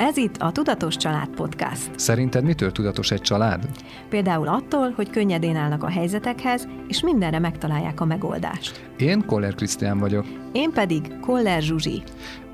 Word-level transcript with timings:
Ez 0.00 0.16
itt 0.16 0.36
a 0.36 0.52
Tudatos 0.52 0.96
Család 0.96 1.28
Podcast. 1.28 1.90
Szerinted 1.96 2.44
mitől 2.44 2.72
tudatos 2.72 3.10
egy 3.10 3.20
család? 3.20 3.68
Például 4.08 4.48
attól, 4.48 4.90
hogy 4.90 5.10
könnyedén 5.10 5.56
állnak 5.56 5.82
a 5.82 5.88
helyzetekhez, 5.88 6.68
és 6.88 7.02
mindenre 7.02 7.38
megtalálják 7.38 8.00
a 8.00 8.04
megoldást. 8.04 8.90
Én 8.98 9.26
Koller 9.26 9.54
Krisztián 9.54 9.98
vagyok. 9.98 10.26
Én 10.52 10.70
pedig 10.72 11.18
Koller 11.20 11.62
Zsuzsi. 11.62 12.02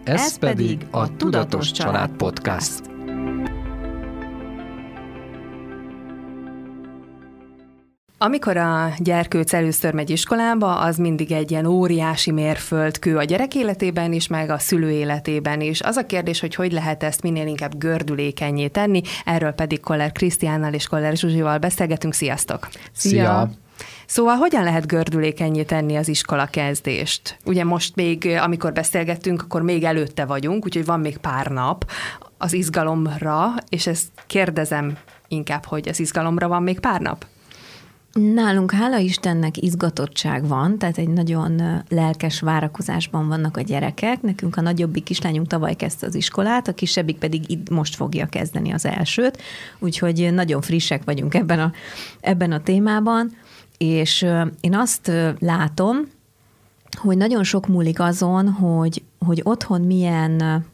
Ez, 0.04 0.20
Ez 0.20 0.38
pedig 0.38 0.86
a 0.90 1.16
Tudatos 1.16 1.70
Család 1.70 2.10
Podcast. 2.10 2.95
Amikor 8.26 8.56
a 8.56 8.92
gyerkőc 8.98 9.52
először 9.52 9.92
megy 9.92 10.10
iskolába, 10.10 10.78
az 10.78 10.96
mindig 10.96 11.32
egy 11.32 11.50
ilyen 11.50 11.66
óriási 11.66 12.30
mérföldkő 12.30 13.16
a 13.16 13.24
gyerek 13.24 13.54
életében 13.54 14.12
is, 14.12 14.26
meg 14.26 14.50
a 14.50 14.58
szülő 14.58 14.90
életében 14.90 15.60
is. 15.60 15.80
Az 15.80 15.96
a 15.96 16.06
kérdés, 16.06 16.40
hogy 16.40 16.54
hogy 16.54 16.72
lehet 16.72 17.02
ezt 17.02 17.22
minél 17.22 17.46
inkább 17.46 17.78
gördülékenyé 17.78 18.68
tenni, 18.68 19.00
erről 19.24 19.50
pedig 19.50 19.80
Koller 19.80 20.12
Krisztiánnal 20.12 20.72
és 20.72 20.86
Koller 20.86 21.16
Zsuzsival 21.16 21.58
beszélgetünk. 21.58 22.14
Sziasztok! 22.14 22.68
Szia! 22.92 23.10
Szia. 23.12 23.50
Szóval 24.06 24.36
hogyan 24.36 24.64
lehet 24.64 24.86
gördülékenyé 24.86 25.62
tenni 25.62 25.96
az 25.96 26.08
iskola 26.08 26.46
kezdést? 26.46 27.38
Ugye 27.44 27.64
most 27.64 27.96
még, 27.96 28.26
amikor 28.26 28.72
beszélgettünk, 28.72 29.42
akkor 29.42 29.62
még 29.62 29.84
előtte 29.84 30.24
vagyunk, 30.24 30.64
úgyhogy 30.64 30.84
van 30.84 31.00
még 31.00 31.16
pár 31.16 31.46
nap 31.46 31.90
az 32.38 32.52
izgalomra, 32.52 33.54
és 33.68 33.86
ezt 33.86 34.08
kérdezem 34.26 34.96
inkább, 35.28 35.64
hogy 35.64 35.88
az 35.88 36.00
izgalomra 36.00 36.48
van 36.48 36.62
még 36.62 36.80
pár 36.80 37.00
nap? 37.00 37.26
Nálunk 38.16 38.72
hála 38.72 38.98
Istennek 38.98 39.62
izgatottság 39.62 40.46
van, 40.46 40.78
tehát 40.78 40.98
egy 40.98 41.08
nagyon 41.08 41.82
lelkes 41.88 42.40
várakozásban 42.40 43.28
vannak 43.28 43.56
a 43.56 43.60
gyerekek. 43.60 44.22
Nekünk 44.22 44.56
a 44.56 44.60
nagyobbik 44.60 45.02
kislányunk 45.02 45.46
tavaly 45.46 45.74
kezdte 45.74 46.06
az 46.06 46.14
iskolát, 46.14 46.68
a 46.68 46.74
kisebbik 46.74 47.18
pedig 47.18 47.50
itt 47.50 47.70
most 47.70 47.94
fogja 47.94 48.26
kezdeni 48.26 48.72
az 48.72 48.84
elsőt, 48.84 49.42
úgyhogy 49.78 50.34
nagyon 50.34 50.60
frissek 50.60 51.04
vagyunk 51.04 51.34
ebben 51.34 51.58
a, 51.58 51.72
ebben 52.20 52.52
a 52.52 52.62
témában, 52.62 53.36
és 53.78 54.26
én 54.60 54.74
azt 54.74 55.12
látom, 55.38 55.96
hogy 56.90 57.16
nagyon 57.16 57.44
sok 57.44 57.66
múlik 57.66 58.00
azon, 58.00 58.48
hogy, 58.48 59.02
hogy 59.18 59.40
otthon 59.44 59.80
milyen 59.80 60.64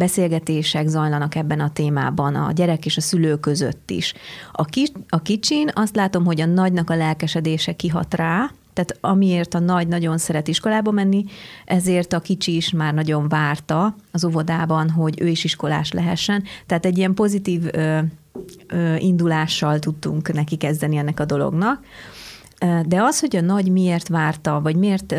beszélgetések 0.00 0.86
zajlanak 0.86 1.34
ebben 1.34 1.60
a 1.60 1.72
témában 1.72 2.34
a 2.34 2.52
gyerek 2.52 2.86
és 2.86 2.96
a 2.96 3.00
szülő 3.00 3.36
között 3.36 3.90
is. 3.90 4.14
A, 4.52 4.64
ki, 4.64 4.88
a 5.08 5.22
kicsin 5.22 5.70
azt 5.74 5.96
látom, 5.96 6.24
hogy 6.24 6.40
a 6.40 6.46
nagynak 6.46 6.90
a 6.90 6.96
lelkesedése 6.96 7.72
kihat 7.72 8.14
rá, 8.14 8.50
tehát 8.72 8.98
amiért 9.00 9.54
a 9.54 9.58
nagy 9.58 9.88
nagyon 9.88 10.18
szeret 10.18 10.48
iskolába 10.48 10.90
menni, 10.90 11.24
ezért 11.64 12.12
a 12.12 12.20
kicsi 12.20 12.56
is 12.56 12.70
már 12.70 12.94
nagyon 12.94 13.28
várta 13.28 13.94
az 14.12 14.24
óvodában, 14.24 14.90
hogy 14.90 15.20
ő 15.20 15.28
is 15.28 15.44
iskolás 15.44 15.92
lehessen. 15.92 16.42
Tehát 16.66 16.86
egy 16.86 16.98
ilyen 16.98 17.14
pozitív 17.14 17.62
ö, 17.72 17.98
ö, 18.66 18.94
indulással 18.96 19.78
tudtunk 19.78 20.32
neki 20.32 20.56
kezdeni 20.56 20.96
ennek 20.96 21.20
a 21.20 21.24
dolognak. 21.24 21.84
De 22.86 23.02
az, 23.02 23.20
hogy 23.20 23.36
a 23.36 23.40
nagy 23.40 23.70
miért 23.70 24.08
várta, 24.08 24.60
vagy 24.60 24.76
miért 24.76 25.14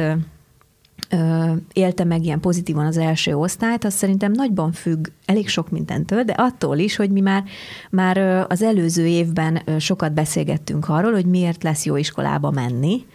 élte 1.73 2.03
meg 2.03 2.23
ilyen 2.23 2.39
pozitívan 2.39 2.85
az 2.85 2.97
első 2.97 3.35
osztályt, 3.35 3.83
az 3.83 3.93
szerintem 3.93 4.31
nagyban 4.31 4.71
függ 4.71 5.07
elég 5.25 5.47
sok 5.47 5.69
mindentől, 5.69 6.23
de 6.23 6.33
attól 6.33 6.77
is, 6.77 6.95
hogy 6.95 7.09
mi 7.09 7.19
már, 7.19 7.43
már 7.89 8.17
az 8.49 8.61
előző 8.61 9.05
évben 9.05 9.61
sokat 9.79 10.13
beszélgettünk 10.13 10.89
arról, 10.89 11.11
hogy 11.11 11.25
miért 11.25 11.63
lesz 11.63 11.85
jó 11.85 11.95
iskolába 11.95 12.51
menni. 12.51 13.05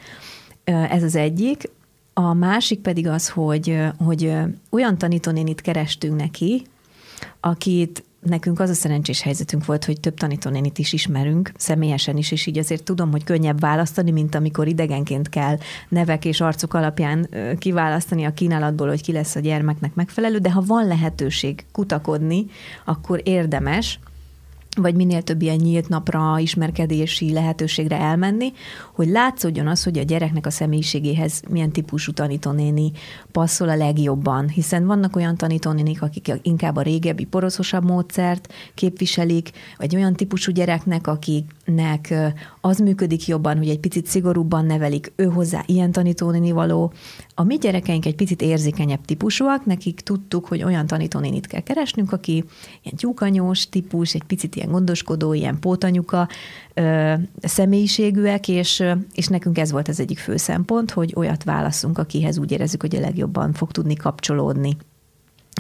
Ez 0.64 1.02
az 1.02 1.16
egyik. 1.16 1.70
A 2.12 2.32
másik 2.32 2.80
pedig 2.80 3.08
az, 3.08 3.28
hogy, 3.28 3.78
hogy 4.04 4.32
olyan 4.70 4.98
tanítónénit 4.98 5.60
kerestünk 5.60 6.16
neki, 6.16 6.66
akit 7.40 8.04
nekünk 8.28 8.60
az 8.60 8.70
a 8.70 8.74
szerencsés 8.74 9.20
helyzetünk 9.20 9.64
volt, 9.64 9.84
hogy 9.84 10.00
több 10.00 10.14
tanítónénit 10.14 10.78
is 10.78 10.92
ismerünk, 10.92 11.52
személyesen 11.56 12.16
is, 12.16 12.32
és 12.32 12.46
így 12.46 12.58
azért 12.58 12.82
tudom, 12.82 13.10
hogy 13.10 13.24
könnyebb 13.24 13.60
választani, 13.60 14.10
mint 14.10 14.34
amikor 14.34 14.66
idegenként 14.66 15.28
kell 15.28 15.58
nevek 15.88 16.24
és 16.24 16.40
arcok 16.40 16.74
alapján 16.74 17.28
kiválasztani 17.58 18.24
a 18.24 18.34
kínálatból, 18.34 18.88
hogy 18.88 19.02
ki 19.02 19.12
lesz 19.12 19.36
a 19.36 19.40
gyermeknek 19.40 19.94
megfelelő, 19.94 20.38
de 20.38 20.50
ha 20.50 20.62
van 20.66 20.86
lehetőség 20.86 21.64
kutakodni, 21.72 22.46
akkor 22.84 23.20
érdemes, 23.24 23.98
vagy 24.76 24.94
minél 24.94 25.22
több 25.22 25.42
ilyen 25.42 25.56
nyílt 25.56 25.88
napra, 25.88 26.38
ismerkedési 26.38 27.32
lehetőségre 27.32 27.98
elmenni, 27.98 28.52
hogy 28.94 29.08
látszódjon 29.08 29.66
az, 29.66 29.84
hogy 29.84 29.98
a 29.98 30.02
gyereknek 30.02 30.46
a 30.46 30.50
személyiségéhez 30.50 31.42
milyen 31.48 31.70
típusú 31.70 32.12
tanítónéni 32.12 32.92
passzol 33.32 33.68
a 33.68 33.76
legjobban, 33.76 34.48
hiszen 34.48 34.86
vannak 34.86 35.16
olyan 35.16 35.36
tanítónénik, 35.36 36.02
akik 36.02 36.32
inkább 36.42 36.76
a 36.76 36.82
régebbi, 36.82 37.24
poroszosabb 37.24 37.84
módszert 37.84 38.52
képviselik, 38.74 39.50
vagy 39.78 39.96
olyan 39.96 40.14
típusú 40.14 40.52
gyereknek, 40.52 41.06
akiknek 41.06 42.14
az 42.66 42.78
működik 42.78 43.26
jobban, 43.26 43.56
hogy 43.56 43.68
egy 43.68 43.78
picit 43.78 44.06
szigorúbban 44.06 44.64
nevelik, 44.64 45.12
ő 45.16 45.24
hozzá 45.24 45.62
ilyen 45.66 45.92
tanítónéni 45.92 46.50
való. 46.50 46.92
A 47.34 47.42
mi 47.42 47.56
gyerekeink 47.56 48.06
egy 48.06 48.14
picit 48.14 48.42
érzékenyebb 48.42 49.04
típusúak, 49.04 49.64
nekik 49.64 50.00
tudtuk, 50.00 50.46
hogy 50.46 50.62
olyan 50.62 50.86
tanítónénit 50.86 51.46
kell 51.46 51.60
keresnünk, 51.60 52.12
aki 52.12 52.32
ilyen 52.82 52.96
tyúkanyós 52.96 53.68
típus, 53.68 54.14
egy 54.14 54.22
picit 54.22 54.56
ilyen 54.56 54.70
gondoskodó, 54.70 55.32
ilyen 55.32 55.58
pótanyuka 55.58 56.28
ö, 56.74 57.12
személyiségűek, 57.42 58.48
és, 58.48 58.82
és 59.12 59.26
nekünk 59.26 59.58
ez 59.58 59.70
volt 59.70 59.88
az 59.88 60.00
egyik 60.00 60.18
fő 60.18 60.36
szempont, 60.36 60.90
hogy 60.90 61.12
olyat 61.16 61.44
válaszunk, 61.44 61.98
akihez 61.98 62.38
úgy 62.38 62.52
érezzük, 62.52 62.80
hogy 62.80 62.96
a 62.96 63.00
legjobban 63.00 63.52
fog 63.52 63.70
tudni 63.70 63.94
kapcsolódni 63.94 64.76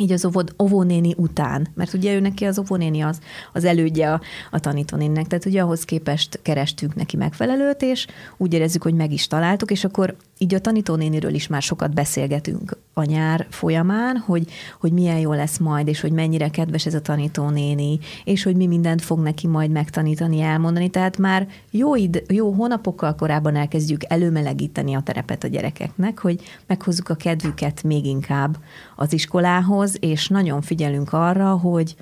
így 0.00 0.12
az 0.12 0.24
óvod, 0.24 0.54
óvónéni 0.62 1.14
után, 1.16 1.68
mert 1.74 1.94
ugye 1.94 2.14
ő 2.14 2.20
neki 2.20 2.44
az 2.44 2.58
óvónéni 2.58 3.00
az, 3.00 3.20
az 3.52 3.64
elődje 3.64 4.12
a, 4.12 4.20
a 4.50 4.60
tanítónénnek, 4.60 5.26
tehát 5.26 5.44
ugye 5.44 5.62
ahhoz 5.62 5.84
képest 5.84 6.38
kerestünk 6.42 6.94
neki 6.94 7.16
megfelelőt, 7.16 7.82
és 7.82 8.06
úgy 8.36 8.52
érezzük, 8.52 8.82
hogy 8.82 8.94
meg 8.94 9.12
is 9.12 9.26
találtuk, 9.26 9.70
és 9.70 9.84
akkor 9.84 10.16
így 10.38 10.54
a 10.54 10.60
tanítónéniről 10.60 11.34
is 11.34 11.46
már 11.46 11.62
sokat 11.62 11.94
beszélgetünk 11.94 12.76
a 12.92 13.04
nyár 13.04 13.46
folyamán, 13.50 14.16
hogy, 14.16 14.50
hogy 14.80 14.92
milyen 14.92 15.18
jó 15.18 15.32
lesz 15.32 15.58
majd, 15.58 15.88
és 15.88 16.00
hogy 16.00 16.12
mennyire 16.12 16.48
kedves 16.48 16.86
ez 16.86 16.94
a 16.94 17.00
tanítónéni, 17.00 17.98
és 18.24 18.42
hogy 18.42 18.56
mi 18.56 18.66
mindent 18.66 19.02
fog 19.02 19.18
neki 19.18 19.46
majd 19.46 19.70
megtanítani, 19.70 20.40
elmondani. 20.40 20.88
Tehát 20.88 21.18
már 21.18 21.48
jó, 21.70 21.96
id, 21.96 22.22
jó 22.28 22.50
hónapokkal 22.50 23.14
korábban 23.14 23.56
elkezdjük 23.56 24.00
előmelegíteni 24.08 24.94
a 24.94 25.00
terepet 25.00 25.44
a 25.44 25.48
gyerekeknek, 25.48 26.18
hogy 26.18 26.40
meghozzuk 26.66 27.08
a 27.08 27.14
kedvüket 27.14 27.82
még 27.82 28.04
inkább 28.04 28.56
az 28.96 29.12
iskolához, 29.12 29.85
és 29.94 30.28
nagyon 30.28 30.60
figyelünk 30.62 31.12
arra, 31.12 31.50
hogy, 31.50 31.96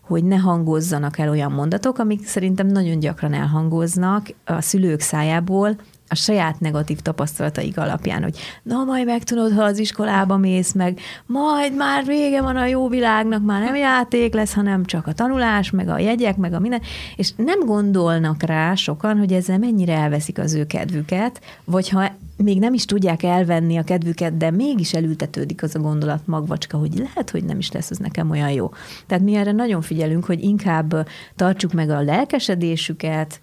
hogy 0.00 0.24
ne 0.24 0.36
hangozzanak 0.36 1.18
el 1.18 1.28
olyan 1.28 1.52
mondatok, 1.52 1.98
amik 1.98 2.26
szerintem 2.26 2.66
nagyon 2.66 2.98
gyakran 2.98 3.32
elhangoznak 3.32 4.26
a 4.44 4.60
szülők 4.60 5.00
szájából, 5.00 5.76
a 6.12 6.14
saját 6.14 6.60
negatív 6.60 7.00
tapasztalataik 7.00 7.78
alapján, 7.78 8.22
hogy 8.22 8.38
na 8.62 8.84
majd 8.84 9.06
megtudod, 9.06 9.52
ha 9.52 9.62
az 9.62 9.78
iskolába 9.78 10.36
mész 10.36 10.72
meg, 10.72 11.00
majd 11.26 11.76
már 11.76 12.04
vége 12.04 12.42
van 12.42 12.56
a 12.56 12.66
jó 12.66 12.88
világnak, 12.88 13.44
már 13.44 13.62
nem 13.62 13.74
játék 13.74 14.34
lesz, 14.34 14.54
hanem 14.54 14.84
csak 14.84 15.06
a 15.06 15.12
tanulás, 15.12 15.70
meg 15.70 15.88
a 15.88 15.98
jegyek, 15.98 16.36
meg 16.36 16.52
a 16.52 16.58
minden, 16.58 16.80
és 17.16 17.32
nem 17.36 17.60
gondolnak 17.60 18.42
rá 18.42 18.74
sokan, 18.74 19.18
hogy 19.18 19.32
ezzel 19.32 19.58
mennyire 19.58 19.94
elveszik 19.94 20.38
az 20.38 20.54
ő 20.54 20.66
kedvüket, 20.66 21.40
vagy 21.64 21.88
ha 21.88 22.12
még 22.36 22.58
nem 22.58 22.74
is 22.74 22.84
tudják 22.84 23.22
elvenni 23.22 23.76
a 23.76 23.82
kedvüket, 23.82 24.36
de 24.36 24.50
mégis 24.50 24.94
elültetődik 24.94 25.62
az 25.62 25.74
a 25.74 25.78
gondolat 25.78 26.26
magvacska, 26.26 26.78
hogy 26.78 26.94
lehet, 26.94 27.30
hogy 27.30 27.44
nem 27.44 27.58
is 27.58 27.72
lesz 27.72 27.90
az 27.90 27.98
nekem 27.98 28.30
olyan 28.30 28.50
jó. 28.50 28.70
Tehát 29.06 29.24
mi 29.24 29.34
erre 29.34 29.52
nagyon 29.52 29.82
figyelünk, 29.82 30.24
hogy 30.24 30.42
inkább 30.42 31.08
tartsuk 31.36 31.72
meg 31.72 31.90
a 31.90 32.02
lelkesedésüket, 32.02 33.40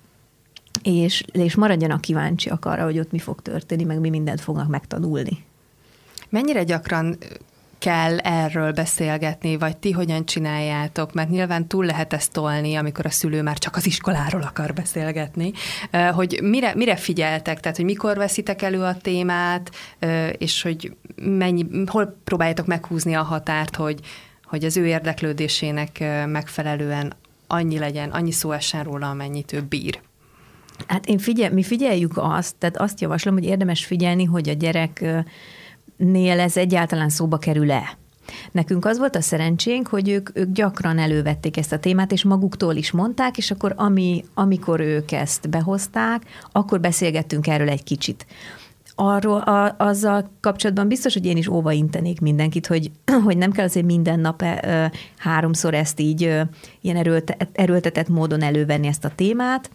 és, 0.83 1.23
és 1.31 1.55
maradjanak 1.55 2.01
kíváncsiak 2.01 2.65
arra, 2.65 2.83
hogy 2.83 2.99
ott 2.99 3.11
mi 3.11 3.19
fog 3.19 3.41
történni, 3.41 3.83
meg 3.83 3.99
mi 3.99 4.09
mindent 4.09 4.41
fognak 4.41 4.67
megtanulni. 4.67 5.45
Mennyire 6.29 6.63
gyakran 6.63 7.17
kell 7.79 8.17
erről 8.17 8.71
beszélgetni, 8.71 9.57
vagy 9.57 9.77
ti 9.77 9.91
hogyan 9.91 10.25
csináljátok, 10.25 11.13
mert 11.13 11.29
nyilván 11.29 11.67
túl 11.67 11.85
lehet 11.85 12.13
ezt 12.13 12.31
tolni, 12.31 12.75
amikor 12.75 13.05
a 13.05 13.09
szülő 13.09 13.41
már 13.41 13.57
csak 13.57 13.75
az 13.75 13.85
iskoláról 13.85 14.41
akar 14.41 14.73
beszélgetni, 14.73 15.51
hogy 16.13 16.39
mire, 16.41 16.75
mire 16.75 16.95
figyeltek, 16.95 17.59
tehát 17.59 17.77
hogy 17.77 17.85
mikor 17.85 18.17
veszitek 18.17 18.61
elő 18.61 18.81
a 18.81 18.97
témát, 18.97 19.71
és 20.37 20.61
hogy 20.61 20.95
mennyi, 21.15 21.65
hol 21.85 22.19
próbáljátok 22.23 22.65
meghúzni 22.65 23.13
a 23.13 23.23
határt, 23.23 23.75
hogy, 23.75 23.99
hogy 24.43 24.63
az 24.63 24.77
ő 24.77 24.87
érdeklődésének 24.87 25.99
megfelelően 26.27 27.13
annyi 27.47 27.77
legyen, 27.77 28.09
annyi 28.09 28.31
szó 28.31 28.51
essen 28.51 28.83
róla, 28.83 29.09
amennyit 29.09 29.53
ő 29.53 29.61
bír. 29.61 29.99
Hát 30.87 31.05
én 31.05 31.17
figyel, 31.17 31.51
mi 31.51 31.63
figyeljük 31.63 32.13
azt, 32.15 32.55
tehát 32.55 32.77
azt 32.77 33.01
javaslom, 33.01 33.33
hogy 33.33 33.45
érdemes 33.45 33.85
figyelni, 33.85 34.23
hogy 34.23 34.49
a 34.49 34.53
gyereknél 34.53 35.25
ez 36.39 36.57
egyáltalán 36.57 37.09
szóba 37.09 37.37
kerül-e. 37.37 37.97
Nekünk 38.51 38.85
az 38.85 38.97
volt 38.97 39.15
a 39.15 39.21
szerencsénk, 39.21 39.87
hogy 39.87 40.09
ők, 40.09 40.37
ők 40.37 40.51
gyakran 40.51 40.97
elővették 40.97 41.57
ezt 41.57 41.71
a 41.71 41.79
témát, 41.79 42.11
és 42.11 42.23
maguktól 42.23 42.75
is 42.75 42.91
mondták, 42.91 43.37
és 43.37 43.51
akkor 43.51 43.73
ami, 43.77 44.23
amikor 44.33 44.79
ők 44.79 45.11
ezt 45.11 45.49
behozták, 45.49 46.23
akkor 46.51 46.79
beszélgettünk 46.79 47.47
erről 47.47 47.69
egy 47.69 47.83
kicsit. 47.83 48.25
arról, 48.95 49.39
a, 49.39 49.75
azzal 49.77 50.29
kapcsolatban 50.41 50.87
biztos, 50.87 51.13
hogy 51.13 51.25
én 51.25 51.37
is 51.37 51.47
óva 51.47 51.71
intenék 51.71 52.21
mindenkit, 52.21 52.67
hogy, 52.67 52.91
hogy 53.25 53.37
nem 53.37 53.51
kell 53.51 53.65
azért 53.65 53.85
minden 53.85 54.19
nap 54.19 54.41
e, 54.41 54.91
háromszor 55.17 55.73
ezt 55.73 55.99
így 55.99 56.21
ilyen 56.81 56.95
erőltetett, 56.95 57.57
erőltetett 57.57 58.07
módon 58.07 58.41
elővenni 58.41 58.87
ezt 58.87 59.05
a 59.05 59.11
témát, 59.15 59.69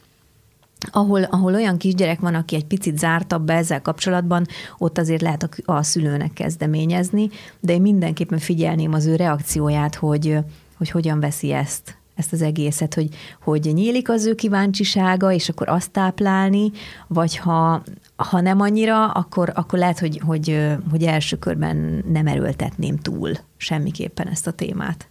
ahol, 0.91 1.23
ahol 1.23 1.55
olyan 1.55 1.77
kisgyerek 1.77 2.21
van, 2.21 2.35
aki 2.35 2.55
egy 2.55 2.67
picit 2.67 2.99
zártabb 2.99 3.43
be 3.43 3.55
ezzel 3.55 3.83
kapcsolatban, 3.83 4.47
ott 4.79 4.99
azért 4.99 5.23
lehet 5.23 5.43
a, 5.43 5.73
a 5.73 5.83
szülőnek 5.83 6.33
kezdeményezni, 6.33 7.29
de 7.61 7.73
én 7.73 7.81
mindenképpen 7.81 8.39
figyelném 8.39 8.93
az 8.93 9.07
ő 9.07 9.17
reakcióját, 9.17 9.95
hogy, 9.95 10.39
hogy 10.77 10.91
hogyan 10.91 11.21
veszi 11.21 11.53
ezt 11.53 11.97
ezt 12.15 12.33
az 12.33 12.43
egészet, 12.43 12.95
hogy, 12.95 13.09
hogy 13.41 13.71
nyílik 13.75 14.09
az 14.09 14.27
ő 14.27 14.35
kíváncsisága, 14.35 15.33
és 15.33 15.49
akkor 15.49 15.69
azt 15.69 15.91
táplálni, 15.91 16.71
vagy 17.07 17.37
ha, 17.37 17.83
ha 18.17 18.41
nem 18.41 18.61
annyira, 18.61 19.11
akkor, 19.11 19.53
akkor 19.55 19.79
lehet, 19.79 19.99
hogy, 19.99 20.21
hogy, 20.25 20.75
hogy 20.91 21.03
első 21.03 21.39
körben 21.39 22.05
nem 22.13 22.27
erőltetném 22.27 22.99
túl 22.99 23.33
semmiképpen 23.57 24.29
ezt 24.29 24.47
a 24.47 24.53
témát. 24.53 25.09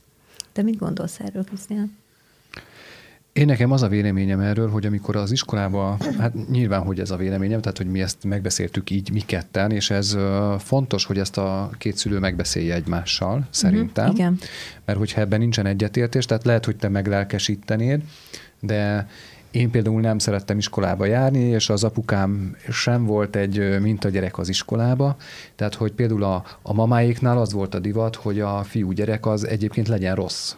De 0.53 0.61
mit 0.61 0.77
gondolsz 0.77 1.19
erről, 1.19 1.43
Krisztián? 1.43 1.97
Én 3.33 3.45
nekem 3.45 3.71
az 3.71 3.81
a 3.81 3.87
véleményem 3.87 4.39
erről, 4.39 4.69
hogy 4.69 4.85
amikor 4.85 5.15
az 5.15 5.31
iskolába, 5.31 5.97
hát 6.19 6.49
nyilván, 6.49 6.81
hogy 6.81 6.99
ez 6.99 7.11
a 7.11 7.15
véleményem, 7.15 7.61
tehát 7.61 7.77
hogy 7.77 7.87
mi 7.87 8.01
ezt 8.01 8.23
megbeszéltük 8.23 8.89
így 8.89 9.11
mi 9.11 9.19
ketten, 9.19 9.71
és 9.71 9.89
ez 9.89 10.17
fontos, 10.59 11.05
hogy 11.05 11.17
ezt 11.17 11.37
a 11.37 11.69
két 11.77 11.97
szülő 11.97 12.19
megbeszélje 12.19 12.73
egymással, 12.73 13.47
szerintem. 13.49 14.03
Uh-huh, 14.03 14.19
igen. 14.19 14.39
Mert 14.85 14.97
hogyha 14.97 15.21
ebben 15.21 15.39
nincsen 15.39 15.65
egyetértés, 15.65 16.25
tehát 16.25 16.43
lehet, 16.43 16.65
hogy 16.65 16.75
te 16.75 16.89
meglelkesítenéd, 16.89 18.01
de 18.59 19.07
én 19.51 19.71
például 19.71 20.01
nem 20.01 20.17
szerettem 20.17 20.57
iskolába 20.57 21.05
járni, 21.05 21.39
és 21.39 21.69
az 21.69 21.83
apukám 21.83 22.55
sem 22.69 23.05
volt 23.05 23.35
egy 23.35 23.79
mintagyerek 23.81 24.37
az 24.37 24.49
iskolába, 24.49 25.15
tehát 25.55 25.75
hogy 25.75 25.91
például 25.91 26.23
a, 26.23 26.43
a 26.61 26.73
mamáéknál 26.73 27.37
az 27.37 27.53
volt 27.53 27.75
a 27.75 27.79
divat, 27.79 28.15
hogy 28.15 28.39
a 28.39 28.63
fiú 28.63 28.91
gyerek 28.91 29.25
az 29.25 29.47
egyébként 29.47 29.87
legyen 29.87 30.15
rossz 30.15 30.55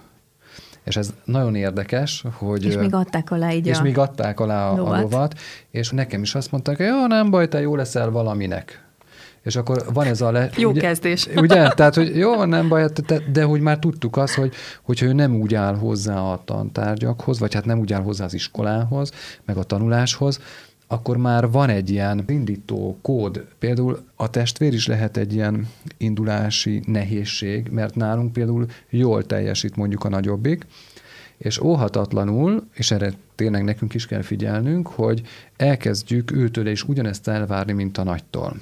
és 0.86 0.96
ez 0.96 1.14
nagyon 1.24 1.56
érdekes, 1.56 2.24
hogy... 2.34 2.66
És 2.66 2.78
még 2.78 2.94
adták 2.94 3.32
alá 3.32 3.52
így 3.52 3.68
És 3.68 3.78
a 3.78 3.82
még 3.82 3.98
adták 3.98 4.40
alá 4.40 4.70
a 4.70 4.76
lovat. 4.76 4.98
a 4.98 5.02
lovat, 5.02 5.40
és 5.72 5.90
nekem 5.90 6.22
is 6.22 6.36
azt 6.36 6.52
mondták, 6.52 6.78
hogy 6.78 6.86
jó, 6.86 7.08
nem 7.08 7.30
baj, 7.30 7.48
te 7.48 7.62
jó 7.62 7.76
leszel 7.76 8.10
valaminek. 8.10 8.84
És 9.44 9.56
akkor 9.56 9.86
van 9.94 10.06
ez 10.06 10.22
a... 10.22 10.32
Le, 10.32 10.50
jó 10.58 10.70
ugye, 10.70 10.82
kezdés. 10.82 11.28
Ugye? 11.36 11.68
Tehát, 11.68 11.96
hogy 11.96 12.16
jó, 12.16 12.44
nem 12.44 12.68
baj, 12.68 12.88
de, 13.08 13.20
de 13.32 13.44
hogy 13.44 13.62
már 13.62 13.80
tudtuk 13.80 14.18
azt, 14.18 14.34
hogy, 14.34 14.54
hogyha 14.82 15.06
ő 15.06 15.14
nem 15.14 15.36
úgy 15.36 15.56
áll 15.56 15.76
hozzá 15.76 16.20
a 16.20 16.42
tantárgyakhoz, 16.46 17.40
vagy 17.40 17.54
hát 17.54 17.66
nem 17.66 17.80
úgy 17.80 17.94
áll 17.94 18.02
hozzá 18.02 18.26
az 18.26 18.34
iskolához, 18.34 19.12
meg 19.46 19.58
a 19.58 19.64
tanuláshoz, 19.64 20.40
akkor 20.88 21.18
már 21.18 21.52
van 21.52 21.70
egy 21.70 21.90
ilyen 21.90 22.24
indító 22.28 22.98
kód. 23.02 23.46
Például 23.60 24.04
a 24.16 24.30
testvér 24.30 24.74
is 24.74 24.88
lehet 24.88 25.18
egy 25.18 25.34
ilyen 25.34 25.68
indulási 25.98 26.82
nehézség, 26.86 27.68
mert 27.72 27.96
nálunk 27.96 28.34
például 28.34 28.66
jól 28.90 29.26
teljesít 29.26 29.76
mondjuk 29.76 30.04
a 30.04 30.10
nagyobbik, 30.10 30.66
és 31.38 31.60
óhatatlanul, 31.60 32.68
és 32.74 32.92
erre 32.92 33.14
tényleg 33.36 33.64
nekünk 33.64 33.94
is 33.94 34.06
kell 34.06 34.22
figyelnünk, 34.22 34.88
hogy 34.88 35.22
elkezdjük 35.58 36.32
őtől 36.32 36.68
is 36.68 36.84
ugyanezt 36.84 37.28
elvárni, 37.28 37.72
mint 37.72 37.98
a 37.98 38.04
nagytól. 38.04 38.56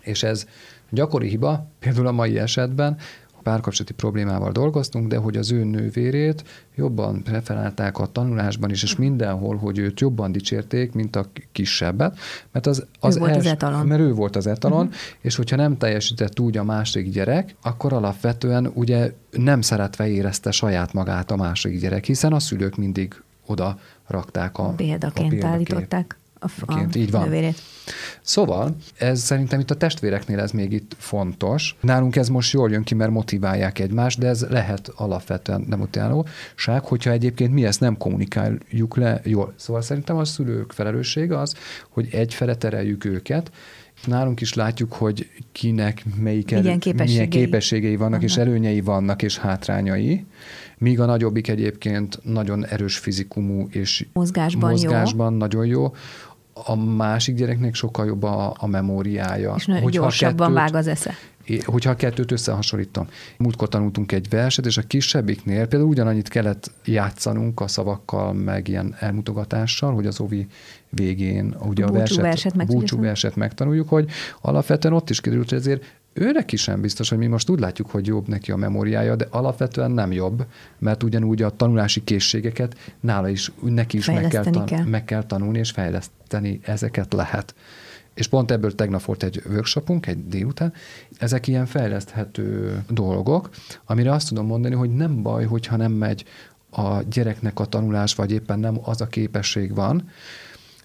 És 0.00 0.22
ez 0.22 0.46
gyakori 0.90 1.28
hiba, 1.28 1.66
például 1.78 2.06
a 2.06 2.12
mai 2.12 2.38
esetben, 2.38 2.96
párkapcsolati 3.42 3.92
problémával 3.94 4.52
dolgoztunk, 4.52 5.08
de 5.08 5.16
hogy 5.16 5.36
az 5.36 5.52
ő 5.52 5.64
nővérét 5.64 6.44
jobban 6.74 7.22
preferálták 7.22 7.98
a 7.98 8.06
tanulásban 8.06 8.70
is, 8.70 8.82
és 8.82 8.96
mindenhol, 8.96 9.56
hogy 9.56 9.78
őt 9.78 10.00
jobban 10.00 10.32
dicsérték, 10.32 10.92
mint 10.92 11.16
a 11.16 11.26
kisebbet, 11.52 12.18
mert 12.52 12.66
az, 12.66 12.86
az, 13.00 13.16
ő 13.16 13.18
volt 13.18 13.30
els, 13.30 13.44
az 13.44 13.46
etalon. 13.46 13.86
Mert 13.86 14.00
ő 14.00 14.12
volt 14.12 14.36
az 14.36 14.46
etalon, 14.46 14.86
uh-huh. 14.86 15.00
és 15.20 15.36
hogyha 15.36 15.56
nem 15.56 15.76
teljesített 15.76 16.40
úgy 16.40 16.56
a 16.56 16.64
másik 16.64 17.10
gyerek, 17.10 17.54
akkor 17.62 17.92
alapvetően 17.92 18.70
ugye 18.74 19.12
nem 19.30 19.60
szeretve 19.60 20.08
érezte 20.08 20.50
saját 20.50 20.92
magát 20.92 21.30
a 21.30 21.36
másik 21.36 21.80
gyerek, 21.80 22.04
hiszen 22.04 22.32
a 22.32 22.40
szülők 22.40 22.76
mindig 22.76 23.22
oda 23.46 23.78
rakták 24.06 24.58
a 24.58 24.68
példaként 24.68 25.42
a 25.42 25.46
állították 25.46 26.16
a, 26.42 26.72
a 26.72 26.86
így 26.94 27.10
van. 27.10 27.22
nővérét. 27.22 27.62
Szóval 28.20 28.76
ez 28.96 29.20
szerintem 29.20 29.60
itt 29.60 29.70
a 29.70 29.76
testvéreknél 29.76 30.40
ez 30.40 30.50
még 30.50 30.72
itt 30.72 30.96
fontos. 30.98 31.76
Nálunk 31.80 32.16
ez 32.16 32.28
most 32.28 32.52
jól 32.52 32.70
jön 32.70 32.82
ki, 32.82 32.94
mert 32.94 33.10
motiválják 33.10 33.78
egymást, 33.78 34.18
de 34.18 34.26
ez 34.26 34.46
lehet 34.48 34.92
alapvetően 34.94 35.64
demotiválóság, 35.68 36.84
hogyha 36.84 37.10
egyébként 37.10 37.52
mi 37.52 37.64
ezt 37.64 37.80
nem 37.80 37.96
kommunikáljuk 37.96 38.96
le 38.96 39.20
jól. 39.24 39.52
Szóval 39.56 39.82
szerintem 39.82 40.16
a 40.16 40.24
szülők 40.24 40.72
felelőssége 40.72 41.38
az, 41.38 41.54
hogy 41.88 42.08
egyfele 42.10 42.54
tereljük 42.54 43.04
őket, 43.04 43.50
Nálunk 44.06 44.40
is 44.40 44.54
látjuk, 44.54 44.92
hogy 44.92 45.30
kinek 45.52 46.04
melyik 46.16 46.50
milyen 46.50 46.78
képességei, 46.78 47.14
milyen 47.14 47.28
képességei 47.28 47.96
vannak, 47.96 48.10
vannak, 48.10 48.22
és 48.22 48.36
előnyei 48.36 48.80
vannak, 48.80 49.22
és 49.22 49.38
hátrányai. 49.38 50.24
Míg 50.78 51.00
a 51.00 51.04
nagyobbik 51.04 51.48
egyébként 51.48 52.18
nagyon 52.22 52.66
erős 52.66 52.98
fizikumú, 52.98 53.68
és 53.70 54.06
mozgásban, 54.12 54.70
mozgásban 54.70 55.32
jó. 55.32 55.38
nagyon 55.38 55.66
jó 55.66 55.92
a 56.64 56.76
másik 56.76 57.34
gyereknek 57.34 57.74
sokkal 57.74 58.06
jobb 58.06 58.22
a, 58.22 58.54
a 58.58 58.66
memóriája. 58.66 59.54
És 59.56 59.66
nagyon 59.66 59.90
gyorsabban 59.90 60.54
kettőt, 60.54 60.54
vág 60.54 60.74
az 60.74 60.86
esze. 60.86 61.14
Hogyha 61.64 61.90
a 61.90 61.94
kettőt 61.94 62.32
összehasonlítom. 62.32 63.08
Múltkor 63.38 63.68
tanultunk 63.68 64.12
egy 64.12 64.28
verset, 64.28 64.66
és 64.66 64.76
a 64.76 64.82
kisebbiknél 64.82 65.66
például 65.66 65.90
ugyanannyit 65.90 66.28
kellett 66.28 66.70
játszanunk 66.84 67.60
a 67.60 67.68
szavakkal, 67.68 68.32
meg 68.32 68.68
ilyen 68.68 68.96
elmutogatással, 68.98 69.94
hogy 69.94 70.06
az 70.06 70.20
ovi 70.20 70.46
végén 70.88 71.56
ugye 71.60 71.84
a, 71.84 71.88
a 71.88 71.92
verset, 71.92 72.20
verset, 72.20 72.66
búcsú 72.66 73.00
verset 73.00 73.36
megtanuljuk, 73.36 73.88
hogy 73.88 74.10
alapvetően 74.40 74.94
ott 74.94 75.10
is 75.10 75.20
kiderült, 75.20 75.48
hogy 75.48 75.58
ezért 75.58 75.84
őnek 76.12 76.52
is 76.52 76.62
sem 76.62 76.80
biztos, 76.80 77.08
hogy 77.08 77.18
mi 77.18 77.26
most 77.26 77.50
úgy 77.50 77.60
látjuk, 77.60 77.90
hogy 77.90 78.06
jobb 78.06 78.28
neki 78.28 78.50
a 78.50 78.56
memóriája, 78.56 79.16
de 79.16 79.26
alapvetően 79.30 79.90
nem 79.90 80.12
jobb, 80.12 80.46
mert 80.78 81.02
ugyanúgy 81.02 81.42
a 81.42 81.50
tanulási 81.50 82.04
készségeket 82.04 82.94
nála 83.00 83.28
is, 83.28 83.52
neki 83.60 83.96
is 83.96 84.06
meg 84.06 84.28
kell, 84.28 84.44
tan- 84.44 84.66
kell. 84.66 84.84
meg 84.84 85.04
kell 85.04 85.24
tanulni, 85.24 85.58
és 85.58 85.70
fejleszteni 85.70 86.60
ezeket 86.62 87.12
lehet. 87.12 87.54
És 88.14 88.26
pont 88.26 88.50
ebből 88.50 88.74
tegnap 88.74 89.02
volt 89.02 89.22
egy 89.22 89.42
workshopunk, 89.48 90.06
egy 90.06 90.28
délután. 90.28 90.72
Ezek 91.18 91.46
ilyen 91.46 91.66
fejleszthető 91.66 92.78
dolgok, 92.88 93.50
amire 93.84 94.12
azt 94.12 94.28
tudom 94.28 94.46
mondani, 94.46 94.74
hogy 94.74 94.94
nem 94.94 95.22
baj, 95.22 95.44
hogyha 95.44 95.76
nem 95.76 95.92
megy 95.92 96.24
a 96.70 97.02
gyereknek 97.02 97.60
a 97.60 97.64
tanulás, 97.64 98.14
vagy 98.14 98.32
éppen 98.32 98.58
nem 98.58 98.78
az 98.82 99.00
a 99.00 99.06
képesség 99.06 99.74
van, 99.74 100.08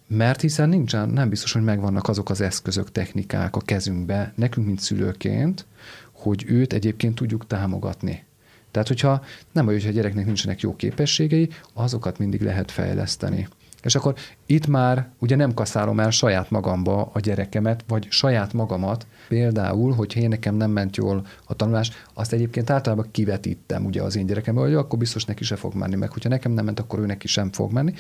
mert 0.08 0.42
hiszen 0.42 0.70
nincsen, 0.70 1.10
nem 1.10 1.30
biztos, 1.30 1.52
hogy 1.52 1.64
megvannak 1.64 2.08
azok 2.08 2.30
az 2.30 2.42
eszközök, 2.42 2.92
technikák 2.92 3.56
a 3.56 3.60
kezünkbe, 3.60 4.34
nekünk, 4.36 4.66
mint 4.66 4.80
szülőként, 4.80 5.66
hogy 6.12 6.46
őt 6.48 6.74
egyébként 6.74 7.16
tudjuk 7.16 7.48
támogatni. 7.48 8.26
Tehát, 8.72 8.88
hogyha 8.88 9.24
nem 9.52 9.66
vagy, 9.66 9.74
hogyha 9.74 9.90
a 9.90 9.94
gyereknek 9.94 10.26
nincsenek 10.26 10.60
jó 10.60 10.76
képességei, 10.76 11.50
azokat 11.74 12.18
mindig 12.18 12.42
lehet 12.42 12.72
fejleszteni. 12.72 13.48
És 13.84 13.96
akkor 13.96 14.16
itt 14.46 14.68
már 14.68 15.10
ugye 15.20 15.36
nem 15.36 15.54
kaszálom 15.54 16.00
el 16.00 16.10
saját 16.10 16.50
magamba 16.50 17.10
a 17.14 17.20
gyerekemet, 17.20 17.84
vagy 17.88 18.08
saját 18.10 18.54
magamat. 18.54 19.08
Például, 19.28 19.94
hogy 19.94 20.16
én 20.16 20.30
nekem 20.30 20.56
nem 20.56 20.72
ment 20.72 20.96
jól 20.96 21.26
a 21.46 21.54
tanulás, 21.54 21.92
azt 22.14 22.34
egyébként 22.34 22.70
általában 22.70 23.08
kivetítem 23.12 23.86
ugye 23.86 24.02
az 24.02 24.16
én 24.16 24.26
gyerekembe, 24.26 24.62
hogy 24.62 24.74
akkor 24.74 25.00
biztos 25.00 25.26
neki 25.26 25.44
se 25.44 25.56
fog 25.56 25.74
menni, 25.74 25.96
meg 25.96 26.12
hogyha 26.12 26.30
nekem 26.30 26.52
nem 26.52 26.66
ment, 26.66 26.80
akkor 26.80 27.00
ő 27.00 27.06
neki 27.06 27.28
sem 27.28 27.52
fog 27.52 27.72
menni. 27.72 27.94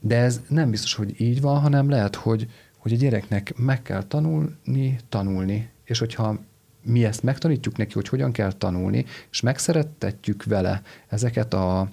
De 0.00 0.16
ez 0.16 0.40
nem 0.48 0.70
biztos, 0.70 0.94
hogy 0.94 1.20
így 1.20 1.40
van, 1.40 1.60
hanem 1.60 1.88
lehet, 1.88 2.14
hogy, 2.14 2.48
hogy 2.78 2.92
a 2.92 2.96
gyereknek 2.96 3.52
meg 3.56 3.82
kell 3.82 4.02
tanulni, 4.02 4.98
tanulni, 5.08 5.70
és 5.84 5.98
hogyha 5.98 6.38
mi 6.82 7.04
ezt 7.04 7.22
megtanítjuk 7.22 7.76
neki, 7.76 7.92
hogy 7.92 8.08
hogyan 8.08 8.32
kell 8.32 8.52
tanulni, 8.52 9.04
és 9.30 9.40
megszerettetjük 9.40 10.44
vele 10.44 10.82
ezeket 11.08 11.54
a 11.54 11.90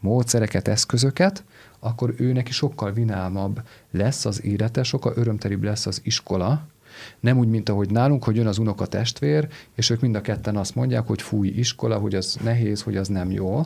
módszereket, 0.00 0.68
eszközöket, 0.68 1.44
akkor 1.78 2.14
ő 2.16 2.32
neki 2.32 2.52
sokkal 2.52 2.92
vinálmabb 2.92 3.62
lesz 3.90 4.24
az 4.24 4.44
élete, 4.44 4.82
sokkal 4.82 5.12
örömteribb 5.16 5.62
lesz 5.62 5.86
az 5.86 6.00
iskola, 6.04 6.66
nem 7.20 7.38
úgy, 7.38 7.48
mint 7.48 7.68
ahogy 7.68 7.90
nálunk, 7.90 8.24
hogy 8.24 8.36
jön 8.36 8.46
az 8.46 8.58
unoka 8.58 8.86
testvér, 8.86 9.48
és 9.74 9.90
ők 9.90 10.00
mind 10.00 10.14
a 10.14 10.20
ketten 10.20 10.56
azt 10.56 10.74
mondják, 10.74 11.06
hogy 11.06 11.22
fúj 11.22 11.48
iskola, 11.48 11.98
hogy 11.98 12.14
az 12.14 12.38
nehéz, 12.42 12.82
hogy 12.82 12.96
az 12.96 13.08
nem 13.08 13.30
jó. 13.30 13.62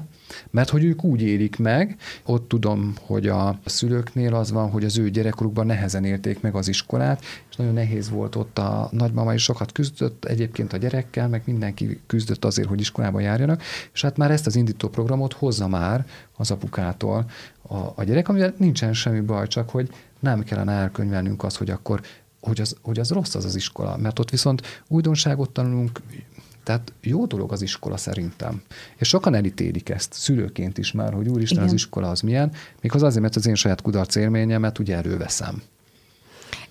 Mert 0.50 0.70
hogy 0.70 0.84
ők 0.84 1.04
úgy 1.04 1.22
élik 1.22 1.58
meg, 1.58 1.96
ott 2.24 2.48
tudom, 2.48 2.92
hogy 3.00 3.28
a 3.28 3.58
szülőknél 3.64 4.34
az 4.34 4.50
van, 4.50 4.70
hogy 4.70 4.84
az 4.84 4.98
ő 4.98 5.10
gyerekkorukban 5.10 5.66
nehezen 5.66 6.04
érték 6.04 6.40
meg 6.40 6.54
az 6.54 6.68
iskolát, 6.68 7.24
és 7.50 7.56
nagyon 7.56 7.72
nehéz 7.72 8.10
volt 8.10 8.36
ott 8.36 8.58
a 8.58 8.88
nagymama 8.90 9.34
is 9.34 9.42
sokat 9.42 9.72
küzdött 9.72 10.24
egyébként 10.24 10.72
a 10.72 10.76
gyerekkel, 10.76 11.28
meg 11.28 11.42
mindenki 11.44 12.00
küzdött 12.06 12.44
azért, 12.44 12.68
hogy 12.68 12.80
iskolába 12.80 13.20
járjanak, 13.20 13.62
és 13.92 14.02
hát 14.02 14.16
már 14.16 14.30
ezt 14.30 14.46
az 14.46 14.56
indító 14.56 14.88
programot 14.88 15.32
hozza 15.32 15.68
már 15.68 16.06
az 16.36 16.50
apukától 16.50 17.26
a, 17.68 17.76
a 17.76 18.04
gyerek, 18.04 18.28
amivel 18.28 18.54
nincsen 18.56 18.92
semmi 18.92 19.20
baj, 19.20 19.46
csak 19.46 19.70
hogy 19.70 19.90
nem 20.20 20.42
kellene 20.42 20.72
elkönyvelnünk 20.72 21.44
azt, 21.44 21.56
hogy 21.56 21.70
akkor 21.70 22.00
hogy 22.44 22.60
az, 22.60 22.76
hogy 22.82 22.98
az 22.98 23.10
rossz 23.10 23.34
az 23.34 23.44
az 23.44 23.54
iskola, 23.54 23.96
mert 23.96 24.18
ott 24.18 24.30
viszont 24.30 24.82
újdonságot 24.88 25.50
tanulunk, 25.50 26.00
tehát 26.62 26.92
jó 27.00 27.26
dolog 27.26 27.52
az 27.52 27.62
iskola 27.62 27.96
szerintem. 27.96 28.62
És 28.96 29.08
sokan 29.08 29.34
elítélik 29.34 29.88
ezt, 29.88 30.12
szülőként 30.12 30.78
is 30.78 30.92
már, 30.92 31.12
hogy 31.12 31.28
úristen, 31.28 31.56
Igen. 31.56 31.68
az 31.68 31.74
iskola 31.74 32.10
az 32.10 32.20
milyen, 32.20 32.52
méghozzá 32.80 33.06
azért, 33.06 33.22
mert 33.22 33.36
az 33.36 33.46
én 33.46 33.54
saját 33.54 33.82
kudarc 33.82 34.14
élményemet 34.14 34.78
ugye 34.78 34.96
előveszem. 34.96 35.62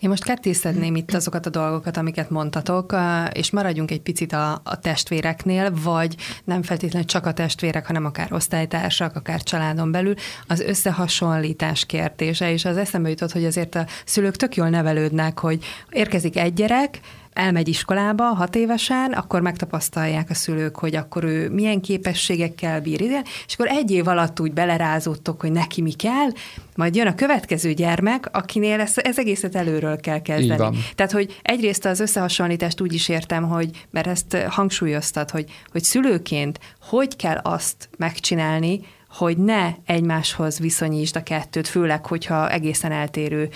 Én 0.04 0.10
most 0.10 0.24
kettészedném 0.24 0.96
itt 0.96 1.14
azokat 1.14 1.46
a 1.46 1.50
dolgokat, 1.50 1.98
amiket 1.98 2.30
mondtatok, 2.30 2.96
és 3.34 3.52
maradjunk 3.52 3.92
egy 3.92 4.02
picit 4.02 4.34
a, 4.34 4.62
a 4.64 4.80
testvéreknél, 4.80 5.74
vagy 5.84 6.16
nem 6.44 6.64
feltétlenül 6.64 7.08
csak 7.08 7.26
a 7.26 7.34
testvérek, 7.34 7.88
hanem 7.88 8.06
akár 8.06 8.34
osztálytársak, 8.34 9.16
akár 9.16 9.44
családon 9.44 9.92
belül, 9.92 10.14
az 10.48 10.60
összehasonlítás 10.60 11.86
kérdése, 11.86 12.52
és 12.52 12.66
az 12.66 12.78
eszembe 12.78 13.10
jutott, 13.10 13.32
hogy 13.32 13.46
azért 13.46 13.76
a 13.76 13.86
szülők 14.06 14.36
tök 14.36 14.56
jól 14.56 14.70
nevelődnek, 14.70 15.40
hogy 15.40 15.66
érkezik 15.90 16.38
egy 16.38 16.54
gyerek, 16.54 17.00
elmegy 17.34 17.68
iskolába 17.68 18.24
hat 18.24 18.56
évesen, 18.56 19.12
akkor 19.12 19.42
megtapasztalják 19.42 20.30
a 20.30 20.34
szülők, 20.34 20.78
hogy 20.78 20.96
akkor 20.96 21.24
ő 21.24 21.50
milyen 21.50 21.82
képességekkel 21.82 22.82
bír, 22.82 23.02
és 23.48 23.54
akkor 23.54 23.68
egy 23.68 23.92
év 23.92 24.08
alatt 24.08 24.40
úgy 24.40 24.54
belerázódtok, 24.54 25.42
hogy 25.42 25.52
neki 25.52 25.82
mi 25.82 25.92
kell, 25.92 26.30
majd 26.76 26.96
jön 26.96 27.08
a 27.08 27.16
következő 27.16 27.74
gyermek, 27.74 28.30
akinél 28.32 28.80
ezt, 28.80 28.98
ez 28.98 29.20
egészet 29.20 29.56
előről 29.56 30.00
kell 30.00 30.22
kezdeni. 30.22 30.78
Tehát, 30.96 31.12
hogy 31.12 31.40
egyrészt 31.42 31.86
az 31.86 32.00
összehasonlítást 32.00 32.82
úgy 32.82 32.94
is 32.94 33.10
értem, 33.10 33.44
hogy, 33.44 33.86
mert 33.92 34.08
ezt 34.08 34.38
hangsúlyoztad, 34.50 35.30
hogy, 35.30 35.46
hogy 35.72 35.84
szülőként 35.84 36.60
hogy 36.82 37.16
kell 37.16 37.38
azt 37.38 37.90
megcsinálni, 37.98 38.80
hogy 39.14 39.38
ne 39.38 39.74
egymáshoz 39.86 40.60
viszonyítsd 40.60 41.16
a 41.16 41.24
kettőt, 41.24 41.68
főleg, 41.68 42.06
hogyha 42.06 42.50
egészen 42.50 42.92
eltérő 42.92 43.50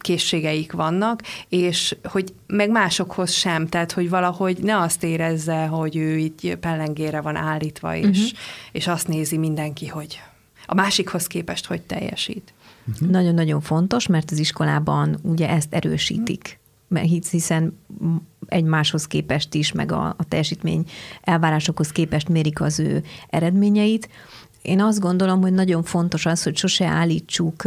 készségeik 0.00 0.72
vannak, 0.72 1.22
és 1.48 1.96
hogy 2.04 2.34
meg 2.46 2.70
másokhoz 2.70 3.30
sem, 3.32 3.66
tehát 3.66 3.92
hogy 3.92 4.08
valahogy 4.08 4.58
ne 4.62 4.78
azt 4.78 5.04
érezze, 5.04 5.66
hogy 5.66 5.96
ő 5.96 6.16
itt 6.16 6.54
pellengére 6.54 7.20
van 7.20 7.36
állítva, 7.36 7.96
és, 7.96 8.06
uh-huh. 8.06 8.38
és 8.72 8.86
azt 8.86 9.08
nézi 9.08 9.38
mindenki, 9.38 9.86
hogy 9.86 10.20
a 10.66 10.74
másikhoz 10.74 11.26
képest 11.26 11.66
hogy 11.66 11.82
teljesít. 11.82 12.52
Uh-huh. 12.88 13.08
Nagyon-nagyon 13.08 13.60
fontos, 13.60 14.06
mert 14.06 14.30
az 14.30 14.38
iskolában 14.38 15.18
ugye 15.22 15.48
ezt 15.48 15.74
erősítik 15.74 16.58
mert 16.88 17.28
hiszen 17.30 17.78
egymáshoz 18.46 19.06
képest 19.06 19.54
is, 19.54 19.72
meg 19.72 19.92
a, 19.92 20.14
a 20.18 20.24
teljesítmény 20.28 20.84
elvárásokhoz 21.22 21.92
képest 21.92 22.28
mérik 22.28 22.60
az 22.60 22.78
ő 22.78 23.02
eredményeit 23.28 24.08
én 24.62 24.80
azt 24.80 25.00
gondolom, 25.00 25.40
hogy 25.40 25.52
nagyon 25.52 25.82
fontos 25.82 26.26
az, 26.26 26.42
hogy 26.42 26.56
sose 26.56 26.86
állítsuk 26.86 27.62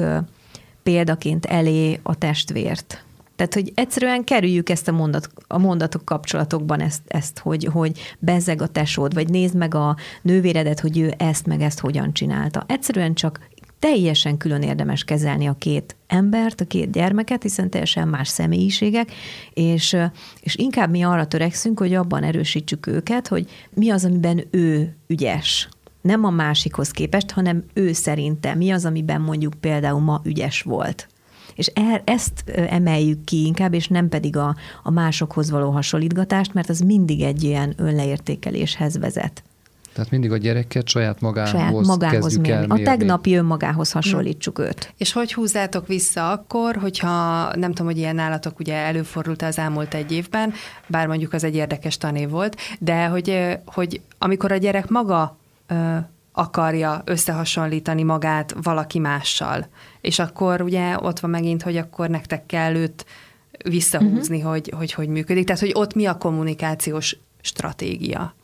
példaként 0.84 1.46
elé 1.46 2.00
a 2.04 2.16
testvért. 2.16 3.04
Tehát, 3.36 3.54
hogy 3.54 3.72
egyszerűen 3.76 4.24
kerüljük 4.24 4.70
ezt 4.70 4.88
a, 4.88 4.92
mondat, 4.92 5.30
a 5.48 5.58
mondatok 5.58 6.06
kapcsolatokban 6.06 6.80
ezt, 6.80 7.02
ezt 7.08 7.40
hogy, 7.40 7.66
hogy 7.66 8.00
bezzeg 8.20 8.62
a 8.62 8.68
tesód, 8.68 9.14
vagy 9.14 9.30
nézd 9.30 9.56
meg 9.56 9.76
a 9.76 9.96
nővéredet, 10.22 10.80
hogy 10.80 10.98
ő 10.98 11.14
ezt 11.18 11.46
meg 11.46 11.62
ezt 11.62 11.80
hogyan 11.80 12.14
csinálta. 12.14 12.64
Egyszerűen 12.68 13.14
csak 13.14 13.40
teljesen 13.80 14.38
külön 14.38 14.62
érdemes 14.62 15.04
kezelni 15.04 15.48
a 15.48 15.56
két 15.58 15.96
embert, 16.08 16.62
a 16.62 16.66
két 16.66 16.92
gyermeket, 16.92 17.42
hiszen 17.42 17.70
teljesen 17.70 18.08
más 18.08 18.28
személyiségek, 18.28 19.12
és, 19.54 19.96
és 20.42 20.56
inkább 20.56 20.90
mi 20.90 21.04
arra 21.04 21.28
törekszünk, 21.28 21.80
hogy 21.80 21.94
abban 21.94 22.24
erősítsük 22.24 22.88
őket, 22.88 23.28
hogy 23.28 23.50
mi 23.74 23.90
az, 23.90 24.06
amiben 24.06 24.44
ő 24.52 24.96
ügyes 25.08 25.70
nem 26.04 26.24
a 26.24 26.30
másikhoz 26.30 26.92
képest, 26.92 27.32
hanem 27.32 27.64
ő 27.74 27.94
szerinte 27.94 28.56
mi 28.56 28.72
az, 28.72 28.86
amiben 28.86 29.22
mondjuk 29.22 29.54
például 29.54 30.00
ma 30.00 30.22
ügyes 30.24 30.62
volt. 30.62 31.08
És 31.56 31.72
e, 31.74 32.02
ezt 32.06 32.44
emeljük 32.50 33.24
ki 33.24 33.46
inkább, 33.46 33.74
és 33.74 33.88
nem 33.88 34.10
pedig 34.10 34.38
a, 34.38 34.56
a 34.84 34.92
másokhoz 34.92 35.50
való 35.50 35.70
hasonlítgatást, 35.70 36.54
mert 36.54 36.70
az 36.70 36.80
mindig 36.80 37.22
egy 37.22 37.44
ilyen 37.44 37.74
önleértékeléshez 37.78 38.98
vezet. 38.98 39.44
Tehát 39.94 40.12
mindig 40.12 40.32
a 40.32 40.38
gyereket 40.38 40.88
saját 40.88 41.22
magához, 41.22 41.50
saját 41.50 41.72
magához 41.72 42.22
kezdjük 42.22 42.42
mérni. 42.42 42.62
el 42.62 42.68
mérni. 42.68 42.84
A 42.84 42.86
tegnapi 42.86 43.36
önmagához 43.36 43.92
hasonlítsuk 43.92 44.58
hmm. 44.58 44.66
őt. 44.66 44.94
És 44.98 45.12
hogy 45.12 45.34
húzzátok 45.34 45.88
vissza 45.88 46.32
akkor, 46.32 46.76
hogyha 46.76 47.10
nem 47.56 47.70
tudom, 47.70 47.86
hogy 47.86 47.98
ilyen 47.98 48.16
nálatok 48.16 48.60
ugye 48.60 48.76
előfordult 48.76 49.42
az 49.42 49.58
elmúlt 49.58 49.94
egy 49.94 50.12
évben, 50.12 50.54
bár 50.88 51.08
mondjuk 51.08 51.34
az 51.34 51.44
egy 51.44 51.56
érdekes 51.56 51.98
tanév 51.98 52.30
volt, 52.30 52.58
de 52.80 53.06
hogy, 53.06 53.58
hogy 53.66 54.02
amikor 54.18 54.52
a 54.52 54.58
gyerek 54.58 54.90
maga 54.90 55.38
akarja 56.32 57.02
összehasonlítani 57.06 58.04
magát 58.04 58.56
valaki 58.64 59.00
mással. 59.00 59.68
És 60.02 60.20
akkor 60.20 60.62
ugye 60.62 60.98
ott 61.00 61.20
van 61.20 61.32
megint, 61.32 61.62
hogy 61.62 61.78
akkor 61.78 62.10
nektek 62.10 62.46
kell 62.46 62.76
őt 62.76 63.06
visszahúzni, 63.64 64.38
uh-huh. 64.38 64.52
hogy, 64.52 64.74
hogy 64.78 64.94
hogy 64.94 65.08
működik. 65.08 65.46
Tehát, 65.46 65.62
hogy 65.62 65.72
ott 65.74 65.94
mi 65.94 66.06
a 66.06 66.18
kommunikációs 66.18 67.18
stratégia? 67.42 68.36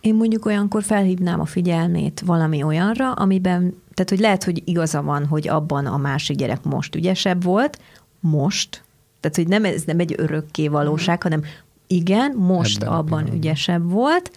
Én 0.00 0.14
mondjuk 0.14 0.46
olyankor 0.46 0.82
felhívnám 0.82 1.40
a 1.40 1.44
figyelmét 1.44 2.22
valami 2.26 2.62
olyanra, 2.62 3.12
amiben, 3.12 3.82
tehát 3.94 4.10
hogy 4.10 4.18
lehet, 4.18 4.44
hogy 4.44 4.62
igaza 4.64 5.02
van, 5.02 5.26
hogy 5.26 5.48
abban 5.48 5.86
a 5.86 5.96
másik 5.96 6.36
gyerek 6.36 6.62
most 6.62 6.94
ügyesebb 6.94 7.42
volt, 7.42 7.78
most, 8.20 8.82
tehát 9.20 9.36
hogy 9.36 9.48
nem 9.48 9.64
ez 9.64 9.82
nem 9.82 9.98
egy 9.98 10.14
örökké 10.16 10.68
valóság, 10.68 11.16
uh-huh. 11.16 11.32
hanem 11.32 11.50
igen, 11.86 12.34
most 12.36 12.82
Ebben 12.82 12.94
abban 12.94 13.32
ügyesebb 13.32 13.90
volt. 13.90 14.30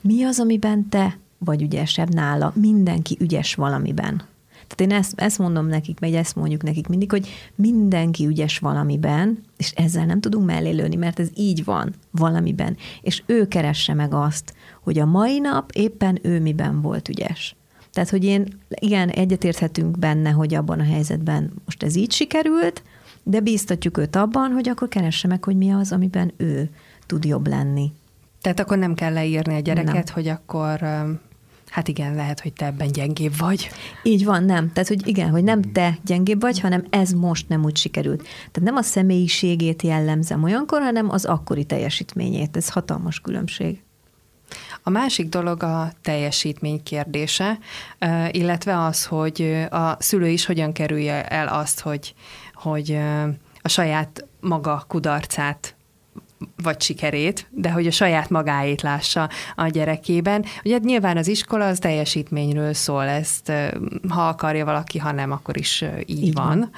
Mi 0.00 0.24
az, 0.24 0.40
amiben 0.40 0.88
te 0.88 1.18
vagy 1.38 1.62
ügyesebb 1.62 2.14
nála. 2.14 2.52
Mindenki 2.54 3.16
ügyes 3.20 3.54
valamiben. 3.54 4.22
Tehát 4.68 4.92
én 4.92 4.98
ezt, 4.98 5.20
ezt 5.20 5.38
mondom 5.38 5.66
nekik, 5.66 6.00
vagy 6.00 6.14
ezt 6.14 6.36
mondjuk 6.36 6.62
nekik 6.62 6.86
mindig, 6.86 7.10
hogy 7.10 7.28
mindenki 7.54 8.26
ügyes 8.26 8.58
valamiben, 8.58 9.38
és 9.56 9.70
ezzel 9.70 10.06
nem 10.06 10.20
tudunk 10.20 10.46
mellé 10.46 10.70
lőni, 10.70 10.96
mert 10.96 11.20
ez 11.20 11.28
így 11.34 11.64
van 11.64 11.94
valamiben. 12.10 12.76
És 13.00 13.22
ő 13.26 13.48
keresse 13.48 13.94
meg 13.94 14.14
azt, 14.14 14.54
hogy 14.80 14.98
a 14.98 15.04
mai 15.04 15.38
nap 15.38 15.70
éppen 15.72 16.18
ő 16.22 16.40
miben 16.40 16.80
volt 16.80 17.08
ügyes. 17.08 17.56
Tehát, 17.92 18.10
hogy 18.10 18.24
én, 18.24 18.46
igen, 18.68 19.08
egyetérthetünk 19.08 19.98
benne, 19.98 20.30
hogy 20.30 20.54
abban 20.54 20.80
a 20.80 20.84
helyzetben 20.84 21.52
most 21.64 21.82
ez 21.82 21.96
így 21.96 22.12
sikerült, 22.12 22.82
de 23.22 23.40
bíztatjuk 23.40 23.98
őt 23.98 24.16
abban, 24.16 24.50
hogy 24.50 24.68
akkor 24.68 24.88
keresse 24.88 25.28
meg, 25.28 25.44
hogy 25.44 25.56
mi 25.56 25.70
az, 25.70 25.92
amiben 25.92 26.32
ő 26.36 26.70
tud 27.06 27.24
jobb 27.24 27.46
lenni. 27.46 27.92
Tehát 28.40 28.60
akkor 28.60 28.78
nem 28.78 28.94
kell 28.94 29.12
leírni 29.12 29.54
a 29.54 29.60
gyereket, 29.60 29.94
nem. 29.94 30.14
hogy 30.14 30.28
akkor 30.28 30.80
Hát 31.70 31.88
igen, 31.88 32.14
lehet, 32.14 32.40
hogy 32.40 32.52
te 32.52 32.66
ebben 32.66 32.92
gyengébb 32.92 33.36
vagy. 33.38 33.68
Így 34.02 34.24
van, 34.24 34.44
nem. 34.44 34.72
Tehát, 34.72 34.88
hogy 34.88 35.06
igen, 35.06 35.30
hogy 35.30 35.44
nem 35.44 35.62
te 35.62 35.98
gyengébb 36.04 36.40
vagy, 36.40 36.60
hanem 36.60 36.84
ez 36.90 37.10
most 37.10 37.48
nem 37.48 37.64
úgy 37.64 37.76
sikerült. 37.76 38.22
Tehát 38.22 38.60
nem 38.60 38.76
a 38.76 38.82
személyiségét 38.82 39.82
jellemzem 39.82 40.42
olyankor, 40.42 40.80
hanem 40.80 41.10
az 41.10 41.24
akkori 41.24 41.64
teljesítményét. 41.64 42.56
Ez 42.56 42.68
hatalmas 42.68 43.20
különbség. 43.20 43.82
A 44.82 44.90
másik 44.90 45.28
dolog 45.28 45.62
a 45.62 45.92
teljesítmény 46.02 46.82
kérdése, 46.82 47.58
illetve 48.30 48.84
az, 48.84 49.04
hogy 49.04 49.66
a 49.70 49.96
szülő 49.98 50.28
is 50.28 50.46
hogyan 50.46 50.72
kerülje 50.72 51.24
el 51.24 51.48
azt, 51.48 51.80
hogy, 51.80 52.14
hogy 52.52 52.98
a 53.62 53.68
saját 53.68 54.26
maga 54.40 54.84
kudarcát 54.88 55.76
vagy 56.62 56.80
sikerét, 56.80 57.46
de 57.50 57.70
hogy 57.70 57.86
a 57.86 57.90
saját 57.90 58.30
magáét 58.30 58.82
lássa 58.82 59.28
a 59.54 59.66
gyerekében. 59.66 60.44
Ugye 60.64 60.78
nyilván 60.78 61.16
az 61.16 61.28
iskola 61.28 61.66
az 61.66 61.78
teljesítményről 61.78 62.72
szól, 62.72 63.04
ezt 63.04 63.52
ha 64.08 64.28
akarja 64.28 64.64
valaki, 64.64 64.98
ha 64.98 65.12
nem, 65.12 65.30
akkor 65.30 65.56
is 65.56 65.84
így, 66.06 66.22
így 66.22 66.34
van. 66.34 66.46
van. 66.46 66.70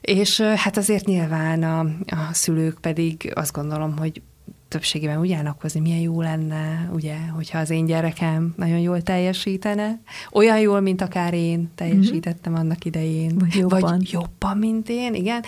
És 0.00 0.40
hát 0.40 0.76
azért 0.76 1.06
nyilván 1.06 1.62
a, 1.62 1.80
a 2.06 2.32
szülők 2.32 2.78
pedig 2.80 3.32
azt 3.34 3.52
gondolom, 3.52 3.98
hogy 3.98 4.22
többségében 4.68 5.18
úgy 5.18 5.32
állnak 5.32 5.60
hozni, 5.60 5.80
milyen 5.80 5.98
jó 5.98 6.20
lenne, 6.20 6.90
ugye, 6.92 7.16
hogyha 7.16 7.58
az 7.58 7.70
én 7.70 7.84
gyerekem 7.84 8.54
nagyon 8.56 8.78
jól 8.78 9.02
teljesítene, 9.02 10.00
olyan 10.32 10.58
jól, 10.58 10.80
mint 10.80 11.02
akár 11.02 11.34
én 11.34 11.70
teljesítettem 11.74 12.52
mm-hmm. 12.52 12.60
annak 12.60 12.84
idején. 12.84 13.38
Vagy 13.38 13.54
jobban. 13.54 13.80
Vagy 13.80 14.10
jobban, 14.10 14.58
mint 14.58 14.88
én, 14.88 15.14
igen. 15.14 15.44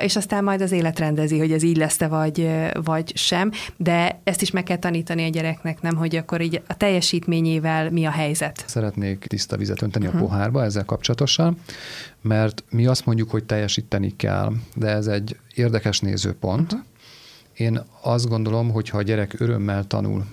És 0.00 0.16
aztán 0.16 0.44
majd 0.44 0.60
az 0.60 0.72
élet 0.72 0.98
rendezi, 0.98 1.38
hogy 1.38 1.52
ez 1.52 1.62
így 1.62 1.76
lesz-e, 1.76 2.08
vagy, 2.08 2.50
vagy 2.84 3.16
sem, 3.16 3.50
de 3.76 4.20
ezt 4.24 4.42
is 4.42 4.50
meg 4.50 4.62
kell 4.62 4.76
tanítani 4.76 5.24
a 5.24 5.28
gyereknek, 5.28 5.82
nem, 5.82 5.96
hogy 5.96 6.16
akkor 6.16 6.40
így 6.40 6.62
a 6.66 6.76
teljesítményével 6.76 7.90
mi 7.90 8.04
a 8.04 8.10
helyzet. 8.10 8.64
Szeretnék 8.66 9.24
tiszta 9.26 9.56
vizet 9.56 9.82
önteni 9.82 10.06
uh-huh. 10.06 10.20
a 10.20 10.24
mhm. 10.24 10.32
pohárba 10.32 10.64
ezzel 10.64 10.84
kapcsolatosan, 10.84 11.56
mert 12.20 12.64
mi 12.70 12.86
azt 12.86 13.06
mondjuk, 13.06 13.30
hogy 13.30 13.44
teljesíteni 13.44 14.16
kell, 14.16 14.52
de 14.74 14.88
ez 14.88 15.06
egy 15.06 15.36
érdekes 15.54 16.00
nézőpont, 16.00 16.72
uh-huh 16.72 16.90
én 17.62 17.82
azt 18.00 18.28
gondolom, 18.28 18.70
hogy 18.70 18.88
ha 18.88 18.98
a 18.98 19.02
gyerek 19.02 19.40
örömmel 19.40 19.86
tanul, 19.86 20.24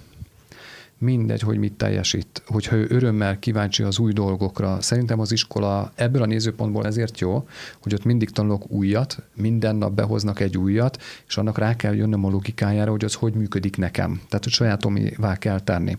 mindegy, 0.99 1.41
hogy 1.41 1.57
mit 1.57 1.73
teljesít, 1.73 2.43
hogyha 2.45 2.75
ő 2.75 2.85
örömmel 2.89 3.39
kíváncsi 3.39 3.83
az 3.83 3.99
új 3.99 4.13
dolgokra. 4.13 4.81
Szerintem 4.81 5.19
az 5.19 5.31
iskola 5.31 5.91
ebből 5.95 6.21
a 6.21 6.25
nézőpontból 6.25 6.85
ezért 6.85 7.19
jó, 7.19 7.47
hogy 7.81 7.93
ott 7.93 8.03
mindig 8.03 8.29
tanulok 8.29 8.71
újat, 8.71 9.23
minden 9.35 9.75
nap 9.75 9.93
behoznak 9.93 10.39
egy 10.39 10.57
újat, 10.57 11.01
és 11.27 11.37
annak 11.37 11.57
rá 11.57 11.75
kell 11.75 11.95
jönnöm 11.95 12.25
a 12.25 12.29
logikájára, 12.29 12.91
hogy 12.91 13.03
az 13.03 13.13
hogy 13.13 13.33
működik 13.33 13.77
nekem. 13.77 14.21
Tehát, 14.27 14.43
hogy 14.43 14.53
sajátomivá 14.53 15.35
kell 15.35 15.59
tenni. 15.59 15.97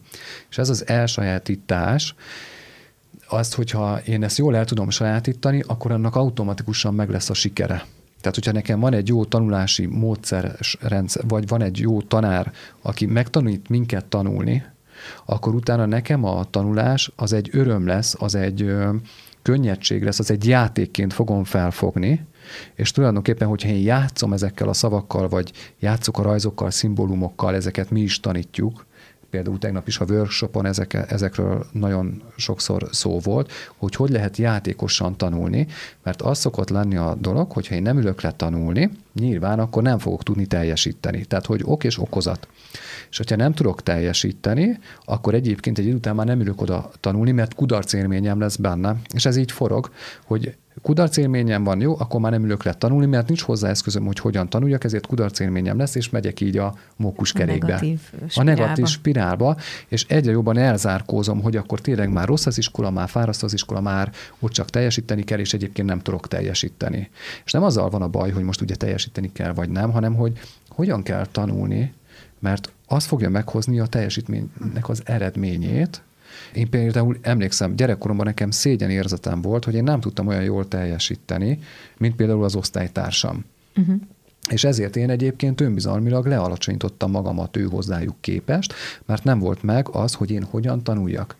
És 0.50 0.58
ez 0.58 0.68
az 0.68 0.86
elsajátítás, 0.86 2.14
azt, 3.28 3.54
hogyha 3.54 3.98
én 3.98 4.22
ezt 4.22 4.38
jól 4.38 4.56
el 4.56 4.64
tudom 4.64 4.90
sajátítani, 4.90 5.62
akkor 5.66 5.90
annak 5.90 6.16
automatikusan 6.16 6.94
meg 6.94 7.10
lesz 7.10 7.30
a 7.30 7.34
sikere. 7.34 7.84
Tehát, 8.20 8.34
hogyha 8.34 8.52
nekem 8.52 8.80
van 8.80 8.94
egy 8.94 9.08
jó 9.08 9.24
tanulási 9.24 9.86
módszer, 9.86 10.56
rendszer, 10.80 11.24
vagy 11.28 11.48
van 11.48 11.62
egy 11.62 11.78
jó 11.78 12.02
tanár, 12.02 12.52
aki 12.82 13.06
megtanít 13.06 13.68
minket 13.68 14.04
tanulni, 14.04 14.64
akkor 15.24 15.54
utána 15.54 15.86
nekem 15.86 16.24
a 16.24 16.44
tanulás 16.44 17.12
az 17.16 17.32
egy 17.32 17.48
öröm 17.52 17.86
lesz, 17.86 18.14
az 18.18 18.34
egy 18.34 18.72
könnyedség 19.42 20.02
lesz, 20.02 20.18
az 20.18 20.30
egy 20.30 20.46
játékként 20.46 21.12
fogom 21.12 21.44
felfogni, 21.44 22.26
És 22.74 22.90
tulajdonképpen, 22.90 23.48
hogyha 23.48 23.68
én 23.68 23.82
játszom 23.82 24.32
ezekkel 24.32 24.68
a 24.68 24.72
szavakkal, 24.72 25.28
vagy 25.28 25.52
játszok 25.78 26.18
a 26.18 26.22
rajzokkal, 26.22 26.70
szimbólumokkal, 26.70 27.54
ezeket 27.54 27.90
mi 27.90 28.00
is 28.00 28.20
tanítjuk, 28.20 28.86
például 29.30 29.58
tegnap 29.58 29.86
is 29.88 29.98
a 29.98 30.04
workshopon 30.08 30.66
ezek, 30.66 30.94
ezekről 30.94 31.66
nagyon 31.72 32.22
sokszor 32.36 32.88
szó 32.90 33.18
volt, 33.18 33.52
hogy 33.76 33.94
hogy 33.94 34.10
lehet 34.10 34.36
játékosan 34.36 35.16
tanulni, 35.16 35.66
mert 36.02 36.22
az 36.22 36.38
szokott 36.38 36.68
lenni 36.68 36.96
a 36.96 37.14
dolog, 37.14 37.52
hogyha 37.52 37.74
én 37.74 37.82
nem 37.82 37.98
ülök 37.98 38.20
le 38.20 38.32
tanulni, 38.32 38.90
nyilván 39.14 39.58
akkor 39.58 39.82
nem 39.82 39.98
fogok 39.98 40.22
tudni 40.22 40.46
teljesíteni. 40.46 41.24
Tehát, 41.24 41.46
hogy 41.46 41.60
ok 41.64 41.84
és 41.84 41.98
okozat. 41.98 42.48
És 43.10 43.16
hogyha 43.16 43.36
nem 43.36 43.52
tudok 43.52 43.82
teljesíteni, 43.82 44.78
akkor 45.04 45.34
egyébként 45.34 45.78
egy 45.78 45.84
idő 45.86 45.94
után 45.94 46.14
már 46.14 46.26
nem 46.26 46.40
ülök 46.40 46.60
oda 46.60 46.90
tanulni, 47.00 47.30
mert 47.30 47.54
kudarc 47.54 47.92
élményem 47.92 48.40
lesz 48.40 48.56
benne. 48.56 48.96
És 49.14 49.26
ez 49.26 49.36
így 49.36 49.52
forog, 49.52 49.90
hogy 50.24 50.56
kudarc 50.82 51.16
élményem 51.16 51.64
van, 51.64 51.80
jó, 51.80 51.96
akkor 51.98 52.20
már 52.20 52.32
nem 52.32 52.44
ülök 52.44 52.62
le 52.62 52.74
tanulni, 52.74 53.06
mert 53.06 53.26
nincs 53.26 53.42
hozzá 53.42 53.68
eszközöm, 53.68 54.06
hogy 54.06 54.18
hogyan 54.18 54.48
tanuljak, 54.48 54.84
ezért 54.84 55.06
kudarc 55.06 55.38
élményem 55.38 55.78
lesz, 55.78 55.94
és 55.94 56.10
megyek 56.10 56.40
így 56.40 56.56
a 56.56 56.74
mókus 56.96 57.32
kerékbe. 57.32 57.74
A 57.74 57.76
negatív 57.76 58.00
spirálba. 58.00 58.40
A 58.40 58.42
negatív 58.42 58.86
spirálba, 58.86 59.56
és 59.88 60.04
egyre 60.08 60.30
jobban 60.30 60.56
elzárkózom, 60.56 61.42
hogy 61.42 61.56
akkor 61.56 61.80
tényleg 61.80 62.12
már 62.12 62.26
rossz 62.26 62.46
az 62.46 62.58
iskola, 62.58 62.90
már 62.90 63.08
fáraszt 63.08 63.42
az 63.42 63.52
iskola, 63.52 63.80
már 63.80 64.12
ott 64.38 64.52
csak 64.52 64.70
teljesíteni 64.70 65.22
kell, 65.22 65.38
és 65.38 65.52
egyébként 65.54 65.88
nem 65.88 66.00
tudok 66.00 66.28
teljesíteni. 66.28 67.10
És 67.44 67.52
nem 67.52 67.62
azzal 67.62 67.90
van 67.90 68.02
a 68.02 68.08
baj, 68.08 68.30
hogy 68.30 68.44
most 68.44 68.60
ugye 68.60 68.74
teljesíteni 68.74 69.32
kell, 69.32 69.52
vagy 69.52 69.68
nem, 69.68 69.90
hanem 69.90 70.14
hogy 70.14 70.38
hogyan 70.68 71.02
kell 71.02 71.26
tanulni, 71.26 71.92
mert 72.38 72.72
az 72.86 73.04
fogja 73.04 73.30
meghozni 73.30 73.80
a 73.80 73.86
teljesítménynek 73.86 74.88
az 74.88 75.02
eredményét, 75.04 76.02
én 76.54 76.70
például 76.70 77.18
emlékszem, 77.20 77.76
gyerekkoromban 77.76 78.26
nekem 78.26 78.50
szégyen 78.50 78.90
érzetem 78.90 79.42
volt, 79.42 79.64
hogy 79.64 79.74
én 79.74 79.84
nem 79.84 80.00
tudtam 80.00 80.26
olyan 80.26 80.42
jól 80.42 80.68
teljesíteni, 80.68 81.58
mint 81.96 82.16
például 82.16 82.44
az 82.44 82.54
osztálytársam. 82.54 83.44
Uh-huh. 83.76 84.00
És 84.48 84.64
ezért 84.64 84.96
én 84.96 85.10
egyébként 85.10 85.60
önbizalmilag 85.60 86.26
lealacsonyítottam 86.26 87.10
magamat 87.10 87.56
ő 87.56 87.64
hozzájuk 87.64 88.16
képest, 88.20 88.74
mert 89.06 89.24
nem 89.24 89.38
volt 89.38 89.62
meg 89.62 89.88
az, 89.88 90.14
hogy 90.14 90.30
én 90.30 90.42
hogyan 90.42 90.82
tanuljak. 90.82 91.36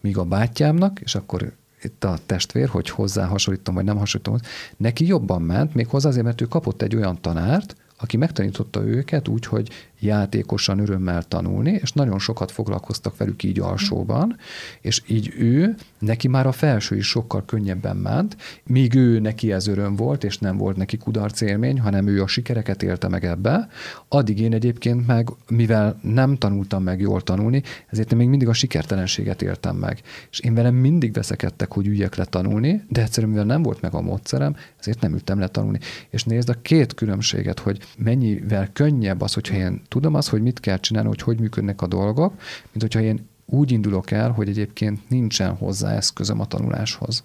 Míg 0.00 0.18
a 0.18 0.24
bátyámnak, 0.24 1.00
és 1.00 1.14
akkor 1.14 1.52
itt 1.82 2.04
a 2.04 2.18
testvér, 2.26 2.68
hogy 2.68 2.90
hozzá 2.90 3.26
hasonlítom, 3.26 3.74
vagy 3.74 3.84
nem 3.84 3.96
hasonlítom, 3.96 4.36
neki 4.76 5.06
jobban 5.06 5.42
ment, 5.42 5.74
még 5.74 5.86
hozzá 5.86 6.08
azért, 6.08 6.24
mert 6.24 6.40
ő 6.40 6.44
kapott 6.44 6.82
egy 6.82 6.96
olyan 6.96 7.20
tanárt, 7.20 7.76
aki 7.96 8.16
megtanította 8.16 8.84
őket 8.84 9.28
úgy, 9.28 9.46
hogy 9.46 9.70
játékosan 10.04 10.78
örömmel 10.78 11.22
tanulni, 11.22 11.78
és 11.82 11.92
nagyon 11.92 12.18
sokat 12.18 12.50
foglalkoztak 12.50 13.16
velük 13.16 13.42
így 13.42 13.60
alsóban, 13.60 14.36
és 14.80 15.02
így 15.06 15.34
ő, 15.38 15.74
neki 15.98 16.28
már 16.28 16.46
a 16.46 16.52
felső 16.52 16.96
is 16.96 17.06
sokkal 17.06 17.44
könnyebben 17.44 17.96
ment, 17.96 18.36
míg 18.66 18.94
ő 18.94 19.18
neki 19.18 19.52
ez 19.52 19.66
öröm 19.66 19.96
volt, 19.96 20.24
és 20.24 20.38
nem 20.38 20.56
volt 20.56 20.76
neki 20.76 20.96
kudarc 20.96 21.40
élmény, 21.40 21.80
hanem 21.80 22.06
ő 22.06 22.22
a 22.22 22.26
sikereket 22.26 22.82
élte 22.82 23.08
meg 23.08 23.24
ebbe, 23.24 23.68
addig 24.08 24.40
én 24.40 24.52
egyébként 24.52 25.06
meg, 25.06 25.28
mivel 25.48 25.98
nem 26.00 26.36
tanultam 26.36 26.82
meg 26.82 27.00
jól 27.00 27.20
tanulni, 27.20 27.62
ezért 27.86 28.12
én 28.12 28.18
még 28.18 28.28
mindig 28.28 28.48
a 28.48 28.52
sikertelenséget 28.52 29.42
éltem 29.42 29.76
meg. 29.76 30.00
És 30.30 30.40
én 30.40 30.54
velem 30.54 30.74
mindig 30.74 31.12
veszekedtek, 31.12 31.72
hogy 31.72 31.86
üljek 31.86 32.14
le 32.14 32.24
tanulni, 32.24 32.82
de 32.88 33.02
egyszerűen 33.02 33.32
mivel 33.32 33.46
nem 33.46 33.62
volt 33.62 33.80
meg 33.80 33.94
a 33.94 34.00
módszerem, 34.00 34.56
ezért 34.80 35.00
nem 35.00 35.12
ültem 35.12 35.38
le 35.38 35.48
tanulni. 35.48 35.78
És 36.10 36.24
nézd 36.24 36.48
a 36.48 36.60
két 36.62 36.94
különbséget, 36.94 37.58
hogy 37.58 37.78
mennyivel 37.98 38.68
könnyebb 38.72 39.20
az, 39.20 39.34
hogyha 39.34 39.56
én 39.56 39.82
tudom 39.94 40.14
azt, 40.14 40.28
hogy 40.28 40.42
mit 40.42 40.60
kell 40.60 40.78
csinálni, 40.78 41.08
hogy 41.08 41.22
hogy 41.22 41.40
működnek 41.40 41.82
a 41.82 41.86
dolgok, 41.86 42.32
mint 42.72 42.80
hogyha 42.80 43.00
én 43.00 43.28
úgy 43.46 43.70
indulok 43.70 44.10
el, 44.10 44.30
hogy 44.30 44.48
egyébként 44.48 45.08
nincsen 45.08 45.56
hozzá 45.56 45.90
eszközöm 45.96 46.40
a 46.40 46.46
tanuláshoz. 46.46 47.24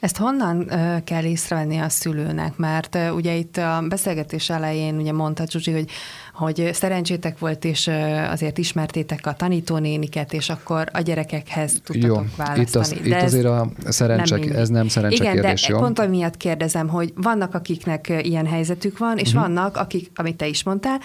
Ezt 0.00 0.16
honnan 0.16 0.70
kell 1.04 1.24
észrevenni 1.24 1.78
a 1.78 1.88
szülőnek? 1.88 2.56
Mert 2.56 2.98
ugye 3.14 3.34
itt 3.34 3.56
a 3.56 3.84
beszélgetés 3.88 4.50
elején 4.50 4.96
ugye 4.96 5.12
mondta 5.12 5.44
Zsuzsi, 5.46 5.72
hogy, 5.72 5.90
hogy 6.34 6.70
szerencsétek 6.72 7.38
volt, 7.38 7.64
és 7.64 7.90
azért 8.30 8.58
ismertétek 8.58 9.26
a 9.26 9.32
tanítónéniket, 9.32 10.32
és 10.32 10.48
akkor 10.48 10.88
a 10.92 11.00
gyerekekhez 11.00 11.72
tudtatok 11.84 12.16
jó, 12.16 12.24
választani. 12.36 12.60
Itt, 12.60 12.74
az, 12.74 13.06
itt 13.06 13.22
azért 13.22 13.46
a 13.46 13.70
szerencsek, 13.88 14.44
nem 14.44 14.56
ez 14.56 14.68
nem 14.68 14.88
szerencse 14.88 15.22
Igen, 15.22 15.32
kérdés, 15.32 15.66
de 15.66 15.72
jó? 15.72 15.78
pont 15.78 15.98
amiatt 15.98 16.36
kérdezem, 16.36 16.88
hogy 16.88 17.12
vannak, 17.16 17.54
akiknek 17.54 18.12
ilyen 18.22 18.46
helyzetük 18.46 18.98
van, 18.98 19.18
és 19.18 19.28
uh-huh. 19.28 19.42
vannak, 19.42 19.76
akik, 19.76 20.10
amit 20.14 20.36
te 20.36 20.46
is 20.46 20.62
mondtál, 20.62 21.00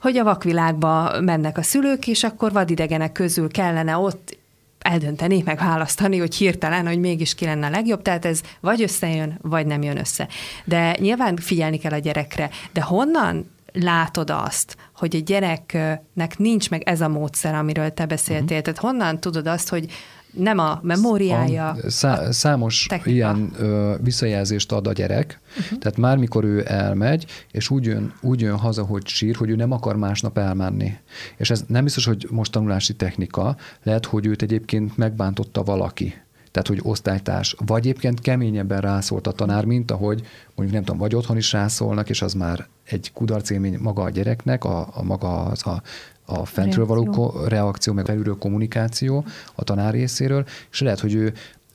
hogy 0.00 0.16
a 0.16 0.24
vakvilágba 0.24 1.20
mennek 1.20 1.58
a 1.58 1.62
szülők, 1.62 2.06
és 2.06 2.24
akkor 2.24 2.52
vadidegenek 2.52 3.12
közül 3.12 3.50
kellene 3.50 3.96
ott 3.96 4.36
eldönteni, 4.78 5.42
meg 5.44 5.58
választani, 5.58 6.18
hogy 6.18 6.34
hirtelen, 6.34 6.86
hogy 6.86 6.98
mégis 6.98 7.34
ki 7.34 7.44
lenne 7.44 7.66
a 7.66 7.70
legjobb, 7.70 8.02
tehát 8.02 8.24
ez 8.24 8.40
vagy 8.60 8.82
összejön, 8.82 9.38
vagy 9.42 9.66
nem 9.66 9.82
jön 9.82 9.98
össze. 9.98 10.28
De 10.64 10.96
nyilván 11.00 11.36
figyelni 11.36 11.78
kell 11.78 11.92
a 11.92 11.98
gyerekre, 11.98 12.50
de 12.72 12.80
honnan 12.80 13.50
látod 13.72 14.30
azt, 14.30 14.76
hogy 14.96 15.16
a 15.16 15.20
gyereknek 15.20 16.38
nincs 16.38 16.70
meg 16.70 16.82
ez 16.82 17.00
a 17.00 17.08
módszer, 17.08 17.54
amiről 17.54 17.94
te 17.94 18.06
beszéltél? 18.06 18.58
Uh-huh. 18.58 18.60
Tehát 18.60 18.78
honnan 18.78 19.20
tudod 19.20 19.46
azt, 19.46 19.68
hogy 19.68 19.86
nem 20.30 20.58
a 20.58 20.80
memóriája. 20.82 21.68
A 21.68 21.90
szá- 21.90 22.32
számos 22.32 22.86
technika. 22.88 23.16
ilyen 23.16 23.50
ö, 23.58 23.94
visszajelzést 24.02 24.72
ad 24.72 24.86
a 24.86 24.92
gyerek, 24.92 25.40
uh-huh. 25.58 25.78
tehát 25.78 25.98
már 25.98 26.16
mikor 26.16 26.44
ő 26.44 26.64
elmegy, 26.66 27.26
és 27.50 27.70
úgy 27.70 27.84
jön, 27.84 28.12
úgy 28.20 28.40
jön 28.40 28.56
haza, 28.56 28.82
hogy 28.82 29.06
sír, 29.06 29.36
hogy 29.36 29.50
ő 29.50 29.56
nem 29.56 29.72
akar 29.72 29.96
másnap 29.96 30.38
elmenni. 30.38 30.92
És 31.36 31.50
ez 31.50 31.64
nem 31.66 31.84
biztos, 31.84 32.04
hogy 32.04 32.26
most 32.30 32.52
tanulási 32.52 32.94
technika, 32.94 33.56
lehet, 33.82 34.06
hogy 34.06 34.26
őt 34.26 34.42
egyébként 34.42 34.96
megbántotta 34.96 35.62
valaki 35.62 36.14
tehát 36.50 36.68
hogy 36.68 36.80
osztálytárs, 36.82 37.56
vagy 37.66 37.78
egyébként 37.86 38.20
keményebben 38.20 38.80
rászólt 38.80 39.26
a 39.26 39.32
tanár, 39.32 39.64
mint 39.64 39.90
ahogy 39.90 40.22
mondjuk 40.54 40.72
nem 40.72 40.84
tudom, 40.84 40.98
vagy 40.98 41.14
otthon 41.14 41.36
is 41.36 41.52
rászólnak, 41.52 42.08
és 42.08 42.22
az 42.22 42.34
már 42.34 42.66
egy 42.84 43.10
kudarcélmény 43.14 43.78
maga 43.80 44.02
a 44.02 44.10
gyereknek, 44.10 44.64
a, 44.64 44.88
a 44.94 45.02
maga 45.02 45.42
az 45.42 45.66
a 45.66 45.82
a 46.30 46.44
fentről 46.44 46.86
reakció. 46.86 47.12
való 47.12 47.46
reakció, 47.46 47.92
meg 47.92 48.04
belülről 48.04 48.38
kommunikáció 48.38 49.24
a 49.54 49.64
tanár 49.64 49.92
részéről, 49.92 50.44
és 50.70 50.80
lehet, 50.80 51.00
hogy 51.00 51.14
ő 51.14 51.32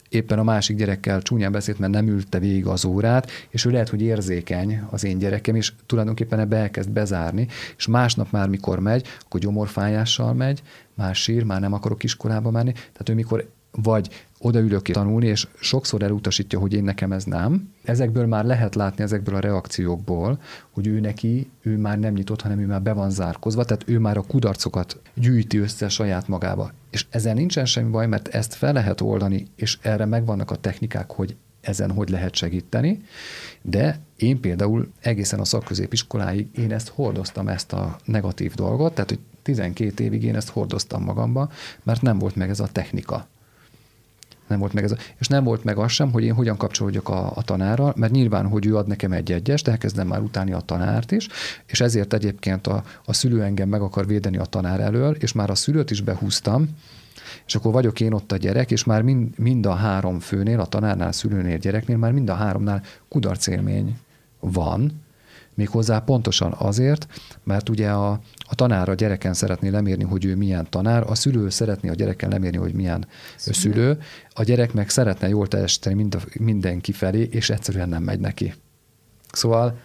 éppen 0.10 0.40
a 0.40 0.44
másik 0.44 0.78
gyerekkel 0.78 1.22
csúnyán 1.22 1.52
beszélt, 1.52 1.80
mert 1.80 1.92
nem 1.92 2.08
ülte 2.08 2.40
végig 2.40 2.68
az 2.68 2.86
órát, 2.86 3.32
és 3.50 3.66
ő 3.66 3.70
lehet, 3.72 3.90
hogy 3.90 4.02
érzékeny 4.02 4.82
az 4.90 5.04
én 5.04 5.18
gyerekem, 5.18 5.56
és 5.56 5.74
tulajdonképpen 5.86 6.40
ebbe 6.40 6.58
elkezd 6.58 6.90
bezárni, 6.90 7.48
és 7.78 7.88
másnap 7.88 8.32
már 8.32 8.48
mikor 8.48 8.80
megy, 8.80 9.08
akkor 9.20 9.40
gyomorfájással 9.40 10.34
megy, 10.34 10.62
már 10.94 11.16
sír, 11.16 11.44
már 11.44 11.60
nem 11.60 11.74
akarok 11.74 12.04
iskolába 12.04 12.52
menni, 12.52 12.72
tehát 12.72 13.10
ő 13.10 13.14
mikor 13.14 13.50
vagy 13.82 14.10
odaülök 14.40 14.82
tanulni, 14.82 15.26
és 15.26 15.48
sokszor 15.60 16.02
elutasítja, 16.04 16.60
hogy 16.60 16.74
én 16.74 16.84
nekem 16.84 17.12
ez 17.12 17.24
nem. 17.24 17.70
Ezekből 17.84 18.26
már 18.26 18.46
lehet 18.46 18.76
látni, 18.76 19.04
ezekből 19.04 19.36
a 19.36 19.40
reakciókból, 19.40 20.40
hogy 20.72 20.88
ő 20.88 21.00
neki, 21.00 21.50
ő 21.62 21.78
már 21.78 22.00
nem 22.00 22.14
nyitott, 22.14 22.42
hanem 22.42 22.60
ő 22.60 22.66
már 22.66 22.82
be 22.82 22.94
van 22.94 23.10
zárkozva, 23.10 23.64
tehát 23.64 23.84
ő 23.88 24.00
már 24.00 24.18
a 24.18 24.22
kudarcokat 24.22 25.00
gyűjti 25.14 25.58
össze 25.58 25.90
saját 25.90 26.28
magába. 26.28 26.72
És 26.90 27.06
ezzel 27.10 27.34
nincsen 27.34 27.66
semmi 27.66 27.90
baj, 27.90 28.08
mert 28.08 28.28
ezt 28.28 28.54
fel 28.54 28.74
lehet 28.74 29.02
oldani, 29.02 29.48
és 29.56 29.78
erre 29.82 30.06
megvannak 30.06 30.52
a 30.52 30.56
technikák, 30.56 31.12
hogy 31.12 31.36
ezen 31.62 31.92
hogy 31.92 32.10
lehet 32.10 32.36
segíteni, 32.36 33.04
de 33.62 34.00
én 34.16 34.40
például 34.40 34.92
egészen 35.00 35.40
a 35.40 35.46
szakközépiskoláig 35.46 36.48
én 36.56 36.72
ezt 36.72 36.90
hordoztam, 36.90 37.48
ezt 37.48 37.74
a 37.74 37.98
negatív 38.06 38.54
dolgot, 38.54 38.94
tehát 38.94 39.10
hogy 39.10 39.20
12 39.42 40.04
évig 40.04 40.24
én 40.24 40.36
ezt 40.36 40.50
hordoztam 40.50 41.04
magamba, 41.04 41.52
mert 41.84 42.02
nem 42.02 42.20
volt 42.20 42.36
meg 42.36 42.50
ez 42.50 42.60
a 42.60 42.68
technika 42.68 43.28
nem 44.54 44.62
volt 44.62 44.74
meg 44.74 44.84
ez 44.84 44.92
a, 44.92 44.98
és 45.20 45.28
nem 45.28 45.44
volt 45.44 45.64
meg 45.64 45.78
az 45.78 45.92
sem, 45.92 46.12
hogy 46.12 46.24
én 46.24 46.34
hogyan 46.34 46.58
kapcsolódjak 46.58 47.10
a, 47.10 47.32
a 47.36 47.42
tanárral, 47.42 47.94
mert 47.98 48.12
nyilván, 48.12 48.48
hogy 48.48 48.66
ő 48.66 48.76
ad 48.76 48.88
nekem 48.88 49.12
egy 49.12 49.32
egyes, 49.32 49.62
de 49.62 49.72
elkezdem 49.72 50.08
már 50.08 50.22
utáni 50.22 50.52
a 50.52 50.60
tanárt 50.60 51.12
is, 51.12 51.28
és 51.66 51.82
ezért 51.82 52.14
egyébként 52.14 52.68
a, 52.68 52.84
a 53.06 53.14
szülő 53.14 53.44
engem 53.44 53.70
meg 53.70 53.82
akar 53.82 54.08
védeni 54.08 54.38
a 54.38 54.46
tanár 54.46 54.80
elől, 54.80 55.16
és 55.16 55.32
már 55.32 55.50
a 55.50 55.56
szülőt 55.56 55.92
is 55.92 56.02
behúztam, 56.02 56.70
és 57.46 57.56
akkor 57.56 57.72
vagyok 57.72 58.00
én 58.00 58.14
ott 58.14 58.32
a 58.32 58.38
gyerek, 58.38 58.72
és 58.72 58.84
már 58.84 59.02
mind, 59.02 59.40
mind 59.40 59.66
a 59.66 59.74
három 59.74 60.20
főnél, 60.20 60.60
a 60.60 60.66
tanárnál, 60.66 61.08
a 61.08 61.12
szülőnél, 61.12 61.58
gyereknél, 61.58 61.98
már 61.98 62.12
mind 62.12 62.30
a 62.30 62.34
háromnál 62.34 62.82
kudarcélmény 63.10 63.98
van, 64.40 65.03
Méghozzá 65.56 66.00
pontosan 66.00 66.56
azért, 66.58 67.08
mert 67.44 67.70
ugye 67.70 67.90
a, 67.90 68.20
a 68.40 68.56
tanár 68.56 68.90
a 68.90 68.94
gyereken 68.94 69.34
szeretné 69.34 69.70
lemérni, 69.70 70.04
hogy 70.04 70.26
ő 70.26 70.36
milyen 70.36 70.68
tanár, 70.70 71.04
a 71.08 71.16
szülő 71.16 71.50
szeretné 71.50 71.90
a 71.90 71.94
gyereken 71.94 72.30
lemérni, 72.30 72.58
hogy 72.58 72.74
milyen 72.74 73.08
szülő, 73.38 73.58
szülő 73.58 74.00
a 74.34 74.44
gyerek 74.44 74.74
meg 74.74 74.90
szeretne 74.90 75.30
jól 75.30 75.48
teljesíteni 75.48 75.96
mind 75.96 76.16
a, 76.16 76.20
mindenki 76.40 76.92
felé, 76.92 77.30
és 77.32 77.50
egyszerűen 77.50 77.90
nem 77.90 78.04
megy 78.04 78.20
neki. 78.20 78.54
Szóval 79.32 79.78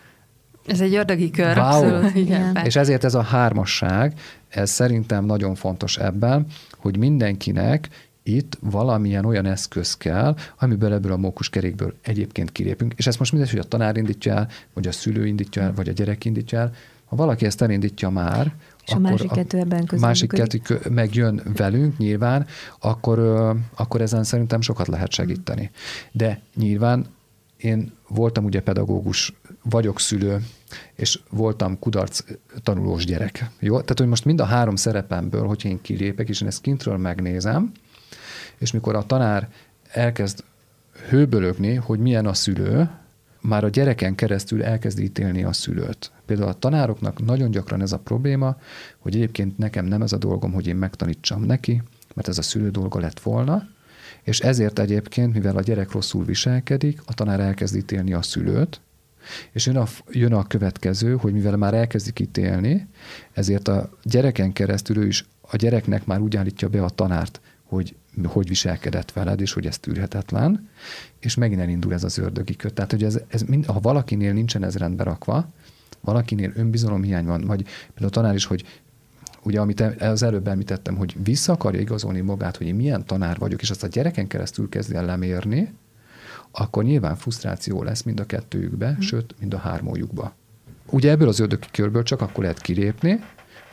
ez 0.66 0.80
egy 0.80 0.94
ördögi 0.94 1.30
kör, 1.30 1.56
wow. 1.56 1.66
abszolút. 1.66 2.14
Igen. 2.14 2.56
És 2.64 2.76
ezért 2.76 3.04
ez 3.04 3.14
a 3.14 3.22
hármasság, 3.22 4.12
ez 4.48 4.70
szerintem 4.70 5.24
nagyon 5.24 5.54
fontos 5.54 5.96
ebben, 5.96 6.46
hogy 6.76 6.98
mindenkinek 6.98 7.88
itt 8.28 8.58
valamilyen 8.60 9.24
olyan 9.24 9.46
eszköz 9.46 9.96
kell, 9.96 10.36
amiből 10.58 10.92
ebből 10.92 11.12
a 11.12 11.16
mókus 11.16 11.48
kerékből 11.48 11.94
egyébként 12.02 12.52
kilépünk. 12.52 12.94
És 12.96 13.06
ezt 13.06 13.18
most 13.18 13.32
mindegy, 13.32 13.50
hogy 13.50 13.58
a 13.58 13.64
tanár 13.64 13.96
indítja 13.96 14.34
el, 14.34 14.48
vagy 14.74 14.86
a 14.86 14.92
szülő 14.92 15.26
indítja 15.26 15.62
el, 15.62 15.72
vagy 15.74 15.88
a 15.88 15.92
gyerek 15.92 16.24
indítja 16.24 16.58
el. 16.58 16.72
Ha 17.04 17.16
valaki 17.16 17.46
ezt 17.46 17.62
elindítja 17.62 18.10
már, 18.10 18.54
és 18.84 18.92
akkor 18.92 19.04
a 19.04 19.08
másik 19.08 19.30
kettő 19.30 19.58
ebben 19.58 19.86
közben 19.86 20.08
másik 20.08 20.32
kettő 20.32 20.80
megjön 20.90 21.42
velünk 21.56 21.98
nyilván, 21.98 22.46
akkor, 22.78 23.18
akkor 23.76 24.00
ezen 24.00 24.24
szerintem 24.24 24.60
sokat 24.60 24.86
lehet 24.86 25.12
segíteni. 25.12 25.70
De 26.12 26.40
nyilván 26.54 27.06
én 27.56 27.92
voltam 28.08 28.44
ugye 28.44 28.60
pedagógus, 28.60 29.32
vagyok 29.62 30.00
szülő, 30.00 30.44
és 30.94 31.20
voltam 31.30 31.78
kudarc 31.78 32.24
tanulós 32.62 33.04
gyerek. 33.04 33.50
Jó? 33.58 33.72
Tehát, 33.80 33.98
hogy 33.98 34.08
most 34.08 34.24
mind 34.24 34.40
a 34.40 34.44
három 34.44 34.76
szerepemből, 34.76 35.46
hogyha 35.46 35.68
én 35.68 35.80
kilépek, 35.80 36.28
és 36.28 36.40
én 36.40 36.48
ezt 36.48 36.60
kintről 36.60 36.96
megnézem, 36.96 37.72
és 38.58 38.72
mikor 38.72 38.94
a 38.94 39.06
tanár 39.06 39.48
elkezd 39.92 40.44
hőbölögni, 41.08 41.74
hogy 41.74 41.98
milyen 41.98 42.26
a 42.26 42.34
szülő, 42.34 42.90
már 43.40 43.64
a 43.64 43.68
gyereken 43.68 44.14
keresztül 44.14 44.64
elkezd 44.64 44.98
ítélni 44.98 45.44
a 45.44 45.52
szülőt. 45.52 46.10
Például 46.26 46.48
a 46.48 46.58
tanároknak 46.58 47.24
nagyon 47.24 47.50
gyakran 47.50 47.80
ez 47.80 47.92
a 47.92 47.98
probléma, 47.98 48.56
hogy 48.98 49.14
egyébként 49.14 49.58
nekem 49.58 49.84
nem 49.84 50.02
ez 50.02 50.12
a 50.12 50.16
dolgom, 50.16 50.52
hogy 50.52 50.66
én 50.66 50.76
megtanítsam 50.76 51.42
neki, 51.42 51.82
mert 52.14 52.28
ez 52.28 52.38
a 52.38 52.42
szülő 52.42 52.70
dolga 52.70 53.00
lett 53.00 53.20
volna, 53.20 53.68
és 54.22 54.40
ezért 54.40 54.78
egyébként, 54.78 55.32
mivel 55.32 55.56
a 55.56 55.60
gyerek 55.60 55.92
rosszul 55.92 56.24
viselkedik, 56.24 57.00
a 57.06 57.14
tanár 57.14 57.40
elkezd 57.40 57.76
ítélni 57.76 58.12
a 58.12 58.22
szülőt, 58.22 58.80
és 59.52 59.66
jön 59.66 59.76
a, 59.76 59.86
jön 60.10 60.32
a 60.32 60.46
következő, 60.46 61.16
hogy 61.16 61.32
mivel 61.32 61.56
már 61.56 61.74
elkezdik 61.74 62.20
ítélni, 62.20 62.88
ezért 63.32 63.68
a 63.68 63.90
gyereken 64.02 64.52
keresztül 64.52 64.96
ő 64.96 65.06
is 65.06 65.26
a 65.40 65.56
gyereknek 65.56 66.06
már 66.06 66.20
úgy 66.20 66.36
állítja 66.36 66.68
be 66.68 66.84
a 66.84 66.88
tanárt, 66.88 67.40
hogy 67.64 67.96
hogy 68.26 68.48
viselkedett 68.48 69.12
veled, 69.12 69.40
és 69.40 69.52
hogy 69.52 69.66
ez 69.66 69.78
tűrhetetlen, 69.78 70.68
és 71.18 71.34
megint 71.34 71.60
elindul 71.60 71.92
ez 71.92 72.04
az 72.04 72.18
ördögi 72.18 72.56
köt. 72.56 72.74
Tehát, 72.74 72.90
hogy 72.90 73.04
ez, 73.04 73.20
ez 73.28 73.42
mind, 73.42 73.64
ha 73.64 73.80
valakinél 73.80 74.32
nincsen 74.32 74.64
ez 74.64 74.76
rendbe 74.76 75.02
rakva, 75.02 75.48
valakinél 76.00 76.52
önbizalomhiány 76.54 77.24
van, 77.24 77.40
vagy 77.40 77.62
például 77.62 78.06
a 78.06 78.08
tanár 78.08 78.34
is, 78.34 78.44
hogy 78.44 78.64
ugye 79.42 79.60
amit 79.60 79.80
az 79.80 80.22
előbb 80.22 80.48
említettem, 80.48 80.96
hogy 80.96 81.16
vissza 81.22 81.52
akarja 81.52 81.80
igazolni 81.80 82.20
magát, 82.20 82.56
hogy 82.56 82.66
én 82.66 82.74
milyen 82.74 83.04
tanár 83.06 83.38
vagyok, 83.38 83.62
és 83.62 83.70
azt 83.70 83.82
a 83.82 83.86
gyereken 83.86 84.26
keresztül 84.26 84.68
kezdi 84.68 84.94
el 84.94 85.04
lemérni, 85.04 85.72
akkor 86.50 86.84
nyilván 86.84 87.16
frusztráció 87.16 87.82
lesz 87.82 88.02
mind 88.02 88.20
a 88.20 88.26
kettőjükbe, 88.26 88.90
mm. 88.90 89.00
sőt, 89.00 89.34
mind 89.40 89.54
a 89.54 89.58
hármójukba. 89.58 90.34
Ugye 90.90 91.10
ebből 91.10 91.28
az 91.28 91.40
ördögi 91.40 91.66
körből 91.72 92.02
csak 92.02 92.20
akkor 92.20 92.42
lehet 92.42 92.60
kilépni, 92.60 93.20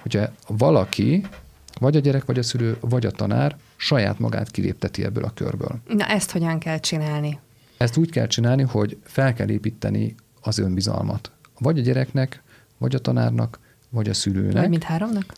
hogyha 0.02 0.30
valaki, 0.48 1.26
vagy 1.80 1.96
a 1.96 2.00
gyerek, 2.00 2.26
vagy 2.26 2.40
a 2.40 2.44
szülő, 2.44 2.78
vagy 2.80 3.06
a 3.06 3.12
tanár 3.12 3.56
saját 3.76 4.20
magát 4.20 4.52
kilépteti 4.52 5.04
ebből 5.04 5.24
a 5.24 5.32
körből. 5.34 5.80
Na 5.88 6.06
ezt 6.06 6.32
hogyan 6.32 6.60
kell 6.60 6.80
csinálni? 6.80 7.40
Ezt 7.78 7.98
úgy 7.98 8.10
kell 8.10 8.28
csinálni, 8.28 8.64
hogy 8.64 8.98
fel 9.04 9.34
kell 9.34 9.50
építeni 9.50 10.16
az 10.42 10.58
önbizalmat. 10.58 11.32
Vagy 11.60 11.80
a 11.80 11.82
gyereknek, 11.82 12.42
vagy 12.78 12.96
a 12.96 13.00
tanárnak, 13.00 13.60
vagy 13.90 14.10
a 14.10 14.14
szülőnek. 14.14 14.54
Vagy 14.54 14.70
mindháromnak? 14.70 15.34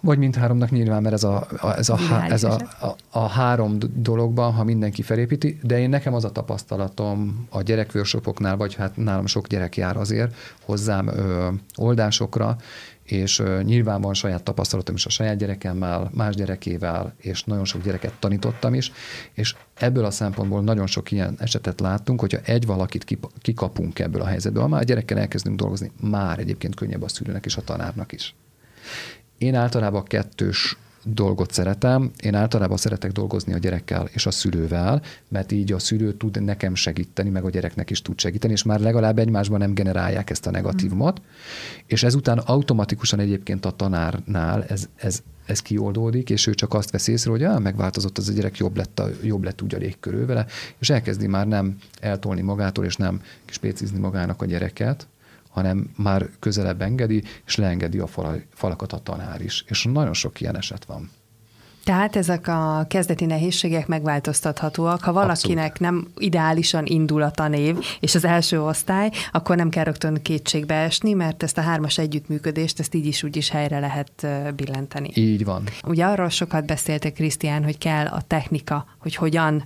Vagy 0.00 0.18
mindháromnak 0.18 0.70
nyilván, 0.70 1.02
mert 1.02 1.14
ez 1.14 1.24
a, 1.24 1.46
a, 1.56 1.76
ez, 1.76 1.88
a, 1.88 1.96
há, 1.96 2.26
ez 2.28 2.44
a, 2.44 2.60
a, 2.80 2.96
a 3.10 3.26
három 3.26 3.78
dologban, 3.94 4.52
ha 4.52 4.64
mindenki 4.64 5.02
felépíti, 5.02 5.58
de 5.62 5.78
én 5.78 5.88
nekem 5.88 6.14
az 6.14 6.24
a 6.24 6.32
tapasztalatom 6.32 7.46
a 7.50 7.62
gyerekworkshopoknál, 7.62 8.56
vagy 8.56 8.74
hát 8.74 8.96
nálam 8.96 9.26
sok 9.26 9.46
gyerek 9.46 9.76
jár 9.76 9.96
azért 9.96 10.34
hozzám 10.62 11.06
ö, 11.08 11.48
oldásokra, 11.76 12.56
és 13.02 13.38
ö, 13.38 13.62
nyilván 13.62 14.00
van 14.00 14.14
saját 14.14 14.42
tapasztalatom 14.42 14.94
is 14.94 15.06
a 15.06 15.10
saját 15.10 15.36
gyerekemmel, 15.36 16.10
más 16.14 16.34
gyerekével, 16.34 17.14
és 17.16 17.44
nagyon 17.44 17.64
sok 17.64 17.82
gyereket 17.82 18.12
tanítottam 18.18 18.74
is, 18.74 18.92
és 19.32 19.54
ebből 19.74 20.04
a 20.04 20.10
szempontból 20.10 20.62
nagyon 20.62 20.86
sok 20.86 21.10
ilyen 21.10 21.34
esetet 21.38 21.80
láttunk, 21.80 22.20
hogyha 22.20 22.40
egy 22.44 22.66
valakit 22.66 23.18
kikapunk 23.40 23.98
ebből 23.98 24.22
a 24.22 24.26
helyzetből, 24.26 24.62
ha 24.62 24.68
már 24.68 24.80
a 24.80 24.84
gyerekkel 24.84 25.18
elkezdünk 25.18 25.56
dolgozni, 25.56 25.90
már 26.00 26.38
egyébként 26.38 26.74
könnyebb 26.74 27.02
a 27.02 27.08
szülőnek 27.08 27.44
és 27.44 27.56
a 27.56 27.62
tanárnak 27.62 28.12
is. 28.12 28.34
Én 29.38 29.54
általában 29.54 30.04
kettős 30.04 30.76
dolgot 31.14 31.52
szeretem. 31.52 32.10
Én 32.22 32.34
általában 32.34 32.76
szeretek 32.76 33.12
dolgozni 33.12 33.52
a 33.52 33.58
gyerekkel 33.58 34.08
és 34.12 34.26
a 34.26 34.30
szülővel, 34.30 35.02
mert 35.28 35.52
így 35.52 35.72
a 35.72 35.78
szülő 35.78 36.12
tud 36.12 36.42
nekem 36.42 36.74
segíteni, 36.74 37.28
meg 37.28 37.44
a 37.44 37.50
gyereknek 37.50 37.90
is 37.90 38.02
tud 38.02 38.18
segíteni, 38.20 38.52
és 38.52 38.62
már 38.62 38.80
legalább 38.80 39.18
egymásban 39.18 39.58
nem 39.58 39.74
generálják 39.74 40.30
ezt 40.30 40.46
a 40.46 40.50
negatívumot. 40.50 41.20
Mm. 41.20 41.24
És 41.86 42.02
ezután 42.02 42.38
automatikusan 42.38 43.18
egyébként 43.18 43.64
a 43.64 43.70
tanárnál 43.70 44.64
ez, 44.64 44.88
ez, 44.96 45.22
ez 45.46 45.62
kioldódik, 45.62 46.30
és 46.30 46.46
ő 46.46 46.54
csak 46.54 46.74
azt 46.74 46.90
vesz 46.90 47.06
észre, 47.06 47.30
hogy 47.30 47.42
ah, 47.42 47.60
megváltozott 47.60 48.18
az 48.18 48.28
a 48.28 48.32
gyerek, 48.32 48.56
jobb 48.56 48.76
lett, 48.76 48.98
a, 48.98 49.08
jobb 49.22 49.44
lett 49.44 49.62
úgy 49.62 49.74
a 49.74 49.78
légkörül 49.78 50.26
vele, 50.26 50.46
és 50.78 50.90
elkezdi 50.90 51.26
már 51.26 51.46
nem 51.46 51.76
eltolni 52.00 52.40
magától, 52.40 52.84
és 52.84 52.96
nem 52.96 53.22
spécizni 53.46 53.98
magának 53.98 54.42
a 54.42 54.46
gyereket, 54.46 55.06
hanem 55.58 55.90
már 55.96 56.28
közelebb 56.38 56.82
engedi, 56.82 57.22
és 57.46 57.56
leengedi 57.56 57.98
a 57.98 58.06
falakat 58.54 58.92
a 58.92 58.98
tanár 58.98 59.40
is. 59.40 59.64
És 59.66 59.84
nagyon 59.92 60.14
sok 60.14 60.40
ilyen 60.40 60.56
eset 60.56 60.84
van. 60.84 61.10
Tehát 61.84 62.16
ezek 62.16 62.48
a 62.48 62.86
kezdeti 62.88 63.24
nehézségek 63.24 63.86
megváltoztathatóak. 63.86 65.02
Ha 65.02 65.12
valakinek 65.12 65.70
Abszolút. 65.70 66.02
nem 66.02 66.12
ideálisan 66.18 66.86
indul 66.86 67.22
a 67.22 67.30
tanév, 67.30 67.76
és 68.00 68.14
az 68.14 68.24
első 68.24 68.62
osztály, 68.62 69.10
akkor 69.32 69.56
nem 69.56 69.68
kell 69.68 69.84
rögtön 69.84 70.22
kétségbe 70.22 70.74
esni, 70.74 71.12
mert 71.12 71.42
ezt 71.42 71.58
a 71.58 71.60
hármas 71.60 71.98
együttműködést, 71.98 72.80
ezt 72.80 72.94
így 72.94 73.06
is 73.06 73.22
úgy 73.22 73.36
is 73.36 73.50
helyre 73.50 73.78
lehet 73.78 74.26
billenteni. 74.56 75.10
Így 75.14 75.44
van. 75.44 75.62
Ugye 75.86 76.04
arról 76.04 76.28
sokat 76.28 76.66
beszéltek, 76.66 77.12
Krisztián, 77.12 77.64
hogy 77.64 77.78
kell 77.78 78.06
a 78.06 78.20
technika, 78.26 78.86
hogy 78.98 79.14
hogyan 79.14 79.64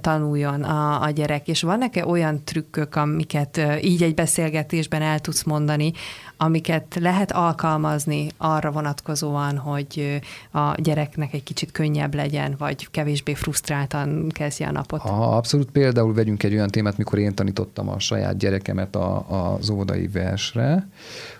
tanuljon 0.00 0.62
a, 0.62 1.02
a 1.02 1.10
gyerek, 1.10 1.48
és 1.48 1.62
vannak-e 1.62 2.06
olyan 2.06 2.44
trükkök, 2.44 2.96
amiket 2.96 3.60
így 3.82 4.02
egy 4.02 4.14
beszélgetésben 4.14 5.02
el 5.02 5.20
tudsz 5.20 5.42
mondani, 5.42 5.92
amiket 6.36 6.96
lehet 7.00 7.32
alkalmazni 7.32 8.28
arra 8.36 8.70
vonatkozóan, 8.70 9.58
hogy 9.58 10.20
a 10.50 10.80
gyereknek 10.80 11.32
egy 11.32 11.42
kicsit 11.42 11.72
könnyebb 11.72 12.14
legyen, 12.14 12.54
vagy 12.58 12.90
kevésbé 12.90 13.34
frusztráltan 13.34 14.28
kezdje 14.28 14.66
a 14.66 14.72
napot? 14.72 15.00
Ha, 15.00 15.36
abszolút. 15.36 15.70
Például 15.70 16.14
vegyünk 16.14 16.42
egy 16.42 16.52
olyan 16.52 16.70
témát, 16.70 16.96
mikor 16.96 17.18
én 17.18 17.34
tanítottam 17.34 17.88
a 17.88 17.98
saját 17.98 18.36
gyerekemet 18.36 18.96
a, 18.96 19.24
az 19.54 19.70
óvodai 19.70 20.08
versre, 20.08 20.88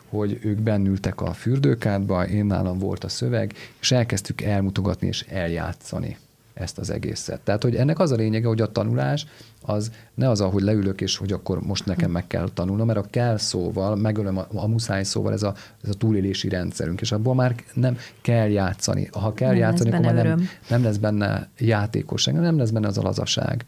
hogy 0.09 0.39
ők 0.43 0.59
bennültek 0.59 1.21
a 1.21 1.33
fürdőkádba, 1.33 2.27
én 2.27 2.45
nálam 2.45 2.79
volt 2.79 3.05
a 3.05 3.09
szöveg, 3.09 3.55
és 3.81 3.93
elkezdtük 3.93 4.41
elmutogatni 4.41 5.07
és 5.07 5.25
eljátszani 5.29 6.17
ezt 6.55 6.79
az 6.79 6.91
egészet. 6.91 7.41
Tehát, 7.41 7.63
hogy 7.63 7.77
ennek 7.77 7.99
az 7.99 8.13
a 8.13 8.17
lényege, 8.17 8.47
hogy 8.47 8.61
a 8.61 8.73
tanulás 8.73 9.27
az 9.63 9.91
ne 10.15 10.31
az, 10.31 10.41
ahogy 10.41 10.63
leülök, 10.63 11.01
és 11.01 11.17
hogy 11.17 11.33
akkor 11.33 11.61
most 11.61 11.87
nekem 11.87 12.11
meg 12.11 12.27
kell 12.27 12.49
tanulnom, 12.55 12.87
mert 12.87 12.99
a 12.99 13.07
kell 13.11 13.37
szóval, 13.37 13.97
megölöm 13.97 14.39
a, 14.39 14.47
a 14.55 14.67
muszáj 14.67 15.03
szóval 15.03 15.33
ez 15.33 15.43
a, 15.43 15.55
ez 15.83 15.89
a 15.89 15.95
túlélési 15.95 16.49
rendszerünk, 16.49 17.01
és 17.01 17.13
abból 17.13 17.35
már 17.35 17.55
nem 17.75 17.97
kell 18.21 18.49
játszani. 18.49 19.09
Ha 19.13 19.35
kell 19.35 19.51
nem 19.51 19.59
játszani, 19.59 19.91
akkor 19.91 20.05
már 20.05 20.25
nem, 20.25 20.49
nem 20.69 20.83
lesz 20.83 20.97
benne 20.97 21.49
játékosság, 21.59 22.35
nem 22.35 22.59
lesz 22.59 22.71
benne 22.71 22.87
az 22.87 22.99
a 22.99 23.03
lazaság. 23.03 23.65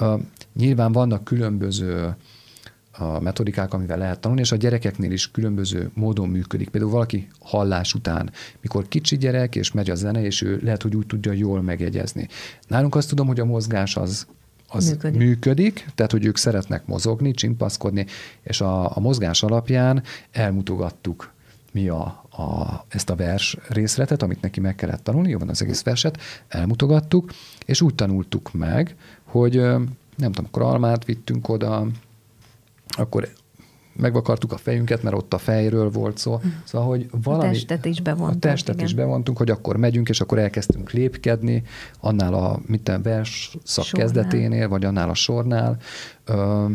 Uh, 0.00 0.20
nyilván 0.56 0.92
vannak 0.92 1.24
különböző 1.24 2.14
a 2.92 3.20
metodikák, 3.20 3.74
amivel 3.74 3.98
lehet 3.98 4.20
tanulni, 4.20 4.42
és 4.42 4.52
a 4.52 4.56
gyerekeknél 4.56 5.12
is 5.12 5.30
különböző 5.30 5.90
módon 5.94 6.28
működik. 6.28 6.68
Például 6.68 6.92
valaki 6.92 7.28
hallás 7.40 7.94
után, 7.94 8.30
mikor 8.60 8.88
kicsi 8.88 9.16
gyerek, 9.16 9.56
és 9.56 9.72
megy 9.72 9.90
a 9.90 9.94
zene, 9.94 10.22
és 10.22 10.42
ő 10.42 10.60
lehet, 10.62 10.82
hogy 10.82 10.96
úgy 10.96 11.06
tudja 11.06 11.32
jól 11.32 11.62
megjegyezni. 11.62 12.28
Nálunk 12.66 12.94
azt 12.94 13.08
tudom, 13.08 13.26
hogy 13.26 13.40
a 13.40 13.44
mozgás 13.44 13.96
az 13.96 14.26
az 14.72 14.88
működik. 14.88 15.18
működik, 15.20 15.86
tehát 15.94 16.12
hogy 16.12 16.24
ők 16.24 16.36
szeretnek 16.36 16.86
mozogni, 16.86 17.32
csimpaszkodni, 17.32 18.06
és 18.42 18.60
a, 18.60 18.96
a 18.96 19.00
mozgás 19.00 19.42
alapján 19.42 20.02
elmutogattuk 20.30 21.32
mi 21.72 21.88
a, 21.88 22.02
a, 22.30 22.84
ezt 22.88 23.10
a 23.10 23.14
vers 23.14 23.56
részletet, 23.68 24.22
amit 24.22 24.40
neki 24.40 24.60
meg 24.60 24.74
kellett 24.74 25.02
tanulni, 25.02 25.30
jó 25.30 25.38
van 25.38 25.48
az 25.48 25.62
egész 25.62 25.82
verset, 25.82 26.18
elmutogattuk, 26.48 27.32
és 27.66 27.80
úgy 27.80 27.94
tanultuk 27.94 28.52
meg, 28.52 28.96
hogy 29.24 29.54
nem 30.16 30.32
tudom, 30.32 30.44
akkor 30.44 30.62
almát 30.62 31.04
vittünk 31.04 31.48
oda, 31.48 31.86
akkor 32.96 33.28
megvakartuk 33.92 34.52
a 34.52 34.56
fejünket, 34.56 35.02
mert 35.02 35.16
ott 35.16 35.34
a 35.34 35.38
fejről 35.38 35.90
volt 35.90 36.18
szó. 36.18 36.36
Hm. 36.36 36.48
Szóval, 36.64 36.88
hogy 36.88 37.08
valami... 37.22 37.48
A 37.48 37.50
testet 37.50 37.84
is 37.84 38.00
bevontunk. 38.00 38.44
A 38.44 38.48
testet 38.48 38.74
igen. 38.74 38.86
is 38.86 38.94
bevontunk, 38.94 39.38
hogy 39.38 39.50
akkor 39.50 39.76
megyünk, 39.76 40.08
és 40.08 40.20
akkor 40.20 40.38
elkezdtünk 40.38 40.90
lépkedni, 40.90 41.62
annál 42.00 42.34
a 42.34 42.60
mitten 42.66 43.02
vers 43.02 43.56
szak 43.64 43.84
sornál. 43.84 44.06
kezdeténél, 44.06 44.68
vagy 44.68 44.84
annál 44.84 45.08
a 45.08 45.14
sornál. 45.14 45.76
Ö, 46.24 46.66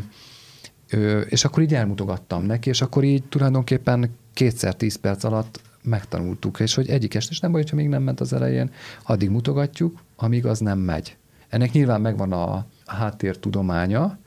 ö, 0.90 1.20
és 1.20 1.46
akkor 1.46 1.64
így 1.64 1.74
elmutogattam 1.74 2.44
neki, 2.44 2.70
és 2.70 2.82
akkor 2.82 3.04
így 3.04 3.24
tulajdonképpen 3.24 4.16
kétszer 4.34 4.76
tíz 4.76 4.96
perc 4.96 5.24
alatt 5.24 5.62
megtanultuk, 5.84 6.60
és 6.60 6.76
hogy 6.76 6.90
egyik 6.90 7.14
est 7.14 7.32
is 7.32 7.40
nem 7.40 7.52
baj, 7.52 7.62
hogyha 7.62 7.76
még 7.76 7.88
nem 7.88 8.04
ment 8.04 8.20
az 8.20 8.34
elején, 8.34 8.72
addig 9.04 9.30
mutogatjuk, 9.30 10.04
amíg 10.16 10.46
az 10.46 10.60
nem 10.60 10.80
megy. 10.80 11.18
Ennek 11.50 11.72
nyilván 11.72 12.02
megvan 12.02 12.32
a 12.32 12.66
háttértudománya, 12.86 14.18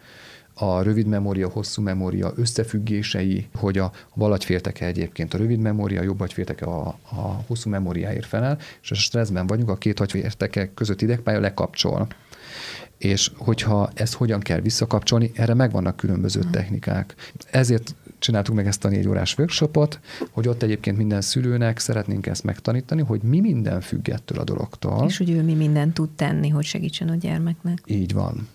a 0.59 0.83
rövid 0.83 1.07
memória, 1.07 1.49
hosszú 1.49 1.83
memória 1.83 2.33
összefüggései, 2.37 3.47
hogy 3.55 3.79
a 3.79 3.93
valagyfélteke 4.15 4.87
egyébként 4.87 5.35
a 5.35 5.39
rövid 5.39 5.59
memória, 5.59 6.01
a 6.01 6.05
jobb 6.05 6.21
agyfélteke 6.21 6.65
a, 6.65 6.87
a 7.11 7.43
hosszú 7.47 7.71
memóriáért 7.71 8.27
felel, 8.27 8.59
és 8.83 8.91
a 8.91 8.95
stresszben 8.95 9.47
vagyunk, 9.47 9.69
a 9.69 9.77
két 9.77 10.01
agyfélteke 10.01 10.71
között 10.75 11.03
idegpálya 11.03 11.41
lekapcsol. 11.41 12.07
És 12.99 13.31
hogyha 13.37 13.91
ezt 13.95 14.15
hogyan 14.15 14.41
kell 14.41 14.61
visszakapcsolni, 14.61 15.31
erre 15.35 15.55
megvannak 15.55 15.97
különböző 15.97 16.41
hmm. 16.41 16.51
technikák. 16.51 17.15
Ezért 17.51 17.95
csináltuk 18.19 18.55
meg 18.55 18.67
ezt 18.67 18.85
a 18.85 18.89
négy 18.89 19.09
órás 19.09 19.39
workshopot, 19.39 20.01
hogy 20.31 20.49
ott 20.49 20.63
egyébként 20.63 20.97
minden 20.97 21.21
szülőnek 21.21 21.79
szeretnénk 21.79 22.27
ezt 22.27 22.45
megtanítani, 22.45 23.03
hogy 23.03 23.23
mi 23.23 23.41
minden 23.41 23.81
függ 23.81 24.09
ettől 24.09 24.39
a 24.39 24.45
dologtól. 24.45 25.05
És 25.07 25.19
hogy 25.19 25.31
ő 25.31 25.43
mi 25.43 25.55
mindent 25.55 25.95
tud 25.95 26.11
tenni, 26.11 26.49
hogy 26.49 26.65
segítsen 26.65 27.09
a 27.09 27.15
gyermeknek. 27.15 27.79
Így 27.87 28.13
van 28.13 28.49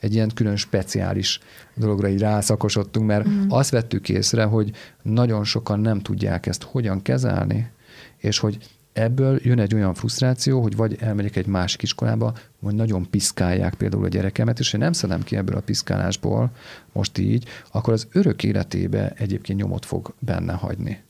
egy 0.00 0.14
ilyen 0.14 0.30
külön 0.34 0.56
speciális 0.56 1.40
dologra 1.74 2.08
így 2.08 2.20
rászakosodtunk, 2.20 3.06
mert 3.06 3.28
mm. 3.28 3.44
azt 3.48 3.70
vettük 3.70 4.08
észre, 4.08 4.44
hogy 4.44 4.70
nagyon 5.02 5.44
sokan 5.44 5.80
nem 5.80 6.00
tudják 6.00 6.46
ezt 6.46 6.62
hogyan 6.62 7.02
kezelni, 7.02 7.70
és 8.16 8.38
hogy 8.38 8.58
ebből 8.92 9.38
jön 9.42 9.58
egy 9.58 9.74
olyan 9.74 9.94
frusztráció, 9.94 10.62
hogy 10.62 10.76
vagy 10.76 10.96
elmegyek 11.00 11.36
egy 11.36 11.46
másik 11.46 11.82
iskolába, 11.82 12.34
vagy 12.58 12.74
nagyon 12.74 13.10
piszkálják 13.10 13.74
például 13.74 14.04
a 14.04 14.08
gyerekemet, 14.08 14.58
és 14.58 14.70
ha 14.70 14.78
nem 14.78 14.92
szedem 14.92 15.22
ki 15.22 15.36
ebből 15.36 15.56
a 15.56 15.60
piszkálásból, 15.60 16.50
most 16.92 17.18
így, 17.18 17.44
akkor 17.72 17.92
az 17.92 18.06
örök 18.12 18.42
életébe 18.44 19.12
egyébként 19.16 19.58
nyomot 19.58 19.84
fog 19.84 20.14
benne 20.18 20.52
hagyni. 20.52 21.02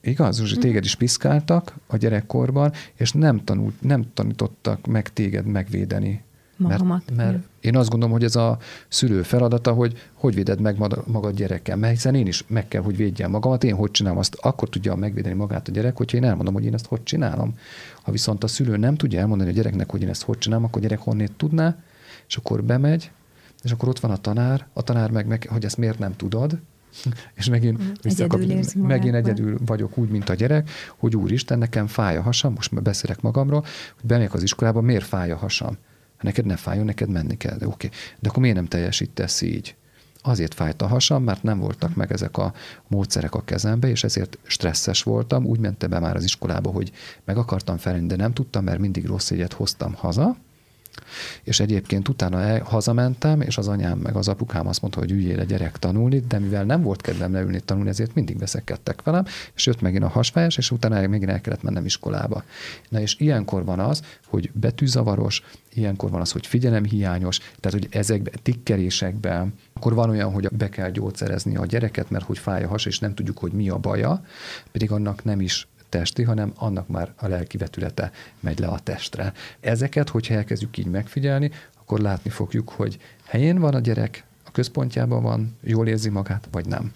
Igaz, 0.00 0.38
hogy 0.38 0.58
téged 0.58 0.84
is 0.84 0.94
piszkáltak 0.94 1.74
a 1.86 1.96
gyerekkorban, 1.96 2.72
és 2.94 3.12
nem, 3.12 3.44
tanult, 3.44 3.74
nem 3.80 4.04
tanítottak 4.14 4.86
meg 4.86 5.12
téged 5.12 5.46
megvédeni 5.46 6.24
Magamat. 6.56 7.02
Mert, 7.06 7.16
mert 7.16 7.44
én 7.60 7.76
azt 7.76 7.88
gondolom, 7.88 8.14
hogy 8.14 8.24
ez 8.24 8.36
a 8.36 8.58
szülő 8.88 9.22
feladata, 9.22 9.72
hogy 9.72 10.10
hogy 10.12 10.34
véded 10.34 10.60
meg 10.60 10.78
magad 11.06 11.34
gyerekkel. 11.34 11.76
Mert 11.76 11.92
hiszen 11.92 12.14
én 12.14 12.26
is 12.26 12.44
meg 12.46 12.68
kell, 12.68 12.82
hogy 12.82 12.96
védjem 12.96 13.30
magamat, 13.30 13.64
én 13.64 13.74
hogy 13.74 13.90
csinálom 13.90 14.18
azt, 14.18 14.36
akkor 14.40 14.68
tudja 14.68 14.94
megvédeni 14.94 15.34
magát 15.34 15.68
a 15.68 15.72
gyerek, 15.72 15.96
hogyha 15.96 16.16
én 16.16 16.24
elmondom, 16.24 16.54
hogy 16.54 16.64
én 16.64 16.74
ezt 16.74 16.86
hogy 16.86 17.02
csinálom. 17.02 17.58
Ha 18.02 18.12
viszont 18.12 18.44
a 18.44 18.46
szülő 18.46 18.76
nem 18.76 18.94
tudja 18.94 19.20
elmondani 19.20 19.50
a 19.50 19.52
gyereknek, 19.52 19.90
hogy 19.90 20.02
én 20.02 20.08
ezt 20.08 20.22
hogy 20.22 20.38
csinálom, 20.38 20.64
akkor 20.64 20.78
a 20.78 20.82
gyerek 20.82 20.98
honnét 20.98 21.32
tudná, 21.32 21.76
és 22.26 22.36
akkor 22.36 22.64
bemegy, 22.64 23.10
és 23.62 23.70
akkor 23.70 23.88
ott 23.88 24.00
van 24.00 24.10
a 24.10 24.16
tanár, 24.16 24.66
a 24.72 24.82
tanár 24.82 25.10
meg, 25.10 25.26
meg 25.26 25.48
hogy 25.50 25.64
ezt 25.64 25.76
miért 25.76 25.98
nem 25.98 26.16
tudod, 26.16 26.58
és 27.38 27.48
megint, 27.48 27.82
mm, 27.82 27.90
visszakap, 28.02 28.40
megint 28.74 29.14
egyedül 29.14 29.58
vagyok 29.66 29.98
úgy, 29.98 30.08
mint 30.08 30.28
a 30.28 30.34
gyerek, 30.34 30.70
hogy 30.96 31.16
úristen, 31.16 31.58
nekem 31.58 31.86
fáj 31.86 32.16
a 32.16 32.22
hasam, 32.22 32.52
most 32.52 32.82
beszélek 32.82 33.20
magamról, 33.20 33.60
hogy 33.60 34.04
bemegyek 34.04 34.34
az 34.34 34.42
iskolába, 34.42 34.80
miért 34.80 35.04
fáj 35.04 35.30
a 35.30 35.36
hasam? 35.36 35.76
Neked 36.20 36.44
ne 36.44 36.56
fájjon, 36.56 36.84
neked 36.84 37.08
menni 37.08 37.36
kell, 37.36 37.56
de 37.56 37.66
oké. 37.66 37.86
Okay. 37.86 37.98
De 38.18 38.28
akkor 38.28 38.42
miért 38.42 38.56
nem 38.56 38.66
teljesítesz 38.66 39.40
így? 39.40 39.74
Azért 40.22 40.54
fájt 40.54 40.82
a 40.82 40.86
hasam, 40.86 41.22
mert 41.22 41.42
nem 41.42 41.58
voltak 41.58 41.94
meg 41.94 42.12
ezek 42.12 42.38
a 42.38 42.52
módszerek 42.88 43.34
a 43.34 43.44
kezembe, 43.44 43.88
és 43.88 44.04
ezért 44.04 44.38
stresszes 44.42 45.02
voltam. 45.02 45.44
Úgy 45.44 45.58
mente 45.58 45.86
be 45.86 45.98
már 45.98 46.16
az 46.16 46.24
iskolába, 46.24 46.70
hogy 46.70 46.92
meg 47.24 47.36
akartam 47.36 47.76
felvenni, 47.76 48.06
de 48.06 48.16
nem 48.16 48.32
tudtam, 48.32 48.64
mert 48.64 48.78
mindig 48.78 49.06
rossz 49.06 49.30
jegyet 49.30 49.52
hoztam 49.52 49.94
haza, 49.94 50.36
és 51.42 51.60
egyébként 51.60 52.08
utána 52.08 52.40
el, 52.40 52.62
hazamentem, 52.62 53.40
és 53.40 53.58
az 53.58 53.68
anyám 53.68 53.98
meg 53.98 54.16
az 54.16 54.28
apukám 54.28 54.66
azt 54.66 54.80
mondta, 54.80 55.00
hogy 55.00 55.10
üljél 55.10 55.38
a 55.38 55.44
gyerek 55.44 55.78
tanulni, 55.78 56.20
de 56.28 56.38
mivel 56.38 56.64
nem 56.64 56.82
volt 56.82 57.00
kedvem 57.00 57.32
leülni 57.32 57.60
tanulni, 57.60 57.88
ezért 57.88 58.14
mindig 58.14 58.38
veszekedtek 58.38 59.02
velem, 59.02 59.24
és 59.54 59.66
jött 59.66 59.80
megint 59.80 60.02
a 60.02 60.08
hasfájás, 60.08 60.56
és 60.56 60.70
utána 60.70 61.08
megint 61.08 61.30
el 61.30 61.40
kellett 61.40 61.62
mennem 61.62 61.84
iskolába. 61.84 62.42
Na 62.88 63.00
és 63.00 63.16
ilyenkor 63.18 63.64
van 63.64 63.78
az, 63.78 64.02
hogy 64.26 64.50
betűzavaros, 64.52 65.42
ilyenkor 65.74 66.10
van 66.10 66.20
az, 66.20 66.30
hogy 66.30 66.46
figyelemhiányos, 66.46 67.38
tehát 67.38 67.78
hogy 67.78 67.88
ezekben 67.90 68.34
tikkerésekben, 68.42 69.54
akkor 69.72 69.94
van 69.94 70.10
olyan, 70.10 70.32
hogy 70.32 70.48
be 70.48 70.68
kell 70.68 70.90
gyógyszerezni 70.90 71.56
a 71.56 71.66
gyereket, 71.66 72.10
mert 72.10 72.24
hogy 72.24 72.38
fáj 72.38 72.64
a 72.64 72.68
has, 72.68 72.86
és 72.86 72.98
nem 72.98 73.14
tudjuk, 73.14 73.38
hogy 73.38 73.52
mi 73.52 73.68
a 73.68 73.78
baja, 73.78 74.24
pedig 74.72 74.90
annak 74.90 75.24
nem 75.24 75.40
is 75.40 75.66
testi, 75.98 76.22
hanem 76.22 76.52
annak 76.56 76.88
már 76.88 77.12
a 77.16 77.28
lelki 77.28 77.56
vetülete 77.56 78.10
megy 78.40 78.58
le 78.58 78.66
a 78.66 78.78
testre. 78.78 79.32
Ezeket, 79.60 80.08
hogyha 80.08 80.34
elkezdjük 80.34 80.78
így 80.78 80.86
megfigyelni, 80.86 81.50
akkor 81.80 82.00
látni 82.00 82.30
fogjuk, 82.30 82.68
hogy 82.68 82.98
helyén 83.24 83.58
van 83.58 83.74
a 83.74 83.78
gyerek, 83.78 84.24
a 84.44 84.50
központjában 84.50 85.22
van, 85.22 85.56
jól 85.62 85.88
érzi 85.88 86.08
magát, 86.08 86.48
vagy 86.50 86.66
nem. 86.66 86.92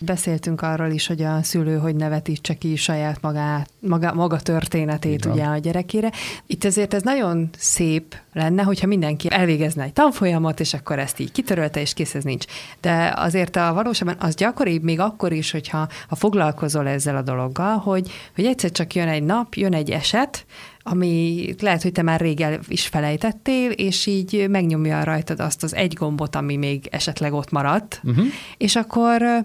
Beszéltünk 0.00 0.62
arról 0.62 0.90
is, 0.90 1.06
hogy 1.06 1.22
a 1.22 1.42
szülő 1.42 1.76
hogy 1.76 1.96
nevetítse 1.96 2.54
ki 2.54 2.76
saját 2.76 3.20
magát, 3.20 3.70
maga, 3.80 4.14
maga 4.14 4.40
történetét 4.40 5.24
ugye 5.24 5.44
a 5.44 5.58
gyerekére. 5.58 6.12
Itt 6.46 6.64
ezért 6.64 6.94
ez 6.94 7.02
nagyon 7.02 7.48
szép 7.58 8.16
lenne, 8.32 8.62
hogyha 8.62 8.86
mindenki 8.86 9.30
elvégezne 9.30 9.82
egy 9.82 9.92
tanfolyamot, 9.92 10.60
és 10.60 10.74
akkor 10.74 10.98
ezt 10.98 11.18
így 11.18 11.32
kitörölte, 11.32 11.80
és 11.80 11.94
kész, 11.94 12.14
ez 12.14 12.24
nincs. 12.24 12.44
De 12.80 13.12
azért 13.16 13.56
a 13.56 13.72
valóságban 13.74 14.16
az 14.18 14.34
gyakoribb 14.34 14.82
még 14.82 15.00
akkor 15.00 15.32
is, 15.32 15.50
hogyha 15.50 15.88
ha 16.08 16.14
foglalkozol 16.14 16.88
ezzel 16.88 17.16
a 17.16 17.22
dologgal, 17.22 17.76
hogy, 17.76 18.10
hogy 18.34 18.44
egyszer 18.44 18.70
csak 18.70 18.94
jön 18.94 19.08
egy 19.08 19.22
nap, 19.22 19.54
jön 19.54 19.74
egy 19.74 19.90
eset, 19.90 20.46
ami 20.82 21.44
lehet, 21.60 21.82
hogy 21.82 21.92
te 21.92 22.02
már 22.02 22.20
rég 22.20 22.40
el 22.40 22.58
is 22.68 22.86
felejtettél, 22.86 23.70
és 23.70 24.06
így 24.06 24.46
megnyomja 24.48 25.04
rajtad 25.04 25.40
azt 25.40 25.62
az 25.62 25.74
egy 25.74 25.92
gombot, 25.92 26.36
ami 26.36 26.56
még 26.56 26.88
esetleg 26.90 27.32
ott 27.32 27.50
maradt, 27.50 28.00
uh-huh. 28.04 28.26
és 28.56 28.76
akkor 28.76 29.44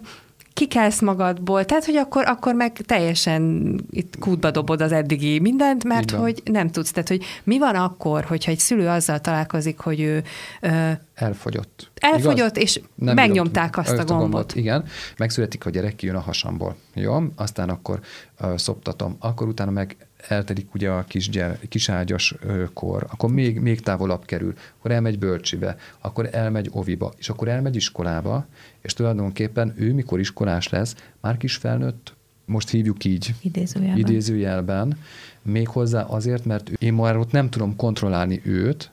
kikelsz 0.53 1.01
magadból, 1.01 1.65
tehát, 1.65 1.85
hogy 1.85 1.95
akkor, 1.95 2.25
akkor 2.27 2.53
meg 2.53 2.71
teljesen 2.71 3.75
itt 3.89 4.17
kútba 4.19 4.51
dobod 4.51 4.81
az 4.81 4.91
eddigi 4.91 5.39
mindent, 5.39 5.83
mert 5.83 6.11
Igen. 6.11 6.21
hogy 6.21 6.41
nem 6.45 6.69
tudsz. 6.69 6.91
Tehát, 6.91 7.07
hogy 7.07 7.23
mi 7.43 7.57
van 7.57 7.75
akkor, 7.75 8.23
hogyha 8.23 8.51
egy 8.51 8.59
szülő 8.59 8.87
azzal 8.87 9.19
találkozik, 9.19 9.79
hogy 9.79 9.99
ő... 9.99 10.23
Ö, 10.61 10.91
elfogyott. 11.13 11.91
Elfogyott, 11.95 12.57
Igaz? 12.57 12.63
és 12.63 12.81
nem 12.95 13.15
megnyomták 13.15 13.77
azt 13.77 13.89
a 13.89 13.95
gombot. 13.95 14.11
a 14.11 14.17
gombot. 14.17 14.55
Igen, 14.55 14.85
megszületik 15.17 15.65
a 15.65 15.69
gyerek, 15.69 15.95
kijön 15.95 16.15
a 16.15 16.19
hasamból. 16.19 16.75
Jó, 16.93 17.23
aztán 17.35 17.69
akkor 17.69 17.99
uh, 18.41 18.57
szoptatom. 18.57 19.15
Akkor 19.19 19.47
utána 19.47 19.71
meg 19.71 19.95
eltelik 20.27 20.73
ugye 20.73 20.89
a 20.89 21.03
kis, 21.03 21.29
gyere, 21.29 21.59
kis 21.69 21.89
ágyas 21.89 22.35
kor, 22.73 23.05
akkor 23.11 23.31
még, 23.31 23.59
még 23.59 23.81
távolabb 23.81 24.25
kerül, 24.25 24.53
akkor 24.77 24.91
elmegy 24.91 25.19
bölcsibe, 25.19 25.77
akkor 25.99 26.29
elmegy 26.31 26.69
oviba, 26.71 27.13
és 27.17 27.29
akkor 27.29 27.47
elmegy 27.47 27.75
iskolába, 27.75 28.45
és 28.81 28.93
tulajdonképpen 28.93 29.73
ő, 29.75 29.93
mikor 29.93 30.19
iskolás 30.19 30.69
lesz, 30.69 30.95
már 31.21 31.37
kis 31.37 31.55
felnőtt, 31.55 32.13
most 32.45 32.69
hívjuk 32.69 33.03
így, 33.03 33.33
idézőjelben, 33.41 33.97
idézőjelben 33.97 34.97
méghozzá 35.41 36.01
azért, 36.01 36.45
mert 36.45 36.69
én 36.69 36.93
már 36.93 37.17
ott 37.17 37.31
nem 37.31 37.49
tudom 37.49 37.75
kontrollálni 37.75 38.41
őt, 38.43 38.91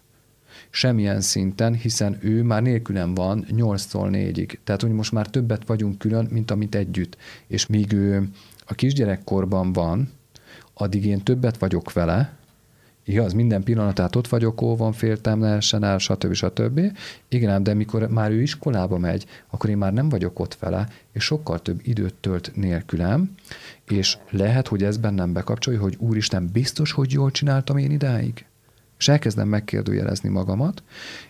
semmilyen 0.70 1.20
szinten, 1.20 1.74
hiszen 1.74 2.18
ő 2.20 2.42
már 2.42 2.62
nélkülem 2.62 3.14
van 3.14 3.46
8-tól 3.50 4.08
4-ig. 4.12 4.54
Tehát, 4.64 4.80
hogy 4.80 4.90
most 4.90 5.12
már 5.12 5.26
többet 5.26 5.66
vagyunk 5.66 5.98
külön, 5.98 6.28
mint 6.30 6.50
amit 6.50 6.74
együtt. 6.74 7.16
És 7.46 7.66
míg 7.66 7.92
ő 7.92 8.28
a 8.66 8.74
kisgyerekkorban 8.74 9.72
van, 9.72 10.08
addig 10.80 11.06
én 11.06 11.22
többet 11.22 11.58
vagyok 11.58 11.92
vele, 11.92 12.38
igaz, 13.04 13.32
minden 13.32 13.62
pillanatát 13.62 14.16
ott 14.16 14.28
vagyok, 14.28 14.62
ó, 14.62 14.76
van 14.76 14.92
féltem, 14.92 15.40
lehessen 15.40 15.84
el, 15.84 15.98
stb. 15.98 16.32
stb. 16.32 16.80
Igen, 17.28 17.62
de 17.62 17.74
mikor 17.74 18.08
már 18.08 18.30
ő 18.30 18.42
iskolába 18.42 18.98
megy, 18.98 19.26
akkor 19.50 19.70
én 19.70 19.78
már 19.78 19.92
nem 19.92 20.08
vagyok 20.08 20.38
ott 20.38 20.54
vele, 20.54 20.88
és 21.12 21.24
sokkal 21.24 21.62
több 21.62 21.80
időt 21.82 22.14
tölt 22.14 22.52
nélkülem, 22.54 23.34
és 23.84 24.18
lehet, 24.30 24.68
hogy 24.68 24.82
ez 24.82 24.96
bennem 24.96 25.32
bekapcsolja, 25.32 25.80
hogy 25.80 25.96
úristen, 25.98 26.48
biztos, 26.52 26.92
hogy 26.92 27.12
jól 27.12 27.30
csináltam 27.30 27.76
én 27.76 27.90
idáig? 27.90 28.44
És 28.98 29.08
elkezdem 29.08 29.48
megkérdőjelezni 29.48 30.28
magamat, 30.28 30.82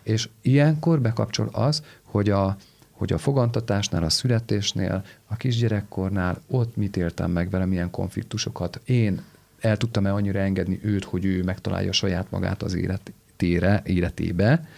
és 0.03 0.29
ilyenkor 0.43 1.01
bekapcsol 1.01 1.49
az, 1.53 1.83
hogy 2.03 2.31
a, 2.31 2.57
hogy 2.91 3.13
a 3.13 3.19
fogantatásnál, 3.19 4.03
a 4.03 4.09
születésnél, 4.09 5.05
a 5.27 5.37
kisgyerekkornál 5.37 6.41
ott 6.49 6.77
mit 6.77 6.97
éltem 6.97 7.31
meg 7.31 7.51
vele, 7.51 7.65
milyen 7.65 7.91
konfliktusokat 7.91 8.81
én 8.85 9.23
el 9.61 9.77
tudtam-e 9.77 10.13
annyira 10.13 10.39
engedni 10.39 10.81
őt, 10.83 11.05
hogy 11.05 11.25
ő 11.25 11.43
megtalálja 11.43 11.93
saját 11.93 12.31
magát 12.31 12.63
az 12.63 12.75
életére, 12.75 13.83
életébe, 13.85 14.69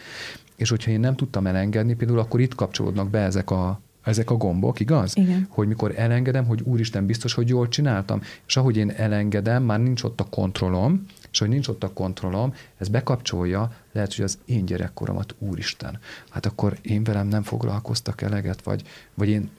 és 0.57 0.68
hogyha 0.68 0.90
én 0.90 1.01
nem 1.01 1.16
tudtam 1.16 1.47
elengedni, 1.47 1.95
például 1.95 2.18
akkor 2.18 2.40
itt 2.40 2.55
kapcsolódnak 2.55 3.11
be 3.11 3.18
ezek 3.18 3.51
a, 3.51 3.81
ezek 4.03 4.31
a 4.31 4.37
gombok, 4.37 4.81
igaz? 4.81 5.16
Igen. 5.16 5.47
Hogy 5.51 5.68
mikor 5.68 5.92
elengedem, 5.97 6.45
hogy 6.45 6.61
úristen, 6.62 7.07
biztos, 7.07 7.35
hogy 7.35 7.49
jól 7.49 7.68
csináltam, 7.68 8.21
és 8.47 8.57
ahogy 8.57 8.77
én 8.77 8.90
elengedem, 8.90 9.62
már 9.62 9.81
nincs 9.81 10.03
ott 10.03 10.21
a 10.21 10.25
kontrollom, 10.25 11.07
és 11.31 11.38
hogy 11.38 11.49
nincs 11.49 11.68
ott 11.68 11.83
a 11.83 11.92
kontrollom, 11.92 12.55
ez 12.79 12.88
bekapcsolja, 12.88 13.73
lehet, 13.92 14.14
hogy 14.14 14.25
az 14.25 14.38
én 14.45 14.64
gyerekkoromat, 14.64 15.35
úristen, 15.38 15.99
hát 16.31 16.47
akkor 16.47 16.79
én 16.83 17.05
velem 17.05 17.27
nem 17.27 17.42
foglalkoztak 17.42 18.23
eleget, 18.23 18.62
vagy, 18.62 18.83
vagy 19.14 19.29
én 19.29 19.51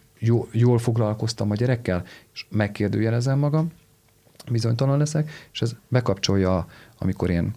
jól 0.52 0.78
foglalkoztam 0.78 1.52
a 1.52 1.56
gyerekkel, 1.56 2.04
és 2.34 2.46
megkérdőjelezem 2.50 3.40
magam, 3.40 3.72
bizonytalan 4.52 4.98
leszek, 4.98 5.32
és 5.54 5.62
ez 5.62 5.76
bekapcsolja, 5.88 6.68
amikor 6.98 7.30
én 7.30 7.54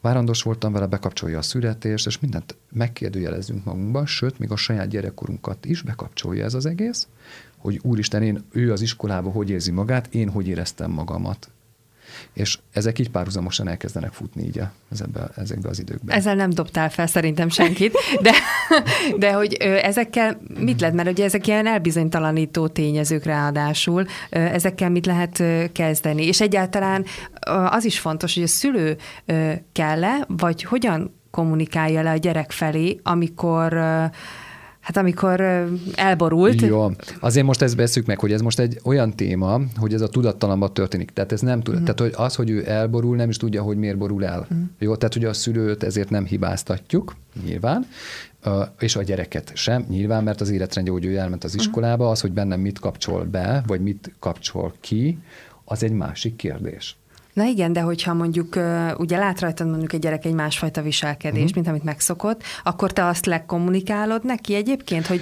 várandós 0.00 0.42
voltam 0.42 0.72
vele, 0.72 0.86
bekapcsolja 0.86 1.38
a 1.38 1.42
születést, 1.42 2.06
és 2.06 2.18
mindent 2.18 2.56
megkérdőjelezünk 2.72 3.64
magunkban, 3.64 4.06
sőt, 4.06 4.38
még 4.38 4.50
a 4.50 4.56
saját 4.56 4.88
gyerekkorunkat 4.88 5.64
is 5.64 5.82
bekapcsolja 5.82 6.44
ez 6.44 6.54
az 6.54 6.66
egész, 6.66 7.08
hogy 7.56 7.80
úristen, 7.82 8.22
én, 8.22 8.44
ő 8.50 8.72
az 8.72 8.80
iskolában 8.80 9.32
hogy 9.32 9.50
érzi 9.50 9.70
magát, 9.70 10.14
én 10.14 10.30
hogy 10.30 10.48
éreztem 10.48 10.90
magamat 10.90 11.50
és 12.32 12.58
ezek 12.72 12.98
így 12.98 13.10
párhuzamosan 13.10 13.68
elkezdenek 13.68 14.12
futni 14.12 14.44
így 14.44 14.58
a, 14.58 14.72
ezekbe, 14.92 15.28
ezekbe 15.36 15.68
az 15.68 15.78
időkben. 15.78 16.16
Ezzel 16.16 16.34
nem 16.34 16.50
dobtál 16.50 16.90
fel 16.90 17.06
szerintem 17.06 17.48
senkit, 17.48 17.98
de, 18.22 18.32
de 19.18 19.32
hogy 19.32 19.52
ezekkel 19.62 20.40
mit 20.58 20.80
lehet, 20.80 20.96
mert 20.96 21.08
ugye 21.08 21.24
ezek 21.24 21.46
ilyen 21.46 21.66
elbizonytalanító 21.66 22.68
tényezők 22.68 23.24
ráadásul, 23.24 24.06
ezekkel 24.30 24.90
mit 24.90 25.06
lehet 25.06 25.42
kezdeni, 25.72 26.26
és 26.26 26.40
egyáltalán 26.40 27.04
az 27.70 27.84
is 27.84 27.98
fontos, 27.98 28.34
hogy 28.34 28.42
a 28.42 28.46
szülő 28.46 28.96
kell-e, 29.72 30.24
vagy 30.28 30.62
hogyan 30.62 31.14
kommunikálja 31.30 32.02
le 32.02 32.10
a 32.10 32.16
gyerek 32.16 32.50
felé, 32.50 33.00
amikor 33.02 33.78
Hát 34.86 34.96
amikor 34.96 35.40
elborult. 35.94 36.60
Jó, 36.60 36.90
azért 37.20 37.46
most 37.46 37.62
ezt 37.62 37.74
veszük 37.74 38.06
meg, 38.06 38.18
hogy 38.18 38.32
ez 38.32 38.40
most 38.40 38.58
egy 38.58 38.80
olyan 38.84 39.16
téma, 39.16 39.60
hogy 39.76 39.94
ez 39.94 40.00
a 40.00 40.08
tudattalamban 40.08 40.74
történik. 40.74 41.10
Tehát 41.10 41.32
ez 41.32 41.40
nem 41.40 41.62
tud, 41.62 41.74
mm. 41.74 41.80
tehát 41.80 42.00
hogy 42.00 42.12
az, 42.16 42.34
hogy 42.34 42.50
ő 42.50 42.68
elborul, 42.70 43.16
nem 43.16 43.28
is 43.28 43.36
tudja, 43.36 43.62
hogy 43.62 43.76
miért 43.76 43.98
borul 43.98 44.24
el. 44.24 44.46
Mm. 44.54 44.62
Jó, 44.78 44.96
tehát 44.96 45.14
hogy 45.14 45.24
a 45.24 45.32
szülőt 45.32 45.82
ezért 45.82 46.10
nem 46.10 46.24
hibáztatjuk, 46.24 47.16
nyilván. 47.44 47.86
és 48.78 48.96
a 48.96 49.02
gyereket 49.02 49.50
sem, 49.54 49.84
nyilván, 49.88 50.24
mert 50.24 50.40
az 50.40 50.50
életrendje, 50.50 50.92
hogy 50.92 51.04
ő 51.04 51.16
elment 51.16 51.44
az 51.44 51.52
mhm. 51.52 51.60
iskolába, 51.60 52.10
az, 52.10 52.20
hogy 52.20 52.32
bennem 52.32 52.60
mit 52.60 52.78
kapcsol 52.78 53.24
be, 53.24 53.62
vagy 53.66 53.80
mit 53.80 54.12
kapcsol 54.18 54.72
ki, 54.80 55.18
az 55.64 55.82
egy 55.82 55.92
másik 55.92 56.36
kérdés. 56.36 56.96
Na 57.36 57.44
igen, 57.44 57.72
de 57.72 57.80
hogyha 57.80 58.14
mondjuk 58.14 58.58
ugye 58.96 59.18
lát 59.18 59.40
rajtad 59.40 59.68
mondjuk 59.68 59.92
egy 59.92 60.00
gyerek 60.00 60.24
egy 60.24 60.32
másfajta 60.32 60.82
viselkedés, 60.82 61.40
uh-huh. 61.40 61.54
mint 61.54 61.68
amit 61.68 61.84
megszokott, 61.84 62.42
akkor 62.64 62.92
te 62.92 63.06
azt 63.06 63.26
lekommunikálod 63.26 64.24
neki 64.24 64.54
egyébként, 64.54 65.06
hogy 65.06 65.20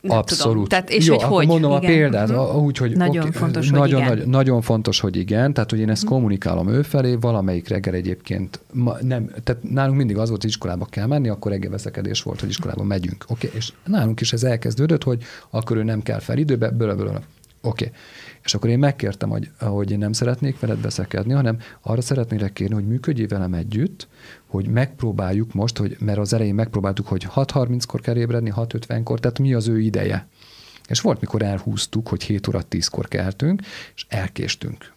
nem 0.00 0.16
Abszolút. 0.16 0.52
Tudom. 0.52 0.64
Tehát, 0.64 0.90
és 0.90 1.06
Jó, 1.06 1.14
hogy 1.14 1.22
hogy? 1.22 1.46
mondom 1.46 1.70
igen. 1.70 1.84
a 1.84 1.86
példát, 1.86 2.30
uh-huh. 2.30 2.62
úgy, 2.62 2.76
hogy 2.76 2.96
nagyon, 2.96 3.18
okay, 3.18 3.30
fontos, 3.30 3.70
hogy 3.70 3.78
nagyon, 3.78 4.00
igen. 4.00 4.16
Nagy, 4.16 4.26
nagyon 4.26 4.60
fontos, 4.60 5.00
hogy 5.00 5.16
igen, 5.16 5.52
tehát 5.52 5.70
hogy 5.70 5.78
én 5.78 5.90
ezt 5.90 6.02
uh-huh. 6.02 6.16
kommunikálom 6.16 6.68
ő 6.68 6.82
felé, 6.82 7.14
valamelyik 7.14 7.68
reggel 7.68 7.94
egyébként, 7.94 8.60
ma, 8.72 8.96
nem, 9.00 9.30
tehát 9.44 9.62
nálunk 9.62 9.96
mindig 9.96 10.18
az 10.18 10.28
volt, 10.28 10.40
hogy 10.40 10.50
iskolába 10.50 10.84
kell 10.84 11.06
menni, 11.06 11.28
akkor 11.28 11.50
reggel 11.50 11.70
veszekedés 11.70 12.22
volt, 12.22 12.40
hogy 12.40 12.48
iskolába 12.48 12.82
megyünk. 12.82 13.24
Oké, 13.28 13.46
okay? 13.46 13.58
és 13.58 13.72
nálunk 13.84 14.20
is 14.20 14.32
ez 14.32 14.42
elkezdődött, 14.42 15.02
hogy 15.02 15.22
akkor 15.50 15.76
ő 15.76 15.82
nem 15.82 16.02
kell 16.02 16.18
fel 16.18 16.38
időbe, 16.38 16.70
bőle, 16.70 16.94
bőle. 16.94 17.20
Oké. 17.60 17.84
Okay. 17.84 17.98
És 18.44 18.54
akkor 18.54 18.70
én 18.70 18.78
megkértem, 18.78 19.28
hogy, 19.28 19.50
hogy 19.58 19.90
én 19.90 19.98
nem 19.98 20.12
szeretnék 20.12 20.60
veled 20.60 20.78
beszekedni, 20.78 21.32
hanem 21.32 21.58
arra 21.80 22.00
szeretnélek 22.00 22.52
kérni, 22.52 22.74
hogy 22.74 22.86
működjél 22.86 23.28
velem 23.28 23.54
együtt, 23.54 24.08
hogy 24.46 24.66
megpróbáljuk 24.66 25.54
most, 25.54 25.76
hogy, 25.76 25.96
mert 26.00 26.18
az 26.18 26.32
elején 26.32 26.54
megpróbáltuk, 26.54 27.06
hogy 27.06 27.26
6.30-kor 27.34 28.00
kell 28.00 28.16
ébredni, 28.16 28.52
6.50-kor, 28.56 29.20
tehát 29.20 29.38
mi 29.38 29.54
az 29.54 29.68
ő 29.68 29.80
ideje. 29.80 30.26
És 30.88 31.00
volt, 31.00 31.20
mikor 31.20 31.42
elhúztuk, 31.42 32.08
hogy 32.08 32.22
7 32.22 32.48
óra 32.48 32.62
10-kor 32.70 33.08
keltünk, 33.08 33.62
és 33.94 34.06
elkéstünk. 34.08 34.92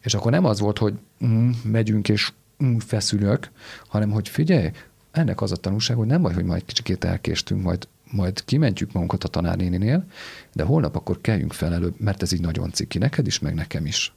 És 0.00 0.14
akkor 0.14 0.30
nem 0.30 0.44
az 0.44 0.60
volt, 0.60 0.78
hogy 0.78 0.94
mm, 1.24 1.50
megyünk 1.64 2.08
és 2.08 2.32
mm, 2.64 2.76
feszülök, 2.76 3.50
hanem 3.86 4.10
hogy 4.10 4.28
figyelj, 4.28 4.70
ennek 5.10 5.40
az 5.40 5.52
a 5.52 5.56
tanulság, 5.56 5.96
hogy 5.96 6.06
nem 6.06 6.22
baj, 6.22 6.34
hogy 6.34 6.44
majd 6.44 6.64
kicsikét 6.64 7.04
elkéstünk, 7.04 7.62
majd 7.62 7.88
majd 8.10 8.44
kimentjük 8.44 8.92
magunkat 8.92 9.24
a 9.24 9.28
tanárnéninél, 9.28 10.04
de 10.52 10.64
holnap 10.64 10.96
akkor 10.96 11.20
kelljünk 11.20 11.52
fel 11.52 11.72
előbb, 11.72 11.94
mert 11.98 12.22
ez 12.22 12.32
így 12.32 12.40
nagyon 12.40 12.70
ciki, 12.70 12.98
neked 12.98 13.26
is, 13.26 13.38
meg 13.38 13.54
nekem 13.54 13.86
is. 13.86 14.14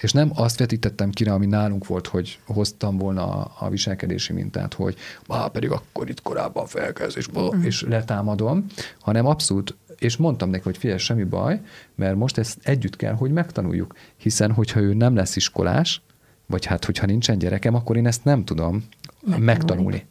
És 0.00 0.12
nem 0.12 0.30
azt 0.34 0.58
vetítettem 0.58 1.10
ki, 1.10 1.24
ami 1.24 1.46
nálunk 1.46 1.86
volt, 1.86 2.06
hogy 2.06 2.38
hoztam 2.46 2.98
volna 2.98 3.34
a, 3.34 3.52
a 3.58 3.68
viselkedési 3.68 4.32
mintát, 4.32 4.74
hogy 4.74 4.96
már 5.28 5.50
pedig 5.50 5.70
akkor 5.70 6.08
itt 6.08 6.22
korábban 6.22 6.66
felkezd, 6.66 7.16
és, 7.16 7.28
mm. 7.38 7.62
és 7.62 7.82
letámadom, 7.82 8.66
hanem 9.00 9.26
abszolút, 9.26 9.76
és 9.98 10.16
mondtam 10.16 10.50
neki, 10.50 10.62
hogy 10.62 10.76
figyelj, 10.76 10.98
semmi 10.98 11.24
baj, 11.24 11.60
mert 11.94 12.16
most 12.16 12.38
ezt 12.38 12.58
együtt 12.62 12.96
kell, 12.96 13.14
hogy 13.14 13.32
megtanuljuk. 13.32 13.94
Hiszen, 14.16 14.52
hogyha 14.52 14.80
ő 14.80 14.94
nem 14.94 15.14
lesz 15.14 15.36
iskolás, 15.36 16.02
vagy 16.46 16.64
hát, 16.64 16.84
hogyha 16.84 17.06
nincsen 17.06 17.38
gyerekem, 17.38 17.74
akkor 17.74 17.96
én 17.96 18.06
ezt 18.06 18.24
nem 18.24 18.44
tudom 18.44 18.84
megtanulni. 19.20 19.44
megtanulni. 19.44 20.06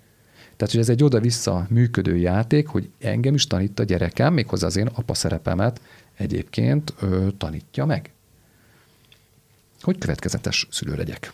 Tehát, 0.55 0.73
hogy 0.73 0.81
ez 0.81 0.89
egy 0.89 1.03
oda-vissza 1.03 1.67
működő 1.69 2.17
játék, 2.17 2.67
hogy 2.67 2.89
engem 2.99 3.33
is 3.33 3.47
tanít 3.47 3.79
a 3.79 3.83
gyerekem, 3.83 4.33
méghozzá 4.33 4.67
az 4.67 4.75
én 4.75 4.87
apa 4.87 5.13
szerepemet 5.13 5.81
egyébként 6.15 6.93
ö, 6.99 7.27
tanítja 7.37 7.85
meg. 7.85 8.11
Hogy 9.81 9.97
következetes 9.97 10.67
szülő 10.71 10.95
legyek 10.95 11.33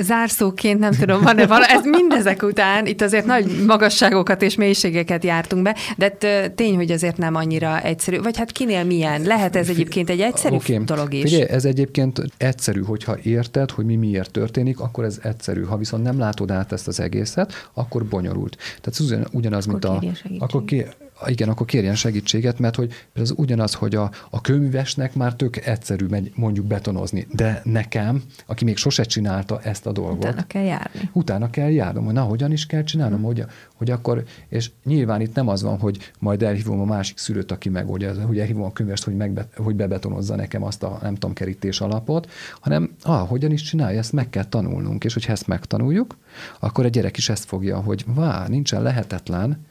zárszóként 0.00 0.78
nem 0.78 0.92
tudom, 0.92 1.22
van-e 1.22 1.46
vala, 1.46 1.64
ez 1.64 1.84
mindezek 1.84 2.42
után, 2.42 2.86
itt 2.86 3.00
azért 3.02 3.26
nagy 3.26 3.64
magasságokat 3.66 4.42
és 4.42 4.54
mélységeket 4.54 5.24
jártunk 5.24 5.62
be, 5.62 5.76
de 5.96 6.10
tény, 6.54 6.76
hogy 6.76 6.90
azért 6.90 7.16
nem 7.16 7.34
annyira 7.34 7.80
egyszerű. 7.80 8.20
Vagy 8.20 8.36
hát 8.36 8.52
kinél 8.52 8.84
milyen? 8.84 9.22
Lehet 9.22 9.56
ez 9.56 9.68
egyébként 9.68 10.10
egy 10.10 10.20
egyszerű 10.20 10.54
okay. 10.54 10.84
dolog 10.84 11.14
is? 11.14 11.22
Figyelj, 11.22 11.50
ez 11.50 11.64
egyébként 11.64 12.22
egyszerű, 12.36 12.82
hogyha 12.82 13.16
érted, 13.22 13.70
hogy 13.70 13.84
mi 13.84 13.96
miért 13.96 14.30
történik, 14.30 14.80
akkor 14.80 15.04
ez 15.04 15.18
egyszerű. 15.22 15.62
Ha 15.62 15.76
viszont 15.76 16.02
nem 16.02 16.18
látod 16.18 16.50
át 16.50 16.72
ezt 16.72 16.88
az 16.88 17.00
egészet, 17.00 17.68
akkor 17.74 18.04
bonyolult. 18.04 18.56
Tehát 18.80 19.00
ez 19.00 19.28
ugyanaz, 19.32 19.66
akkor 19.66 19.98
mint 20.00 20.14
a... 20.40 20.44
Akkor 20.44 20.64
ki, 20.64 20.84
igen, 21.26 21.48
akkor 21.48 21.66
kérjen 21.66 21.94
segítséget, 21.94 22.58
mert 22.58 22.76
hogy 22.76 22.92
ez 23.12 23.32
ugyanaz, 23.36 23.74
hogy 23.74 23.94
a, 23.94 24.10
a 24.30 24.40
kőművesnek 24.40 25.14
már 25.14 25.34
tök 25.34 25.66
egyszerű 25.66 26.06
megy 26.06 26.32
mondjuk 26.34 26.66
betonozni, 26.66 27.26
de 27.30 27.60
nekem, 27.64 28.22
aki 28.46 28.64
még 28.64 28.76
sose 28.76 29.02
csinálta 29.02 29.60
ezt 29.60 29.86
a 29.86 29.92
dolgot. 29.92 30.24
Utána 30.24 30.46
kell 30.46 30.62
járni. 30.62 31.10
Utána 31.12 31.50
kell 31.50 31.70
járnom, 31.70 32.04
hogy 32.04 32.14
na, 32.14 32.22
hogyan 32.22 32.52
is 32.52 32.66
kell 32.66 32.82
csinálnom, 32.82 33.18
hmm. 33.18 33.26
hogy, 33.26 33.44
hogy 33.74 33.90
akkor, 33.90 34.24
és 34.48 34.70
nyilván 34.84 35.20
itt 35.20 35.34
nem 35.34 35.48
az 35.48 35.62
van, 35.62 35.78
hogy 35.78 36.12
majd 36.18 36.42
elhívom 36.42 36.80
a 36.80 36.84
másik 36.84 37.18
szülőt, 37.18 37.52
aki 37.52 37.68
megoldja, 37.68 38.26
hogy 38.26 38.38
elhívom 38.38 38.62
a 38.62 38.72
könyvest, 38.72 39.04
hogy, 39.04 39.16
megbe, 39.16 39.48
hogy 39.56 39.74
bebetonozza 39.74 40.36
nekem 40.36 40.62
azt 40.62 40.82
a 40.82 40.98
nem 41.02 41.14
tudom, 41.14 41.32
kerítés 41.32 41.80
alapot, 41.80 42.30
hanem 42.60 42.90
ah, 43.02 43.28
hogyan 43.28 43.52
is 43.52 43.62
csinálja, 43.62 43.98
ezt 43.98 44.12
meg 44.12 44.30
kell 44.30 44.44
tanulnunk, 44.44 45.04
és 45.04 45.12
hogyha 45.12 45.32
ezt 45.32 45.46
megtanuljuk, 45.46 46.16
akkor 46.60 46.84
a 46.84 46.88
gyerek 46.88 47.16
is 47.16 47.28
ezt 47.28 47.44
fogja, 47.44 47.80
hogy 47.80 48.04
vá, 48.06 48.46
nincsen 48.48 48.82
lehetetlen, 48.82 49.66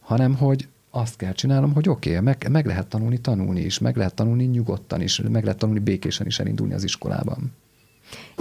hanem 0.00 0.36
hogy 0.36 0.68
azt 0.96 1.16
kell 1.16 1.32
csinálnom, 1.32 1.74
hogy 1.74 1.88
oké, 1.88 2.10
okay, 2.10 2.22
meg, 2.22 2.46
meg 2.50 2.66
lehet 2.66 2.86
tanulni 2.86 3.18
tanulni 3.18 3.60
is, 3.60 3.78
meg 3.78 3.96
lehet 3.96 4.14
tanulni 4.14 4.44
nyugodtan 4.44 5.00
is, 5.00 5.20
meg 5.20 5.42
lehet 5.42 5.58
tanulni 5.58 5.80
békésen 5.80 6.26
is 6.26 6.38
elindulni 6.38 6.74
az 6.74 6.84
iskolában. 6.84 7.52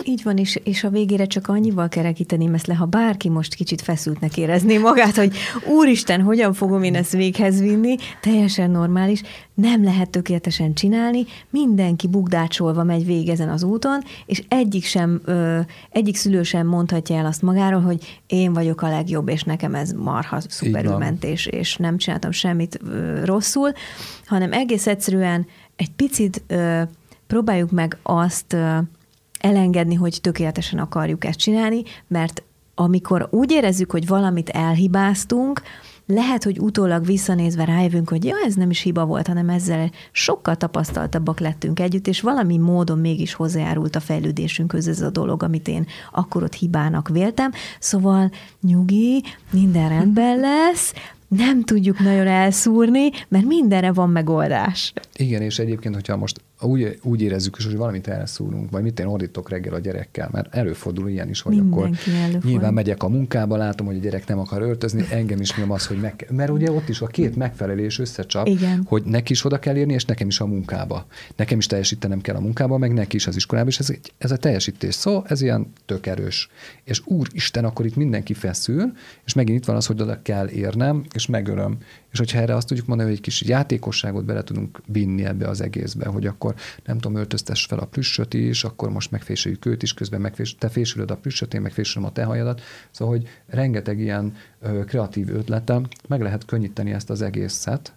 Így 0.04 0.24
van, 0.24 0.38
és, 0.38 0.60
és 0.64 0.84
a 0.84 0.90
végére 0.90 1.26
csak 1.26 1.48
annyival 1.48 1.90
kerekíteném 1.90 2.54
ezt 2.54 2.68
le, 2.68 2.74
ha 2.74 2.86
bárki 2.86 3.30
most 3.30 3.54
kicsit 3.54 3.82
feszültnek 3.82 4.38
érezné 4.38 4.78
magát, 4.78 5.16
hogy 5.16 5.36
úristen, 5.68 6.22
hogyan 6.22 6.54
fogom 6.54 6.84
én 6.84 6.96
ezt 6.96 7.12
véghez 7.12 7.60
vinni, 7.60 7.96
teljesen 8.22 8.72
normális, 8.72 9.22
nem 9.54 9.84
lehet 9.84 10.10
tökéletesen 10.10 10.74
csinálni, 10.74 11.26
mindenki 11.50 12.08
bugdácsolva 12.08 12.84
megy 12.84 13.06
végig 13.06 13.30
ezen 13.30 13.50
az 13.50 13.64
úton, 13.64 14.04
és 14.26 14.44
egyik, 14.48 14.86
sem, 14.86 15.22
ö, 15.26 15.60
egyik 15.90 16.16
szülő 16.16 16.44
sem 16.44 16.68
mondhatja 16.68 17.16
el 17.16 17.26
azt 17.26 17.42
magáról, 17.42 17.82
hogy 17.82 18.22
én 18.28 18.54
vagyok 18.54 18.82
a 18.82 18.90
legjobb, 18.90 19.30
és 19.30 19.44
nekem 19.44 19.76
ez 19.76 19.92
marha 19.92 20.40
szuperül 20.48 20.98
ment, 20.98 21.24
és, 21.24 21.46
és 21.46 21.78
nem 21.78 21.98
csináltam 21.98 22.32
semmit 22.32 22.80
ö, 22.88 23.26
rosszul, 23.26 23.72
hanem 24.26 24.52
egész 24.52 24.88
egyszerűen 24.88 25.48
egy 25.76 25.92
picit 25.92 26.44
ö, 26.48 26.82
próbáljuk 27.28 27.72
meg 27.72 27.98
azt 28.04 28.54
ö, 28.54 28.78
elengedni, 29.44 29.96
hogy 29.96 30.18
tökéletesen 30.22 30.80
akarjuk 30.80 31.26
ezt 31.26 31.40
csinálni, 31.40 31.82
mert 32.08 32.44
amikor 32.76 33.28
úgy 33.32 33.52
érezzük, 33.52 33.92
hogy 33.92 34.08
valamit 34.08 34.50
elhibáztunk, 34.50 35.62
lehet, 36.06 36.44
hogy 36.44 36.60
utólag 36.60 37.06
visszanézve 37.06 37.66
rájövünk, 37.66 38.10
hogy 38.10 38.24
ja, 38.24 38.36
ez 38.46 38.54
nem 38.54 38.70
is 38.70 38.82
hiba 38.82 39.06
volt, 39.06 39.28
hanem 39.28 39.50
ezzel 39.50 39.92
sokkal 40.12 40.56
tapasztaltabbak 40.56 41.40
lettünk 41.40 41.80
együtt, 41.80 42.08
és 42.08 42.22
valami 42.22 42.58
módon 42.58 43.00
mégis 43.00 43.34
hozzájárult 43.34 43.96
a 43.96 44.00
fejlődésünkhöz 44.00 44.88
ez 44.88 45.02
a 45.02 45.10
dolog, 45.10 45.44
amit 45.44 45.68
én 45.68 45.88
akkor 46.12 46.44
ott 46.44 46.54
hibának 46.54 47.10
véltem. 47.10 47.52
Szóval 47.80 48.32
nyugi, 48.62 49.24
minden 49.52 49.90
rendben 49.90 50.40
lesz, 50.40 50.94
nem 51.28 51.64
tudjuk 51.64 52.00
nagyon 52.00 52.28
elszúrni, 52.28 53.10
mert 53.28 53.46
mindenre 53.46 53.92
van 53.92 54.10
megoldás. 54.10 54.94
Igen, 55.16 55.42
és 55.42 55.60
egyébként, 55.60 55.96
hogyha 55.96 56.18
most 56.18 56.42
úgy, 56.66 57.00
úgy 57.04 57.22
érezzük 57.22 57.56
is, 57.58 57.66
hogy 57.66 57.76
valamit 57.76 58.08
elszúrunk, 58.08 58.72
vagy 58.72 58.84
mit 58.84 59.00
én 59.00 59.06
ordítok 59.06 59.50
reggel 59.50 59.74
a 59.74 59.80
gyerekkel, 59.80 60.30
mert 60.32 60.56
előfordul 60.56 61.10
ilyen 61.10 61.30
is, 61.30 61.42
hogy 61.42 61.56
Mindenki 61.56 61.78
akkor 61.80 61.98
előfordul. 62.08 62.50
nyilván 62.52 62.74
megyek 62.74 63.04
a 63.04 63.08
munkába, 63.08 63.58
látom, 63.58 63.86
hogy 63.88 63.96
a 63.96 64.00
gyerek 64.00 64.28
nem 64.28 64.40
akar 64.40 64.62
öltözni, 64.62 65.06
engem 65.10 65.40
is 65.42 65.56
nyom 65.56 65.72
az, 65.72 65.88
hogy 65.88 65.98
meg, 66.00 66.28
mert 66.30 66.50
ugye 66.50 66.72
ott 66.72 66.90
is 66.90 67.02
a 67.02 67.08
két 67.08 67.36
megfelelés 67.36 68.00
összecsap, 68.00 68.48
Igen. 68.48 68.84
hogy 68.88 69.04
neki 69.04 69.32
is 69.32 69.46
oda 69.46 69.60
kell 69.60 69.76
érni, 69.76 69.94
és 69.94 70.06
nekem 70.06 70.28
is 70.28 70.40
a 70.40 70.46
munkába. 70.46 71.06
Nekem 71.36 71.58
is 71.58 71.66
teljesítenem 71.66 72.22
kell 72.22 72.36
a 72.36 72.40
munkába, 72.40 72.78
meg 72.78 72.94
neki 72.94 73.16
is 73.16 73.28
az 73.28 73.36
iskolába, 73.36 73.68
és 73.68 73.80
ez, 73.80 73.94
ez 74.18 74.32
a 74.32 74.38
teljesítés 74.38 74.96
szó, 74.96 75.24
ez 75.28 75.42
ilyen 75.42 75.74
tök 75.86 76.06
erős. 76.06 76.50
És 76.84 77.02
úristen, 77.06 77.66
akkor 77.66 77.86
itt 77.86 77.96
mindenki 77.96 78.34
feszül, 78.34 78.92
és 79.26 79.34
megint 79.34 79.58
itt 79.58 79.66
van 79.66 79.76
az, 79.76 79.86
hogy 79.86 80.02
oda 80.02 80.22
kell 80.22 80.50
érnem, 80.50 81.04
és 81.14 81.26
megölöm. 81.26 81.78
És 82.14 82.20
hogyha 82.20 82.40
erre 82.40 82.56
azt 82.56 82.68
tudjuk 82.68 82.88
mondani, 82.88 83.10
hogy 83.10 83.18
egy 83.18 83.24
kis 83.24 83.42
játékosságot 83.42 84.26
bele 84.26 84.44
tudunk 84.44 84.82
vinni 84.86 85.26
ebbe 85.26 85.48
az 85.48 85.62
egészbe, 85.62 86.08
hogy 86.08 86.26
akkor 86.26 86.56
nem 86.86 86.98
tudom, 86.98 87.18
öltöztess 87.18 87.66
fel 87.66 87.80
a 87.80 87.86
plüssöt 87.86 88.34
is, 88.34 88.64
akkor 88.64 88.90
most 88.90 89.12
megfésüljük 89.12 89.66
őt 89.66 89.84
is, 89.84 89.94
közben 89.94 90.22
megfés, 90.22 90.56
te 90.56 90.70
fésülöd 90.70 91.12
a 91.12 91.18
plüssöt, 91.18 91.54
én 91.54 91.62
megfésülöm 91.62 92.08
a 92.08 92.12
te 92.12 92.24
hajadat. 92.24 92.62
Szóval, 92.92 93.18
hogy 93.18 93.28
rengeteg 93.46 94.00
ilyen 94.00 94.36
ö, 94.62 94.84
kreatív 94.86 95.30
ötletem, 95.30 95.88
meg 96.08 96.22
lehet 96.22 96.46
könnyíteni 96.46 96.92
ezt 96.92 97.10
az 97.10 97.22
egészet, 97.22 97.94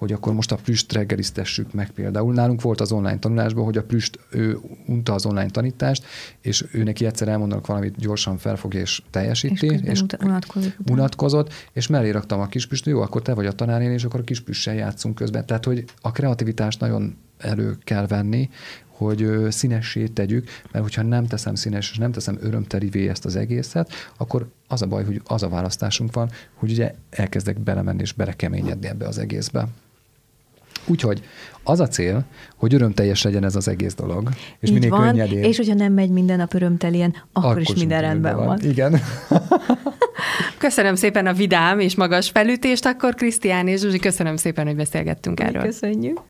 hogy 0.00 0.12
akkor 0.12 0.32
most 0.32 0.52
a 0.52 0.56
plüst 0.56 0.92
reggeliztessük 0.92 1.72
meg 1.72 1.90
például. 1.90 2.32
Nálunk 2.32 2.62
volt 2.62 2.80
az 2.80 2.92
online 2.92 3.18
tanulásban, 3.18 3.64
hogy 3.64 3.76
a 3.76 3.82
plüst, 3.82 4.18
ő 4.30 4.58
unta 4.86 5.14
az 5.14 5.26
online 5.26 5.50
tanítást, 5.50 6.04
és 6.40 6.64
ő 6.72 6.82
neki 6.82 7.06
egyszer 7.06 7.28
elmondanak 7.28 7.66
valamit, 7.66 7.96
gyorsan 7.96 8.38
felfogja 8.38 8.80
és 8.80 9.02
teljesíti. 9.10 9.66
És, 9.66 9.80
és 9.82 10.02
unatkozott. 10.20 10.76
unatkozott, 10.90 11.52
és 11.72 11.86
mellé 11.86 12.10
raktam 12.10 12.40
a 12.40 12.46
kispüst, 12.46 12.86
jó, 12.86 13.00
akkor 13.00 13.22
te 13.22 13.34
vagy 13.34 13.46
a 13.46 13.52
tanárén, 13.52 13.90
és 13.90 14.04
akkor 14.04 14.20
a 14.20 14.24
kispüssel 14.24 14.74
játszunk 14.74 15.14
közben. 15.14 15.46
Tehát, 15.46 15.64
hogy 15.64 15.84
a 16.00 16.12
kreativitást 16.12 16.80
nagyon 16.80 17.16
elő 17.38 17.78
kell 17.84 18.06
venni, 18.06 18.50
hogy 18.86 19.46
színessé 19.48 20.06
tegyük, 20.06 20.48
mert 20.72 20.84
hogyha 20.84 21.02
nem 21.02 21.26
teszem 21.26 21.54
színes, 21.54 21.90
és 21.90 21.98
nem 21.98 22.12
teszem 22.12 22.38
örömterivé 22.40 23.08
ezt 23.08 23.24
az 23.24 23.36
egészet, 23.36 23.92
akkor 24.16 24.48
az 24.68 24.82
a 24.82 24.86
baj, 24.86 25.04
hogy 25.04 25.20
az 25.24 25.42
a 25.42 25.48
választásunk 25.48 26.14
van, 26.14 26.30
hogy 26.54 26.70
ugye 26.70 26.94
elkezdek 27.10 27.58
belemenni 27.58 28.00
és 28.00 28.12
belekeményedni 28.12 28.86
ebbe 28.86 29.06
az 29.06 29.18
egészbe. 29.18 29.68
Úgyhogy 30.90 31.22
az 31.62 31.80
a 31.80 31.88
cél, 31.88 32.24
hogy 32.56 32.74
örömteljes 32.74 33.22
legyen 33.22 33.44
ez 33.44 33.56
az 33.56 33.68
egész 33.68 33.94
dolog, 33.94 34.28
és 34.60 34.68
Így 34.68 34.74
minél 34.74 34.90
van, 34.90 35.00
könnyedén. 35.00 35.42
És 35.42 35.56
hogyha 35.56 35.74
nem 35.74 35.92
megy 35.92 36.10
minden 36.10 36.36
nap 36.36 36.54
örömtelien, 36.54 37.14
akkor, 37.32 37.50
akkor 37.50 37.60
is 37.60 37.74
minden 37.74 38.00
rendben 38.00 38.36
van. 38.36 38.46
van. 38.46 38.58
Igen. 38.62 39.00
Köszönöm 40.58 40.94
szépen 40.94 41.26
a 41.26 41.32
vidám 41.32 41.78
és 41.78 41.94
magas 41.94 42.30
felütést, 42.30 42.86
akkor 42.86 43.14
Krisztián 43.14 43.68
és 43.68 43.80
Zsuzsi, 43.80 43.98
köszönöm 43.98 44.36
szépen, 44.36 44.66
hogy 44.66 44.76
beszélgettünk 44.76 45.40
erről. 45.40 45.62
Köszönjük. 45.62 46.20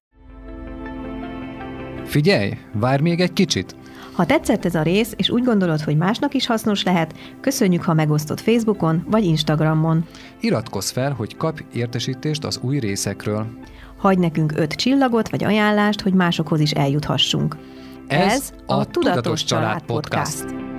Figyelj, 2.05 2.51
várj 2.73 3.03
még 3.03 3.21
egy 3.21 3.33
kicsit. 3.33 3.75
Ha 4.13 4.27
tetszett 4.27 4.65
ez 4.65 4.75
a 4.75 4.83
rész, 4.83 5.13
és 5.17 5.31
úgy 5.31 5.45
gondolod, 5.45 5.81
hogy 5.81 5.97
másnak 5.97 6.35
is 6.35 6.47
hasznos 6.47 6.83
lehet, 6.83 7.15
köszönjük, 7.41 7.83
ha 7.83 7.95
megosztod 7.95 8.41
Facebookon 8.41 9.07
vagy 9.11 9.25
Instagramon. 9.25 10.07
Iratkozz 10.41 10.91
fel, 10.91 11.13
hogy 11.13 11.37
kapj 11.37 11.63
értesítést 11.73 12.45
az 12.45 12.59
új 12.63 12.79
részekről. 12.79 13.47
Hagy 14.01 14.19
nekünk 14.19 14.53
öt 14.57 14.73
csillagot 14.73 15.31
vagy 15.31 15.45
ajánlást, 15.45 16.01
hogy 16.01 16.13
másokhoz 16.13 16.61
is 16.61 16.71
eljuthassunk. 16.71 17.57
Ez, 18.07 18.33
Ez 18.33 18.53
a 18.67 18.85
Tudatos 18.85 19.45
Család 19.45 19.83
Podcast. 19.83 20.45
podcast. 20.45 20.70